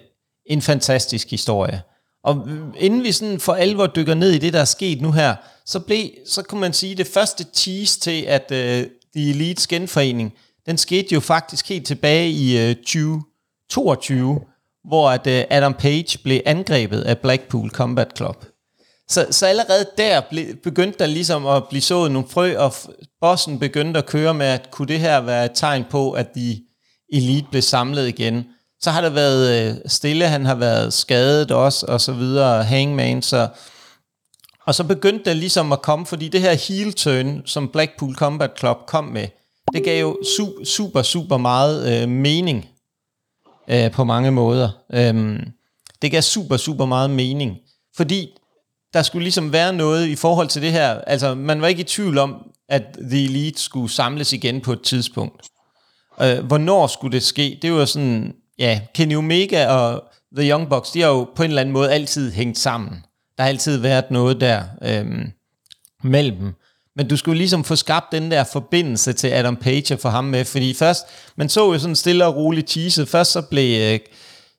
[0.46, 1.82] en fantastisk historie.
[2.24, 5.36] Og inden vi sådan for alvor dykker ned i det, der er sket nu her,
[5.66, 8.86] så blev, så kunne man sige, det første tease til, at øh,
[9.16, 10.32] The Elites genforening,
[10.66, 14.40] den skete jo faktisk helt tilbage i øh, 2022,
[14.84, 18.44] hvor at øh, Adam Page blev angrebet af Blackpool Combat Club.
[19.08, 22.72] Så, så allerede der ble, begyndte der ligesom at blive sået nogle frø, og
[23.20, 26.62] bossen begyndte at køre med, at kunne det her være et tegn på, at de
[27.12, 28.44] Elite blev samlet igen.
[28.80, 33.22] Så har der været øh, stille, han har været skadet også, og så videre, Hangman,
[33.22, 33.48] så...
[34.66, 38.50] Og så begyndte der ligesom at komme, fordi det her heel turn, som Blackpool Combat
[38.58, 39.28] Club kom med,
[39.72, 42.68] det gav jo su- super, super meget øh, mening
[43.68, 44.68] øh, på mange måder.
[44.92, 45.40] Øhm,
[46.02, 47.56] det gav super, super meget mening,
[47.96, 48.38] fordi
[48.97, 51.01] der skulle ligesom være noget i forhold til det her.
[51.06, 52.35] Altså, man var ikke i tvivl om,
[52.68, 55.47] at The Elite skulle samles igen på et tidspunkt.
[56.23, 57.59] Øh, hvornår skulle det ske?
[57.62, 60.05] Det var sådan, ja, Kenny Omega og
[60.36, 62.90] The Young Bucks, de har jo på en eller anden måde altid hængt sammen.
[63.36, 65.06] Der har altid været noget der øh,
[66.02, 66.52] mellem dem.
[66.97, 70.24] Men du skulle ligesom få skabt den der forbindelse til Adam Page og få ham
[70.24, 71.06] med, fordi først,
[71.36, 74.01] man så jo sådan stille og roligt teaset, først så blev, øh,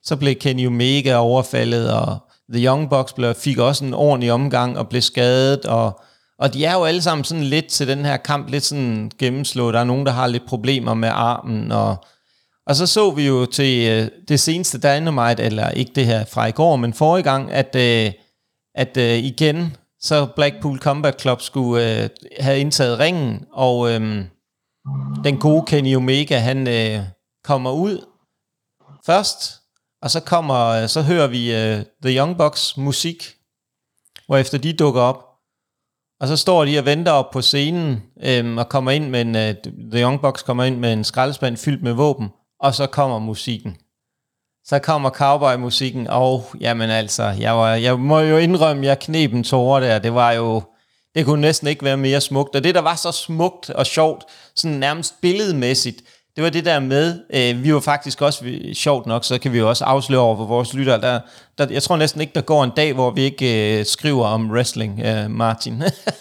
[0.04, 4.78] så blev Kenny Omega overfaldet, og The Young Bucks blev, fik også en ordentlig omgang
[4.78, 6.02] og blev skadet, og,
[6.40, 9.74] og de er jo alle sammen sådan lidt til den her kamp, lidt sådan gennemslået.
[9.74, 12.06] Der er nogen, der har lidt problemer med armen, og,
[12.68, 16.46] og så så vi jo til øh, det seneste Dynamite, eller ikke det her fra
[16.46, 18.12] i går, men forrige gang, at, øh,
[18.76, 22.10] at øh, igen, så Blackpool Combat Club skulle øh,
[22.40, 24.26] have indtaget ringen, og øh,
[25.24, 27.04] den gode Kenny Omega, han øh,
[27.44, 28.06] kommer ud
[29.06, 29.62] først,
[30.02, 33.36] og så kommer, øh, så hører vi uh, The Young Bucks musik,
[34.26, 35.24] hvor efter de dukker op.
[36.20, 39.36] Og så står de og venter op på scenen, øhm, og kommer ind med en,
[39.36, 42.30] uh, The Young Bucks kommer ind med en skraldespand fyldt med våben,
[42.60, 43.78] og så kommer musikken.
[44.66, 49.44] Så kommer cowboy-musikken, og jamen altså, jeg, var, jeg må jo indrømme, jeg knep en
[49.44, 50.00] tårer der.
[50.00, 50.62] Det var jo,
[51.16, 52.56] det kunne næsten ikke være mere smukt.
[52.56, 54.24] Og det, der var så smukt og sjovt,
[54.56, 56.02] sådan nærmest billedmæssigt,
[56.38, 59.58] det var det der med, øh, vi var faktisk også, sjovt nok, så kan vi
[59.58, 61.20] jo også afsløre over for vores lyttere, der,
[61.58, 64.52] der, jeg tror næsten ikke, der går en dag, hvor vi ikke øh, skriver om
[64.52, 65.74] wrestling, øh, Martin.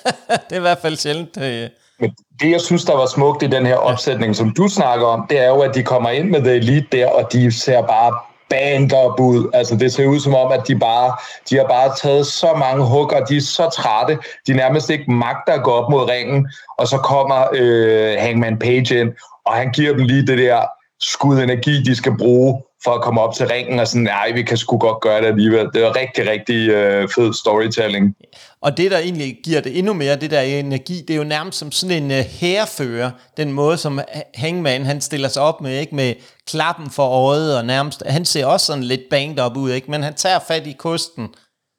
[0.49, 1.39] det er i hvert fald sjældent.
[1.41, 1.69] Øh.
[2.01, 2.11] Men
[2.41, 5.39] det, jeg synes, der var smukt i den her opsætning, som du snakker om, det
[5.39, 8.13] er jo, at de kommer ind med The Elite der, og de ser bare
[8.51, 9.51] band op ud.
[9.55, 11.17] Altså det ser ud som om, at de bare,
[11.51, 15.53] de har bare taget så mange hugger, de er så trætte, de nærmest ikke magter
[15.53, 16.49] at gå op mod ringen,
[16.79, 19.09] og så kommer øh, Hangman Page ind,
[19.47, 20.61] og han giver dem lige det der
[21.01, 24.43] skud energi, de skal bruge for at komme op til ringen, og sådan, nej, vi
[24.43, 25.69] kan sgu godt gøre det alligevel.
[25.75, 28.15] Det var rigtig, rigtig øh, fed storytelling.
[28.61, 31.59] Og det, der egentlig giver det endnu mere, det der energi, det er jo nærmest
[31.59, 34.05] som sådan en øh, uh, herrefører, den måde, som øh,
[34.35, 36.15] Hangman, han stiller sig op med, ikke med
[36.47, 39.91] klappen for øjet, og nærmest, han ser også sådan lidt banged op ud, ikke?
[39.91, 41.29] men han tager fat i kosten,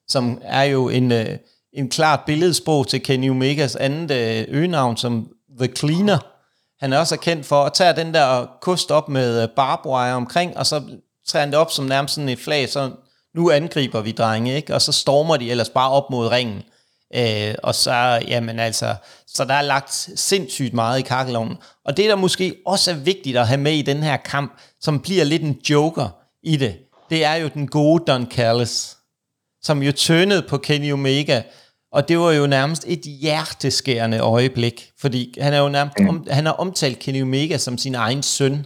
[0.08, 1.20] som er jo en, uh,
[1.74, 4.12] en klart billedsprog til Kenny Omegas andet
[4.50, 5.28] øgenavn, som
[5.60, 6.37] The Cleaner,
[6.80, 10.58] han er også kendt for at tage den der kost op med øh, barbwire omkring,
[10.58, 10.84] og så
[11.28, 12.92] tager han det op som nærmest sådan et flag, så
[13.36, 14.74] nu angriber vi drenge, ikke?
[14.74, 16.64] Og så stormer de ellers bare op mod ringen.
[17.16, 18.96] Øh, og så, jamen altså,
[19.28, 21.58] så der er lagt sindssygt meget i kakkeloven.
[21.86, 25.00] Og det, der måske også er vigtigt at have med i den her kamp, som
[25.00, 26.10] bliver lidt en joker
[26.44, 26.76] i det,
[27.10, 28.98] det er jo den gode Don Callis,
[29.62, 31.42] som jo tønede på Kenny Omega,
[31.98, 36.10] og det var jo nærmest et hjerteskærende øjeblik, fordi han er jo nærmest, mm.
[36.10, 38.66] om, han har omtalt Kenny Omega som sin egen søn.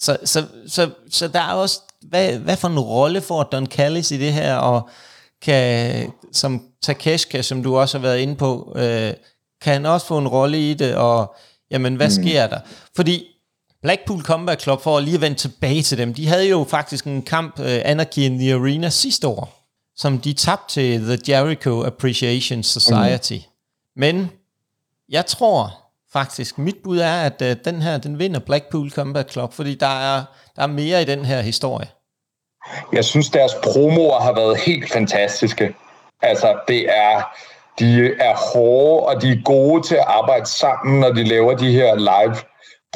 [0.00, 4.10] Så, så, så, så der er også, hvad, hvad for en rolle får Don Callis
[4.10, 4.88] i det her, og
[5.42, 9.12] kan, som Takeshka, som du også har været inde på, øh,
[9.62, 11.34] kan han også få en rolle i det, og
[11.70, 12.24] jamen, hvad mm.
[12.24, 12.60] sker der?
[12.96, 13.24] Fordi
[13.82, 17.22] Blackpool Combat Club, for at lige vende tilbage til dem, de havde jo faktisk en
[17.22, 19.57] kamp, uh, Anarchy in the Arena sidste år,
[19.98, 23.34] som de tabte til The Jericho Appreciation Society.
[23.34, 23.50] Mm.
[23.96, 24.30] Men
[25.08, 29.52] jeg tror faktisk, mit bud er, at uh, den her, den vinder Blackpool Combat Club,
[29.52, 30.24] fordi der er,
[30.56, 31.88] der er mere i den her historie.
[32.92, 35.74] Jeg synes, deres promoer har været helt fantastiske.
[36.22, 37.22] Altså, det er,
[37.78, 41.72] de er hårde, og de er gode til at arbejde sammen, når de laver de
[41.72, 42.36] her live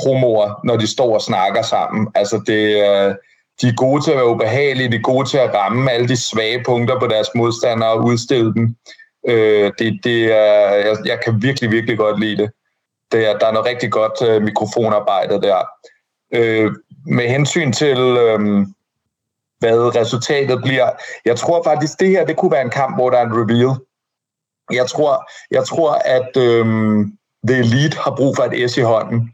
[0.03, 2.09] promoer, når de står og snakker sammen.
[2.15, 3.15] Altså, det er
[3.63, 6.17] de er gode til at være ubehagelige, de er gode til at ramme alle de
[6.17, 8.77] svage punkter på deres modstandere og udstille dem.
[9.29, 12.51] Øh, det, det er, jeg, jeg kan virkelig, virkelig godt lide det.
[13.13, 15.59] det er, der er noget rigtig godt øh, mikrofonarbejde der.
[16.35, 16.73] Øh,
[17.07, 18.67] med hensyn til, øh,
[19.59, 20.91] hvad resultatet bliver,
[21.25, 23.77] jeg tror faktisk, det her det kunne være en kamp, hvor der er en reveal.
[24.73, 26.67] Jeg tror, jeg tror at øh,
[27.49, 29.31] The Elite har brug for et S i hånden.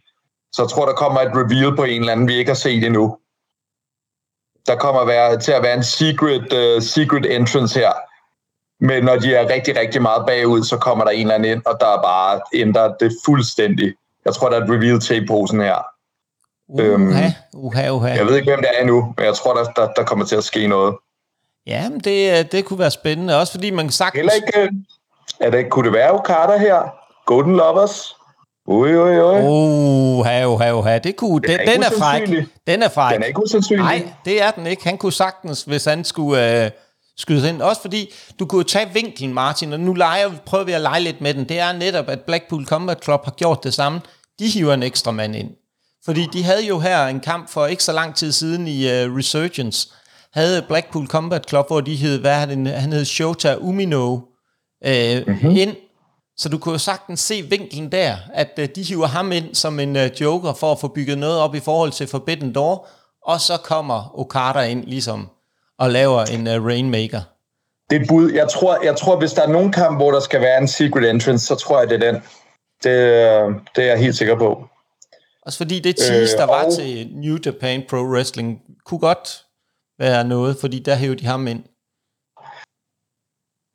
[0.53, 2.85] Så jeg tror, der kommer et reveal på en eller anden, vi ikke har set
[2.85, 3.17] endnu
[4.67, 7.93] der kommer være, til at være en secret, uh, secret entrance her.
[8.81, 11.63] Men når de er rigtig, rigtig meget bagud, så kommer der en eller anden ind,
[11.67, 13.95] og der er bare ændrer det fuldstændig.
[14.25, 15.87] Jeg tror, der er et reveal tape posen her.
[16.69, 17.13] Uha, øhm,
[17.55, 18.15] uha, uha.
[18.15, 20.37] Jeg ved ikke, hvem det er endnu, men jeg tror, der, der, der kommer til
[20.37, 20.97] at ske noget.
[21.67, 24.19] Ja, men det, øh, det kunne være spændende, også fordi man sagtens...
[24.19, 24.71] Heller ikke,
[25.41, 26.83] er det, kunne det være Okada her?
[27.27, 28.17] Golden Lovers?
[28.71, 29.41] Ui, ui, ui.
[29.43, 30.99] Uha, uha, uha.
[30.99, 32.29] Det kunne, den, er den er fræk.
[32.67, 33.15] Den er fræk.
[33.15, 33.85] Den er ikke usandsynlig.
[33.85, 34.85] Nej, det er den ikke.
[34.85, 36.71] Han kunne sagtens, hvis han skulle øh,
[37.17, 37.63] skyde ind.
[37.63, 41.21] Også fordi, du kunne tage vinklen, Martin, og nu leger, prøver vi at lege lidt
[41.21, 41.49] med den.
[41.49, 44.01] Det er netop, at Blackpool Combat Club har gjort det samme.
[44.39, 45.51] De hiver en ekstra mand ind.
[46.05, 49.17] Fordi de havde jo her en kamp for ikke så lang tid siden i uh,
[49.17, 49.89] Resurgence,
[50.33, 54.21] havde Blackpool Combat Club, hvor de hed, hvad det, han hed Shota Umino,
[54.85, 55.57] øh, mm-hmm.
[55.57, 55.77] ind.
[56.39, 59.81] Så du kunne jo sagtens se vinklen der, at uh, de hiver ham ind som
[59.81, 62.89] en uh, joker for at få bygget noget op i forhold til Forbidden Door,
[63.27, 65.29] og så kommer Okada ind ligesom
[65.79, 67.21] og laver en uh, Rainmaker.
[67.91, 68.31] Det bud.
[68.33, 71.11] Jeg tror, jeg tror, hvis der er nogen kamp, hvor der skal være en secret
[71.11, 72.23] entrance, så tror jeg, det er den.
[72.83, 74.65] Det, øh, det er jeg helt sikker på.
[75.43, 79.45] Også fordi det tease, Øh, der var og- til New Japan Pro Wrestling, kunne godt
[79.99, 81.63] være noget, fordi der hævde de ham ind.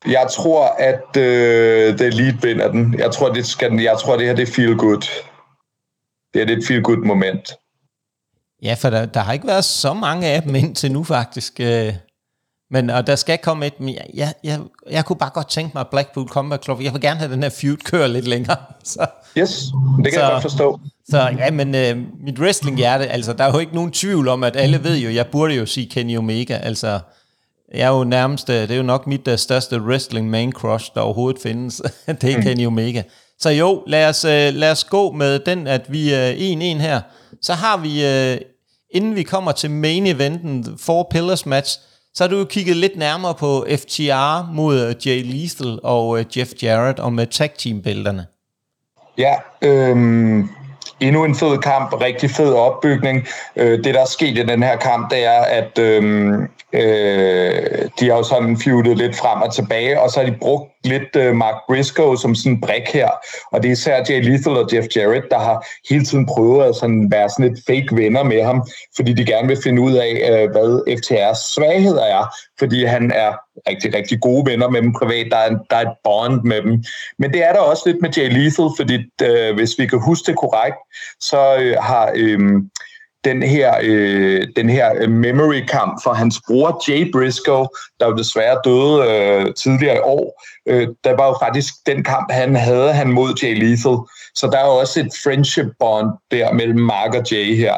[0.08, 3.00] Jeg tror, at øh, The Elite vinder den.
[3.00, 5.02] Jeg tror, det skal, den- jeg tror, det her det er feel good.
[6.34, 7.52] Det er det er et feel good moment.
[8.64, 11.60] Ja, for der, der har ikke været så mange af dem indtil nu faktisk.
[11.60, 11.94] øh.
[12.72, 14.60] Men, og der skal komme et, men jeg, jeg, jeg,
[14.92, 17.44] jeg kunne bare godt tænke mig, at Blackpool Combat Club, jeg vil gerne have den
[17.44, 18.58] her feud køre lidt længere.
[18.84, 19.06] Så,
[19.38, 19.64] Yes,
[19.98, 20.80] det kan Så- jeg godt forstå.
[21.10, 24.56] så ja, men øh, mit wrestling-hjerte, altså der er jo ikke nogen tvivl om, at
[24.56, 27.00] alle ved jo, jeg burde jo sige Kenny Omega, altså
[27.74, 30.92] jeg er jo nærmest, øh, det er jo nok mit uh, største wrestling man crush,
[30.94, 31.82] der overhovedet findes,
[32.22, 32.44] det er mm.
[32.44, 33.02] Kenny Omega.
[33.40, 36.32] Så jo, lad os, øh, lad os gå med den, at vi er
[36.78, 37.02] 1-1 her.
[37.42, 38.38] Så har vi, øh,
[38.90, 41.80] inden vi kommer til main eventen, Four Pillars match,
[42.14, 47.00] så har du jo kigget lidt nærmere på FTR mod Jay Lethal og Jeff Jarrett
[47.00, 48.26] og med tag team bælterne.
[49.18, 50.50] Ja, øhm,
[51.08, 53.28] endnu en fed kamp, rigtig fed opbygning.
[53.56, 56.34] Øh, det, der er sket i den her kamp, det er, at øh,
[56.74, 60.73] øh, de har jo sådan feudet lidt frem og tilbage, og så har de brugt
[60.84, 63.10] lidt øh, Mark Briscoe som sådan en brik her.
[63.52, 66.76] Og det er især Jay Lethal og Jeff Jarrett, der har hele tiden prøvet at
[66.76, 70.12] sådan være sådan et fake venner med ham, fordi de gerne vil finde ud af,
[70.32, 70.70] øh, hvad
[71.00, 72.26] FTR's svagheder er,
[72.60, 73.32] fordi han er
[73.70, 75.28] rigtig, rigtig gode venner med dem privat.
[75.32, 76.84] Der er, en, der er et bond med dem.
[77.20, 80.26] Men det er der også lidt med Jay Lethal, fordi øh, hvis vi kan huske
[80.32, 80.78] det korrekt,
[81.20, 82.40] så øh, har øh,
[83.26, 87.68] den her, øh, den her øh, memory-kamp for hans bror Jay Briscoe,
[88.00, 92.32] der jo desværre døde øh, tidligere i år, øh, der var jo faktisk den kamp,
[92.32, 93.98] han havde han mod Jay Lethal.
[94.36, 97.74] Så der er jo også et friendship bond der mellem Mark og Jay her.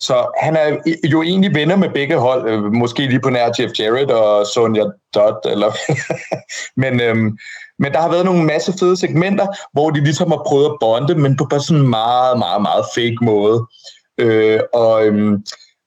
[0.00, 3.72] Så han er jo egentlig venner med begge hold, øh, måske lige på nær Jeff
[3.78, 4.84] Jarrett og Sonja
[5.14, 5.70] Dodd, eller
[6.82, 7.38] men, øhm,
[7.78, 11.14] men der har været nogle masse fede segmenter, hvor de ligesom har prøvet at bonde,
[11.14, 13.66] men på bare sådan en meget, meget, meget fake måde.
[14.20, 15.44] Øh, og øhm,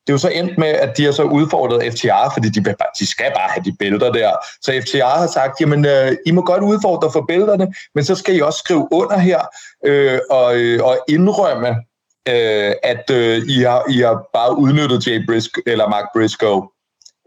[0.08, 3.08] det er jo så endt med, at de har så udfordret FTR, fordi de, de
[3.08, 4.32] skal bare have de bælter der.
[4.62, 8.36] Så FTR har sagt, jamen, øh, I må godt udfordre for bælterne, men så skal
[8.36, 9.40] I også skrive under her
[9.86, 11.68] øh, og, øh, og indrømme,
[12.30, 16.68] øh, at øh, I, har, I har bare udnyttet Jay Brisco, eller Mark Briscoe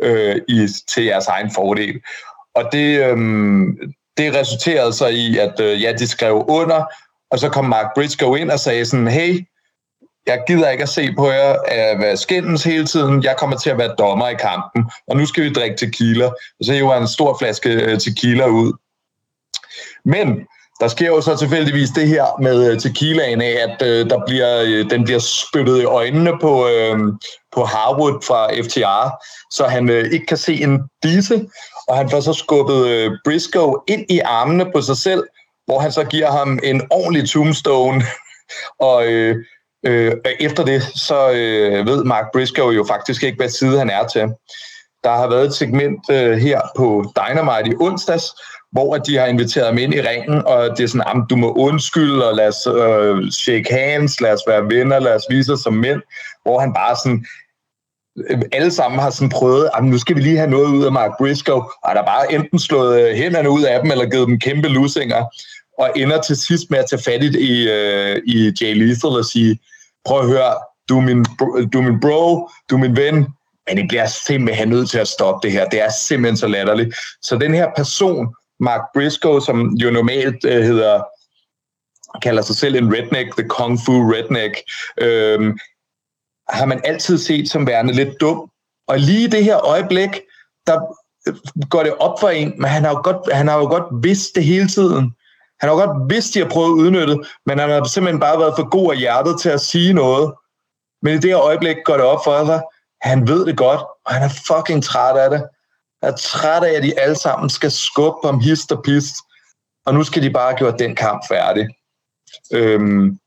[0.02, 2.00] øh, i, til jeres egen fordel.
[2.54, 3.16] Og det, øh,
[4.16, 6.84] det resulterede så i, at øh, ja, de skrev under,
[7.30, 9.44] og så kom Mark Briscoe ind og sagde sådan, hey,
[10.26, 11.56] jeg gider ikke at se på jer øh,
[11.92, 13.22] at være skændens hele tiden.
[13.22, 16.26] Jeg kommer til at være dommer i kampen, og nu skal vi drikke tequila.
[16.26, 18.72] Og så hiver han en stor flaske øh, tequila ud.
[20.04, 20.46] Men
[20.80, 24.62] der sker jo så tilfældigvis det her med øh, tequilaen af, at øh, der bliver,
[24.62, 26.98] øh, den bliver spyttet i øjnene på, øh,
[27.54, 31.46] på Harwood fra FTR, så han øh, ikke kan se en disse,
[31.88, 35.24] og han får så skubbet øh, Briscoe ind i armene på sig selv,
[35.66, 38.02] hvor han så giver ham en ordentlig tombstone,
[38.90, 39.36] og øh,
[39.86, 44.06] øh, efter det, så øh, ved Mark Briscoe jo faktisk ikke, hvad side han er
[44.06, 44.28] til.
[45.04, 48.24] Der har været et segment øh, her på Dynamite i onsdags,
[48.72, 52.28] hvor de har inviteret ham ind i ringen, og det er sådan, du må undskylde,
[52.28, 55.72] og lad os øh, shake hands, lad os være venner, lad os vise os som
[55.72, 56.00] mænd,
[56.42, 57.26] hvor han bare sådan,
[58.30, 60.92] øh, alle sammen har sådan prøvet, at nu skal vi lige have noget ud af
[60.92, 64.38] Mark Briscoe, og der bare enten slået øh, hænderne ud af dem, eller givet dem
[64.38, 65.24] kæmpe lusinger,
[65.78, 69.58] og ender til sidst med at tage fat i, øh, i Jay Lethal og sige,
[70.04, 70.54] prøv at høre,
[70.88, 73.26] du er, min, bro- du er min bro, du er min ven,
[73.68, 75.68] men I bliver simpelthen nødt til at stoppe det her.
[75.68, 76.96] Det er simpelthen så latterligt.
[77.22, 81.02] Så den her person, Mark Briscoe, som jo normalt øh, hedder,
[82.22, 84.54] kalder sig selv en redneck, the kung fu redneck,
[85.00, 85.54] øh,
[86.48, 88.50] har man altid set som værende lidt dum.
[88.88, 90.10] Og lige i det her øjeblik,
[90.66, 90.80] der
[91.28, 91.34] øh,
[91.70, 94.34] går det op for en, men han har jo godt, han har jo godt vidst
[94.34, 95.12] det hele tiden.
[95.60, 97.16] Han har godt vidst, de har prøvet at udnytte,
[97.46, 100.32] men han har simpelthen bare været for god af hjertet til at sige noget.
[101.02, 102.62] Men i det her øjeblik går det op for sig,
[103.00, 105.40] han ved det godt, og han er fucking træt af det.
[106.02, 109.16] Han er træt af, at de alle sammen skal skubbe om hist og pist,
[109.86, 111.68] og nu skal de bare have gjort den kamp færdig.
[112.52, 113.18] Øhm,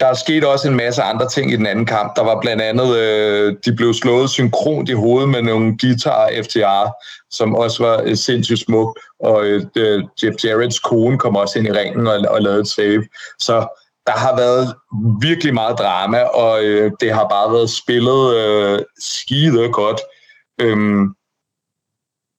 [0.00, 2.16] der er sket også en masse andre ting i den anden kamp.
[2.16, 6.90] Der var blandt andet, øh, de blev slået synkront i hovedet med nogle guitar FTR,
[7.30, 8.98] som også var øh, sindssygt smukt.
[9.20, 13.04] Og øh, Jeff Jarrett's kone kom også ind i ringen og, og lavede et save.
[13.38, 13.54] Så
[14.06, 14.74] der har været
[15.20, 20.00] virkelig meget drama, og øh, det har bare været spillet øh, skide godt.
[20.60, 21.14] Øhm,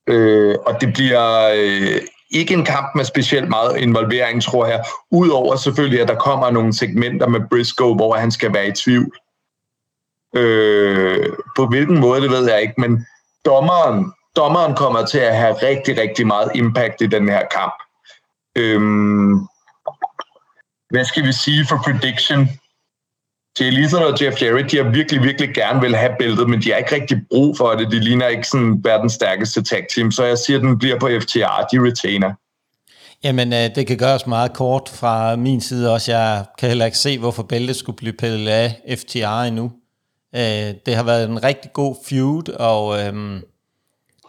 [0.10, 2.02] øh, og det bliver øh,
[2.36, 4.84] ikke en kamp med specielt meget involvering, tror jeg.
[5.12, 9.18] Udover selvfølgelig, at der kommer nogle segmenter med Briscoe, hvor han skal være i tvivl.
[10.36, 13.06] Øh, på hvilken måde, det ved jeg ikke, men
[13.46, 17.74] dommeren, dommeren kommer til at have rigtig, rigtig meget impact i den her kamp.
[18.56, 18.82] Øh,
[20.90, 22.50] hvad skal vi sige for prediction?
[23.60, 26.72] Jay Lethal og Jeff Jarrett, de har virkelig, virkelig gerne vil have bæltet, men de
[26.72, 27.92] har ikke rigtig brug for det.
[27.92, 31.10] De ligner ikke sådan verdens stærkeste tag team, så jeg siger, at den bliver på
[31.22, 31.68] FTR.
[31.72, 32.34] De retainer.
[33.24, 36.12] Jamen, øh, det kan gøres meget kort fra min side også.
[36.12, 39.72] Jeg kan heller ikke se, hvorfor bæltet skulle blive pillet af FTR endnu.
[40.36, 43.42] Øh, det har været en rigtig god feud, og øhm,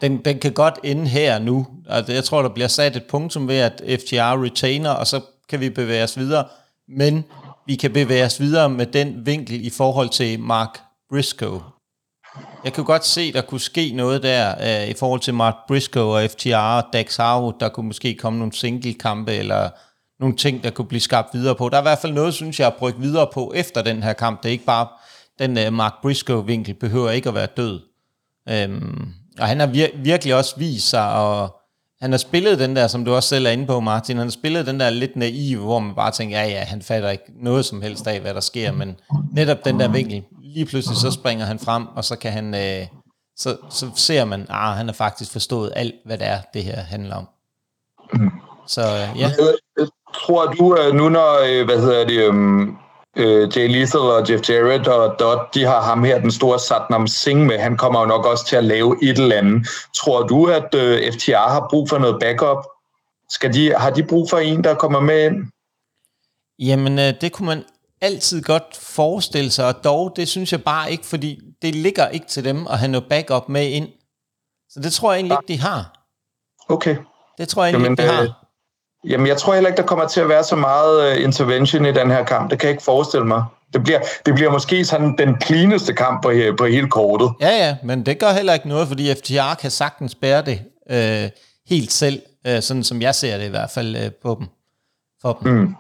[0.01, 1.67] den, den kan godt ende her nu.
[1.89, 5.61] Altså, jeg tror, der bliver sat et punktum ved, at FTR retainer, og så kan
[5.61, 6.45] vi bevæge os videre.
[6.89, 7.25] Men
[7.67, 10.79] vi kan bevæge os videre med den vinkel i forhold til Mark
[11.11, 11.61] Briscoe.
[12.65, 16.17] Jeg kunne godt se, der kunne ske noget der uh, i forhold til Mark Briscoe
[16.17, 17.53] og FTR og Dax Harwood.
[17.61, 19.71] Der kunne måske komme nogle single-kampe eller
[20.21, 21.69] nogle ting, der kunne blive skabt videre på.
[21.69, 24.13] Der er i hvert fald noget, synes jeg, at brygge videre på efter den her
[24.13, 24.43] kamp.
[24.43, 24.89] Det er ikke bare,
[25.39, 27.81] den uh, Mark Briscoe-vinkel behøver ikke at være død.
[28.69, 31.51] Um, og han har vir- virkelig også vist sig at
[32.01, 34.31] han har spillet den der, som du også selv er inde på, Martin, han har
[34.31, 37.65] spillet den der lidt naive, hvor man bare tænker, ja ja, han fatter ikke noget
[37.65, 39.01] som helst af, hvad der sker, men
[39.33, 42.87] netop den der vinkel, lige pludselig så springer han frem, og så kan han, øh,
[43.37, 46.81] så, så ser man, ah, han har faktisk forstået alt, hvad det er, det her
[46.81, 47.29] handler om.
[48.67, 49.31] Så øh, ja.
[50.15, 52.79] Tror du, nu når, øh, hvad hedder det, um,
[53.17, 57.07] øh, Jay Lethal og Jeff Jarrett og Dot, de har ham her, den store Satnam
[57.07, 57.59] Singh med.
[57.59, 59.69] Han kommer jo nok også til at lave et eller andet.
[59.97, 62.67] Tror du, at øh, FTR har brug for noget backup?
[63.31, 65.37] Skal de, har de brug for en, der kommer med ind?
[66.59, 67.65] Jamen, øh, det kunne man
[68.01, 72.27] altid godt forestille sig, og dog, det synes jeg bare ikke, fordi det ligger ikke
[72.27, 73.89] til dem at have noget backup med ind.
[74.71, 76.07] Så det tror jeg egentlig ikke, de har.
[76.69, 76.97] Okay.
[77.39, 78.46] Det tror jeg egentlig Jamen, ikke, de har.
[79.07, 81.87] Øh, Jamen, jeg tror heller ikke, der kommer til at være så meget uh, intervention
[81.87, 82.51] i den her kamp.
[82.51, 83.45] Det kan jeg ikke forestille mig.
[83.73, 87.33] Det bliver, det bliver måske sådan den cleaneste kamp på, på hele kortet.
[87.41, 90.61] Ja, ja, men det gør heller ikke noget, fordi FTR kan sagtens bære det
[90.91, 91.31] uh,
[91.69, 94.47] helt selv, uh, sådan som jeg ser det i hvert fald uh, på dem.
[95.23, 95.53] For dem.
[95.53, 95.75] Mm.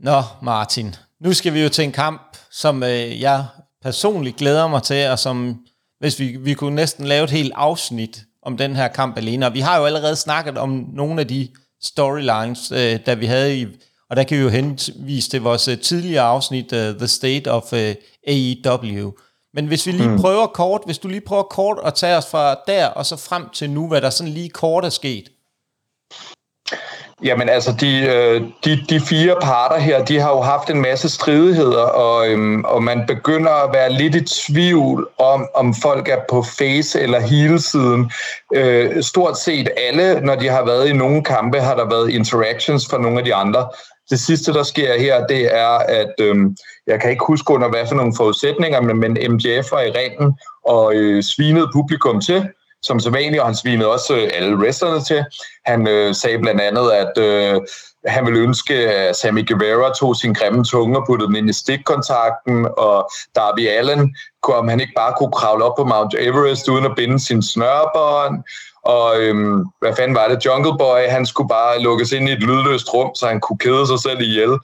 [0.00, 3.44] Nå, Martin, nu skal vi jo til en kamp, som uh, jeg
[3.82, 5.58] personligt glæder mig til, og som,
[6.00, 9.54] hvis vi, vi kunne næsten lave et helt afsnit om den her kamp alene, og
[9.54, 11.48] vi har jo allerede snakket om nogle af de
[11.84, 13.66] storylines, øh, da vi havde i,
[14.10, 17.72] og der kan vi jo henvise til vores øh, tidligere afsnit, uh, The State of
[17.72, 17.78] uh,
[18.26, 19.12] AEW.
[19.54, 20.20] Men hvis vi lige mm.
[20.20, 23.48] prøver kort, hvis du lige prøver kort at tage os fra der og så frem
[23.54, 25.28] til nu, hvad der sådan lige kort er sket.
[27.22, 31.08] Jamen altså, de, øh, de, de fire parter her, de har jo haft en masse
[31.08, 36.18] stridigheder, og, øhm, og man begynder at være lidt i tvivl om, om folk er
[36.30, 38.10] på face- eller heel-siden.
[38.54, 42.86] Øh, stort set alle, når de har været i nogle kampe, har der været interactions
[42.90, 43.68] fra nogle af de andre.
[44.10, 47.86] Det sidste, der sker her, det er, at øhm, jeg kan ikke huske under hvad
[47.88, 52.48] for nogle forudsætninger, men, men MJF var i ringen og øh, svinede publikum til,
[52.84, 55.24] som så vanligt, og han svinede også øh, alle wrestlerne til.
[55.64, 57.60] Han øh, sagde blandt andet, at øh,
[58.06, 61.52] han ville ønske, at Sammy Guevara tog sin grimme tunge og puttede den ind i
[61.52, 66.84] stikkontakten, og Darby Allen, om han ikke bare kunne kravle op på Mount Everest uden
[66.84, 68.42] at binde sin snørbånd,
[68.84, 70.44] og øhm, hvad fanden var det?
[70.46, 73.86] Jungle Boy, han skulle bare lukkes ind i et lydløst rum, så han kunne kede
[73.86, 74.58] sig selv ihjel.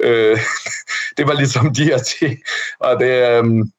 [0.00, 0.38] Øh,
[1.16, 2.38] det var ligesom de her ting.
[2.80, 3.72] Og det, øhm,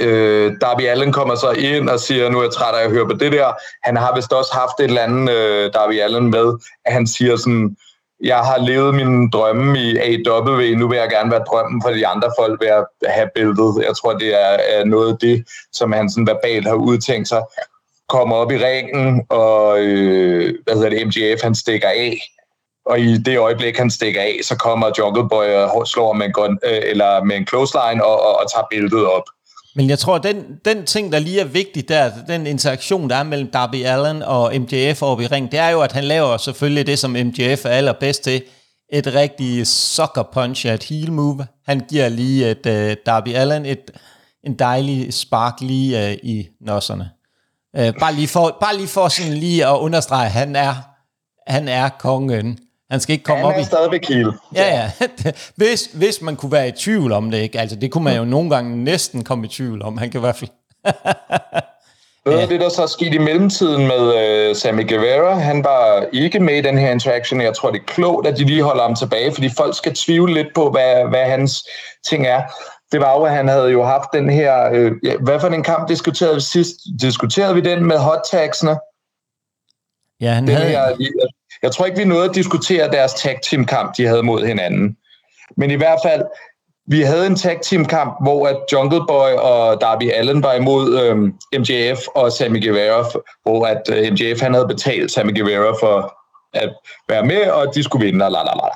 [0.00, 3.06] Øh, Darby Allen kommer så ind og siger, nu er jeg træt af at høre
[3.06, 3.52] på det der.
[3.82, 6.52] Han har vist også haft et eller andet, øh, Darby Allen, med,
[6.84, 7.76] at han siger sådan,
[8.20, 12.06] jeg har levet min drømme i AW, nu vil jeg gerne være drømmen for de
[12.06, 13.84] andre folk ved at have billedet.
[13.86, 17.42] Jeg tror, det er, er noget af det, som han sådan verbalt har udtænkt sig.
[18.08, 22.18] Kommer op i ringen, og øh, hvad hedder det, MGF, han stikker af.
[22.86, 26.32] Og i det øjeblik, han stikker af, så kommer Jungle Boy og slår med en,
[26.32, 29.22] gun, øh, eller med en clothesline og, og, og tager billedet op.
[29.76, 33.22] Men jeg tror, den, den ting, der lige er vigtig der, den interaktion, der er
[33.22, 36.86] mellem Darby Allen og MJF oppe i ring, det er jo, at han laver selvfølgelig
[36.86, 38.42] det, som MJF er allerbedst til,
[38.92, 41.46] et rigtig sucker punch, et heel move.
[41.66, 43.90] Han giver lige et uh, Darby Allen et,
[44.44, 47.10] en dejlig spark lige uh, i nosserne.
[47.78, 50.74] Uh, bare, lige for, bare lige for sådan lige at understrege, han er,
[51.46, 52.58] han er kongen.
[52.90, 53.64] Han skal ikke komme Han op er i...
[53.64, 54.32] stadigvæk heel.
[54.54, 55.08] Ja, ja.
[55.56, 57.60] Hvis, hvis man kunne være i tvivl om det, ikke?
[57.60, 59.98] Altså, det kunne man jo nogle gange næsten komme i tvivl om.
[59.98, 60.50] Han kan i hvert fald...
[62.26, 66.06] Noget af det, der så er sket i mellemtiden med øh, Sammy Guevara, han var
[66.12, 67.40] ikke med i den her interaction.
[67.40, 70.34] Jeg tror, det er klogt, at de lige holder ham tilbage, fordi folk skal tvivle
[70.34, 71.64] lidt på, hvad, hvad hans
[72.06, 72.42] ting er.
[72.92, 74.70] Det var jo, at han havde jo haft den her...
[74.72, 76.76] Øh, ja, hvad for en kamp diskuterede vi sidst?
[77.00, 78.76] Diskuterede vi den med hot tagsene?
[80.20, 80.68] Ja, han Den havde...
[80.68, 80.96] her,
[81.66, 84.96] jeg, tror ikke, vi nåede at diskutere deres tag team kamp, de havde mod hinanden.
[85.56, 86.22] Men i hvert fald,
[86.88, 91.00] vi havde en tag team kamp, hvor at Jungle Boy og Darby Allen var imod
[91.00, 93.04] øhm, MJF og Sammy Guevara,
[93.42, 96.14] hvor at øh, MJF han havde betalt Sammy Guevara for
[96.52, 96.70] at
[97.08, 98.68] være med, og de skulle vinde, og la la la.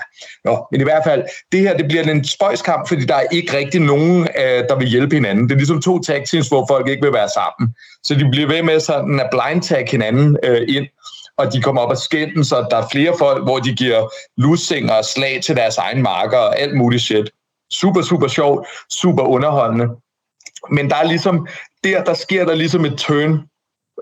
[0.44, 1.22] Nå, men i hvert fald,
[1.52, 4.88] det her det bliver en spøjskamp, fordi der er ikke rigtig nogen, øh, der vil
[4.88, 5.44] hjælpe hinanden.
[5.44, 7.74] Det er ligesom to tag teams, hvor folk ikke vil være sammen.
[8.04, 10.86] Så de bliver ved med sådan at blind tag hinanden øh, ind,
[11.40, 14.94] og de kommer op og skændes, og der er flere folk, hvor de giver lussinger
[14.94, 17.30] og slag til deres egen marker og alt muligt shit.
[17.72, 19.88] Super, super sjovt, super underholdende.
[20.70, 21.48] Men der er ligesom,
[21.84, 23.40] der, der sker der ligesom et turn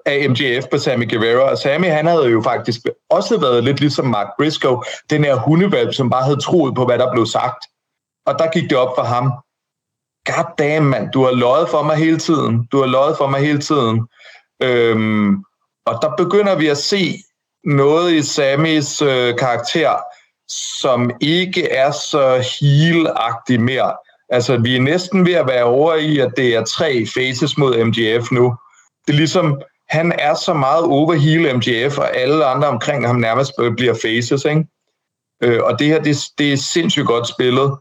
[0.06, 4.06] af MGF på Sammy Guevara, og Sammy han havde jo faktisk også været lidt ligesom
[4.06, 7.66] Mark Briscoe, den her hundevalp, som bare havde troet på, hvad der blev sagt.
[8.26, 9.32] Og der gik det op for ham.
[10.26, 12.66] God damn, mand, du har løjet for mig hele tiden.
[12.72, 14.08] Du har løjet for mig hele tiden.
[14.62, 15.44] Øhm,
[15.86, 17.22] og der begynder vi at se
[17.64, 19.96] noget i Sammys øh, karakter,
[20.48, 23.08] som ikke er så heel
[23.60, 23.92] mere.
[24.30, 27.84] Altså, vi er næsten ved at være over i, at det er tre faces mod
[27.84, 28.54] MJF nu.
[29.06, 33.16] Det er ligesom, han er så meget over heel MJF, og alle andre omkring ham
[33.16, 34.64] nærmest bliver faces, ikke?
[35.42, 37.72] Øh, og det her, det, det er sindssygt godt spillet.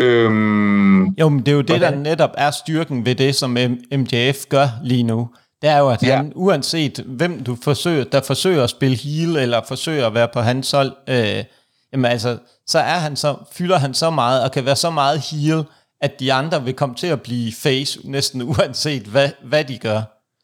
[0.00, 3.56] Øhm, Jo, men det er jo det, der hvordan- netop er styrken ved det, som
[3.56, 5.28] M- MJF gør lige nu.
[5.64, 6.16] Det er jo, at Ja.
[6.16, 10.40] han, uanset hvem du forsøger, der forsøger at spille heel, eller forsøger at være på
[10.40, 11.44] hans hold, øh,
[11.92, 15.20] jamen altså, så er han så, fylder han så meget, og kan være så meget
[15.20, 15.64] heel,
[16.00, 20.02] at de andre vil komme til at blive face, næsten uanset hvad, hvad de gør.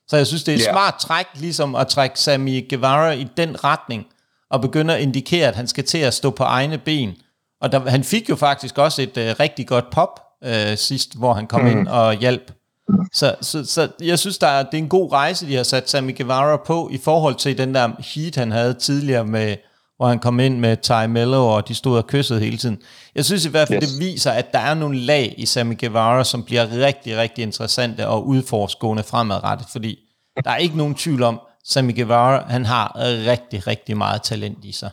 [0.09, 0.73] Så jeg synes, det er et Ja.
[0.73, 4.07] smart træk, ligesom at trække Sammy Guevara i den retning,
[4.51, 7.15] og begynde at indikere, at han skal til at stå på egne ben.
[7.61, 11.35] Og der, han fik jo faktisk også et øh, rigtig godt pop øh, sidst, hvor
[11.35, 11.67] han kom mm.
[11.67, 12.53] ind og hjalp.
[13.13, 15.91] Så, så, så jeg synes, der er, det er en god rejse, de har sat
[15.91, 19.57] Sammy Guevara på, i forhold til den der heat, han havde tidligere, med,
[19.97, 22.79] hvor han kom ind med Ty Mello, og de stod og kyssede hele tiden.
[23.15, 23.91] Jeg synes i hvert fald, Yes.
[23.91, 28.09] det viser, at der er nogle lag i Sammy Guevara, som bliver rigtig, rigtig interessante
[28.09, 29.99] og udforskående fremadrettet, fordi
[30.45, 32.93] der er ikke nogen tvivl om, Sammy Guevara, han har
[33.27, 34.91] rigtig, rigtig meget talent i sig.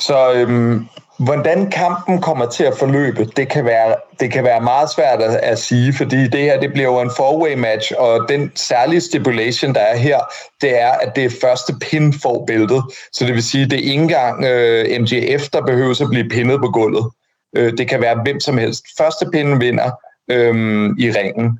[0.00, 0.88] Så øhm,
[1.24, 5.34] hvordan kampen kommer til at forløbe, det kan være, det kan være meget svært at,
[5.34, 9.74] at sige, fordi det her det bliver jo en four-way match, og den særlige stipulation,
[9.74, 10.18] der er her,
[10.60, 12.82] det er, at det er første pin for bæltet.
[13.12, 16.60] Så det vil sige, det er ikke engang øh, MGF, der behøver at blive pinnet
[16.60, 17.10] på gulvet.
[17.56, 18.84] Øh, det kan være hvem som helst.
[18.98, 19.90] Første pin vinder
[20.30, 20.54] øh,
[20.98, 21.58] i ringen.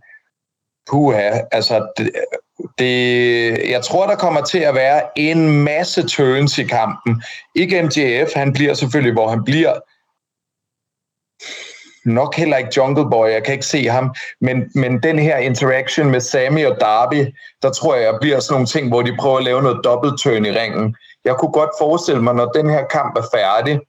[0.90, 2.10] Puha, altså det,
[2.79, 7.23] det, jeg tror, der kommer til at være en masse turns i kampen.
[7.55, 9.73] Ikke MJF, han bliver selvfølgelig, hvor han bliver.
[12.05, 14.15] Nok heller ikke Jungle Boy, jeg kan ikke se ham.
[14.41, 18.66] Men, men den her interaction med Sammy og Darby, der tror jeg, bliver sådan nogle
[18.66, 20.97] ting, hvor de prøver at lave noget dobbelt turn i ringen.
[21.24, 23.81] Jeg kunne godt forestille mig, når den her kamp er færdig,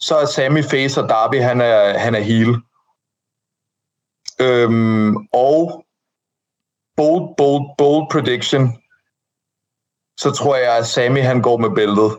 [0.00, 2.56] så er Sammy face, og Darby han er, han er heel.
[4.40, 5.84] Øhm, og
[6.96, 8.72] bold, bold, bold prediction,
[10.20, 12.16] så tror jeg, at Sammy han går med bæltet.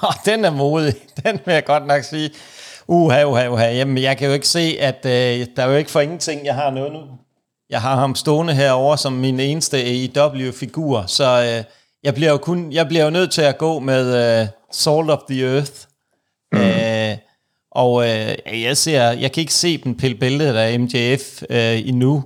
[0.00, 0.94] Og den er modig.
[1.24, 2.30] Den vil jeg godt nok sige.
[2.88, 3.70] Uha, uha, uha.
[3.70, 6.54] Jamen, jeg kan jo ikke se, at øh, der er jo ikke for ingenting, jeg
[6.54, 7.00] har noget nu.
[7.70, 11.64] Jeg har ham stående herover som min eneste AEW-figur, så øh,
[12.02, 15.18] jeg, bliver jo kun, jeg bliver jo nødt til at gå med øh, Salt of
[15.28, 15.72] the Earth.
[16.52, 16.60] Mm.
[16.60, 17.18] Øh,
[17.70, 22.24] og øh, jeg ser, jeg kan ikke se den pille bæltet af MJF øh, endnu.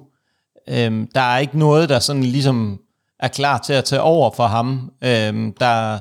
[0.69, 2.79] Øhm, der er ikke noget, der sådan ligesom
[3.21, 4.91] er klar til at tage over for ham.
[5.05, 5.99] Øhm, der,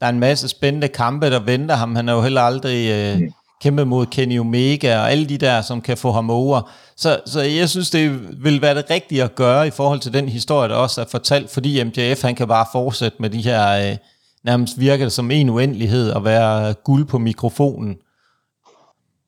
[0.00, 1.96] der er en masse spændende kampe, der venter ham.
[1.96, 3.30] Han har jo heller aldrig øh,
[3.62, 6.70] kæmpet mod Kenny Omega og alle de der, som kan få ham over.
[6.96, 10.28] Så, så jeg synes, det vil være det rigtige at gøre i forhold til den
[10.28, 13.96] historie, der også er fortalt, fordi MJF han kan bare fortsætte med de her, øh,
[14.44, 17.96] nærmest virker det som en uendelighed at være guld på mikrofonen.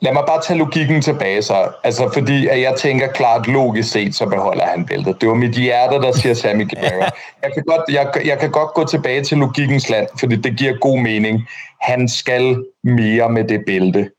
[0.01, 1.69] Lad mig bare tage logikken tilbage så.
[1.85, 5.21] Altså fordi, at jeg tænker klart logisk set, så beholder han bæltet.
[5.21, 7.11] Det var mit hjerte, der siger Sammy Guevara.
[7.43, 10.79] Jeg kan, godt, jeg, jeg kan godt gå tilbage til logikkens land, fordi det giver
[10.81, 11.49] god mening.
[11.81, 14.11] Han skal mere med det bælte.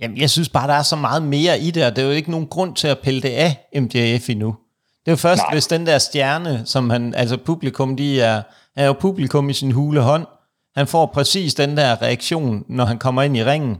[0.00, 2.12] Jamen, jeg synes bare, der er så meget mere i det, og det er jo
[2.12, 4.56] ikke nogen grund til at pille det af MJF endnu.
[5.00, 5.52] Det er jo først, Nej.
[5.52, 8.42] hvis den der stjerne, som han, altså publikum, de er,
[8.76, 10.26] er jo publikum i sin hule hånd.
[10.76, 13.76] Han får præcis den der reaktion, når han kommer ind i ringen,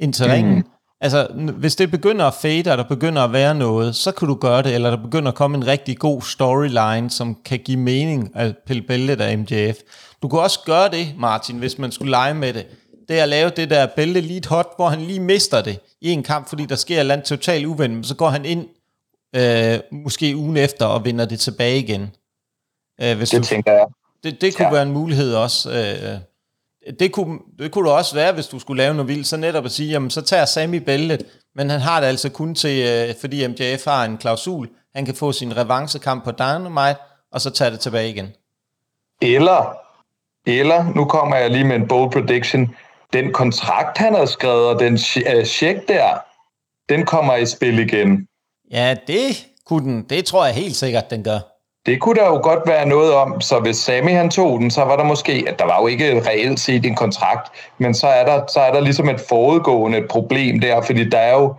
[0.00, 0.32] ind til mm.
[0.32, 0.64] ringen.
[1.00, 4.34] Altså, hvis det begynder at fade, og der begynder at være noget, så kan du
[4.34, 8.30] gøre det, eller der begynder at komme en rigtig god storyline, som kan give mening
[8.34, 9.76] at pille bæltet af MJF.
[10.22, 12.66] Du kan også gøre det, Martin, hvis man skulle lege med det.
[13.08, 16.10] Det er at lave det der bælte lige hot, hvor han lige mister det i
[16.10, 18.66] en kamp, fordi der sker et eller andet totalt uvendt, så går han ind
[19.36, 22.10] øh, måske ugen efter og vinder det tilbage igen.
[23.00, 23.86] Øh, hvis det du, tænker jeg.
[24.24, 24.72] Det, det kunne ja.
[24.72, 25.70] være en mulighed også.
[25.70, 26.18] Øh,
[27.00, 29.64] det kunne, det kunne det også være, hvis du skulle lave noget vildt, så netop
[29.64, 33.14] at sige, jamen så tager Sami bæltet, men han har det altså kun til, øh,
[33.20, 36.96] fordi MJF har en klausul, han kan få sin revancekamp på Dynamite,
[37.32, 38.28] og så tage det tilbage igen.
[39.22, 39.76] Eller,
[40.46, 42.74] eller, nu kommer jeg lige med en bold prediction,
[43.12, 46.18] den kontrakt, han har skrevet, og den uh, check der,
[46.88, 48.26] den kommer i spil igen.
[48.70, 50.02] Ja, det kunne den.
[50.02, 51.55] Det tror jeg helt sikkert, den gør.
[51.86, 54.84] Det kunne der jo godt være noget om, så hvis Sami han tog den, så
[54.84, 58.24] var der måske, at der var jo ikke reelt set en kontrakt, men så er
[58.24, 61.54] der, så er der ligesom et forudgående problem der, fordi der er jo,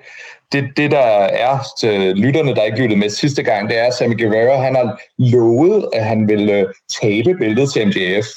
[0.52, 3.94] det, det der er til lytterne, der ikke lyttede med sidste gang, det er, at
[3.94, 6.66] Sammy Guevara, han har lovet, at han ville øh,
[7.02, 8.28] tabe billedet til MJF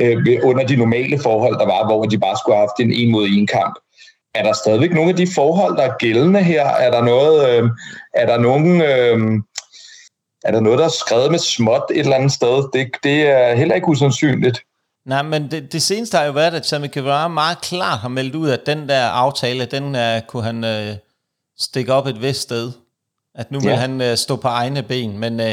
[0.00, 3.10] øh, under de normale forhold, der var, hvor de bare skulle have haft en en
[3.12, 3.74] mod en kamp.
[4.34, 6.66] Er der stadigvæk nogle af de forhold, der er gældende her?
[6.66, 7.70] Er der noget, øh,
[8.14, 9.42] er der nogen, øh,
[10.46, 12.68] er der noget, der er skrevet med småt et eller andet sted?
[12.72, 14.62] Det, det er heller ikke usandsynligt.
[15.06, 18.34] Nej, men det, det seneste har jo været, at Sammy Guevara meget klart har meldt
[18.34, 20.96] ud, at den der aftale, den uh, kunne han uh,
[21.58, 22.72] stikke op et vist sted.
[23.34, 23.76] At nu vil ja.
[23.76, 25.18] han uh, stå på egne ben.
[25.18, 25.46] Men uh,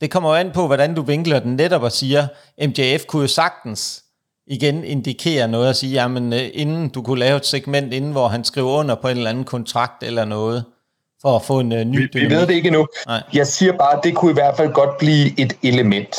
[0.00, 2.26] det kommer jo an på, hvordan du vinkler den netop og siger,
[2.66, 4.02] MJF kunne jo sagtens
[4.46, 8.28] igen indikere noget og sige, jamen uh, inden du kunne lave et segment, inden hvor
[8.28, 10.64] han skriver under på en eller anden kontrakt eller noget,
[11.22, 12.86] for at få en uh, ny vi, vi ved det ikke endnu.
[13.06, 13.22] Nej.
[13.32, 16.16] Jeg siger bare, at det kunne i hvert fald godt blive et element.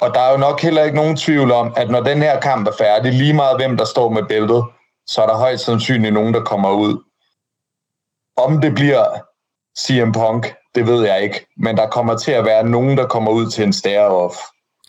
[0.00, 2.68] Og der er jo nok heller ikke nogen tvivl om, at når den her kamp
[2.68, 4.64] er færdig, lige meget hvem der står med bæltet,
[5.06, 7.02] så er der højst sandsynligt nogen, der kommer ud.
[8.36, 9.04] Om det bliver
[9.78, 11.46] CM Punk, det ved jeg ikke.
[11.56, 14.36] Men der kommer til at være nogen, der kommer ud til en stare-off.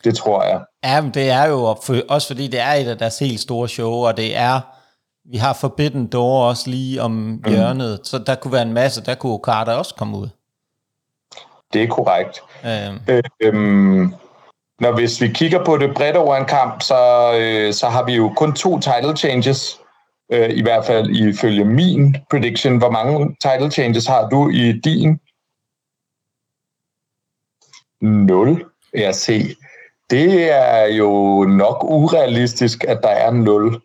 [0.03, 0.61] Det tror jeg.
[0.84, 1.76] Ja, men det er jo
[2.10, 4.61] også fordi, det er et af deres helt store show, og det er
[5.26, 7.44] vi har Forbidden Door også lige om mm.
[7.48, 10.30] hjørnet, så der kunne være en masse, der kunne Okada også komme ud.
[11.74, 12.42] Det er korrekt.
[12.66, 13.00] Øhm.
[13.10, 14.14] Øh, øhm,
[14.80, 18.16] når hvis vi kigger på det bredt over en kamp, så, øh, så har vi
[18.16, 19.80] jo kun to title changes,
[20.32, 22.78] øh, i hvert fald ifølge min prediction.
[22.78, 25.20] Hvor mange title changes har du i din?
[28.02, 29.56] Nul, jeg se.
[30.10, 33.82] Det er jo nok urealistisk, at der er nul.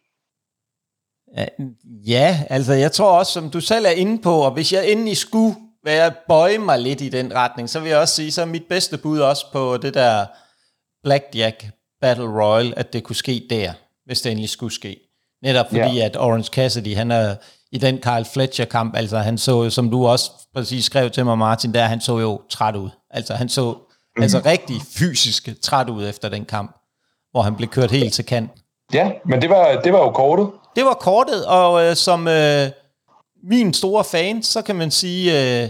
[2.06, 5.16] Ja, altså jeg tror også, som du selv er inde på, og hvis jeg endelig
[5.16, 8.46] skulle være bøje mig lidt i den retning, så vil jeg også sige, så er
[8.46, 10.26] mit bedste bud også på det der
[11.02, 11.66] Blackjack
[12.00, 13.72] Battle Royal, at det kunne ske der,
[14.06, 15.00] hvis det endelig skulle ske.
[15.42, 16.04] Netop fordi, ja.
[16.04, 17.36] at Orange Cassidy, han er
[17.72, 21.74] i den Kyle Fletcher-kamp, altså han så, som du også præcis skrev til mig, Martin,
[21.74, 22.90] der han så jo træt ud.
[23.10, 23.72] Altså han så
[24.16, 24.22] mm.
[24.22, 26.76] altså rigtig fysisk træt ud efter den kamp,
[27.30, 28.50] hvor han blev kørt helt til kant.
[28.92, 30.50] Ja, men det var, det var jo kortet.
[30.76, 32.68] Det var kortet, og øh, som øh,
[33.42, 35.68] min store fan, så kan man sige, øh,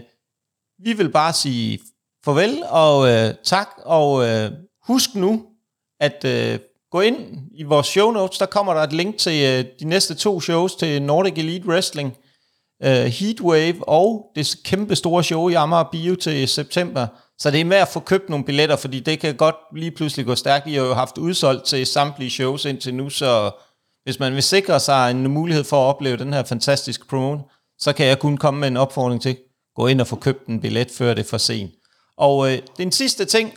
[0.84, 1.78] vi vil bare sige
[2.24, 4.50] farvel og øh, tak, og øh,
[4.86, 5.42] husk nu,
[6.00, 6.58] at øh,
[6.90, 7.16] gå ind
[7.54, 10.74] i vores show notes, der kommer der et link til øh, de næste to shows
[10.74, 12.16] til Nordic Elite Wrestling,
[12.82, 17.06] øh, Heatwave og det kæmpe store show i Amager Bio til september.
[17.40, 20.26] Så det er med at få købt nogle billetter, fordi det kan godt lige pludselig
[20.26, 20.66] gå stærkt.
[20.66, 23.50] I har jo haft udsolgt til samtlige shows indtil nu, så
[24.04, 27.38] hvis man vil sikre sig en mulighed for at opleve den her fantastiske promo,
[27.78, 29.36] så kan jeg kun komme med en opfordring til,
[29.76, 31.72] gå ind og få købt en billet, før det er for sent.
[32.16, 33.54] Og øh, den sidste ting,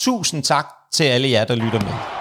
[0.00, 2.15] tusind tak til alle jer, der lytter med.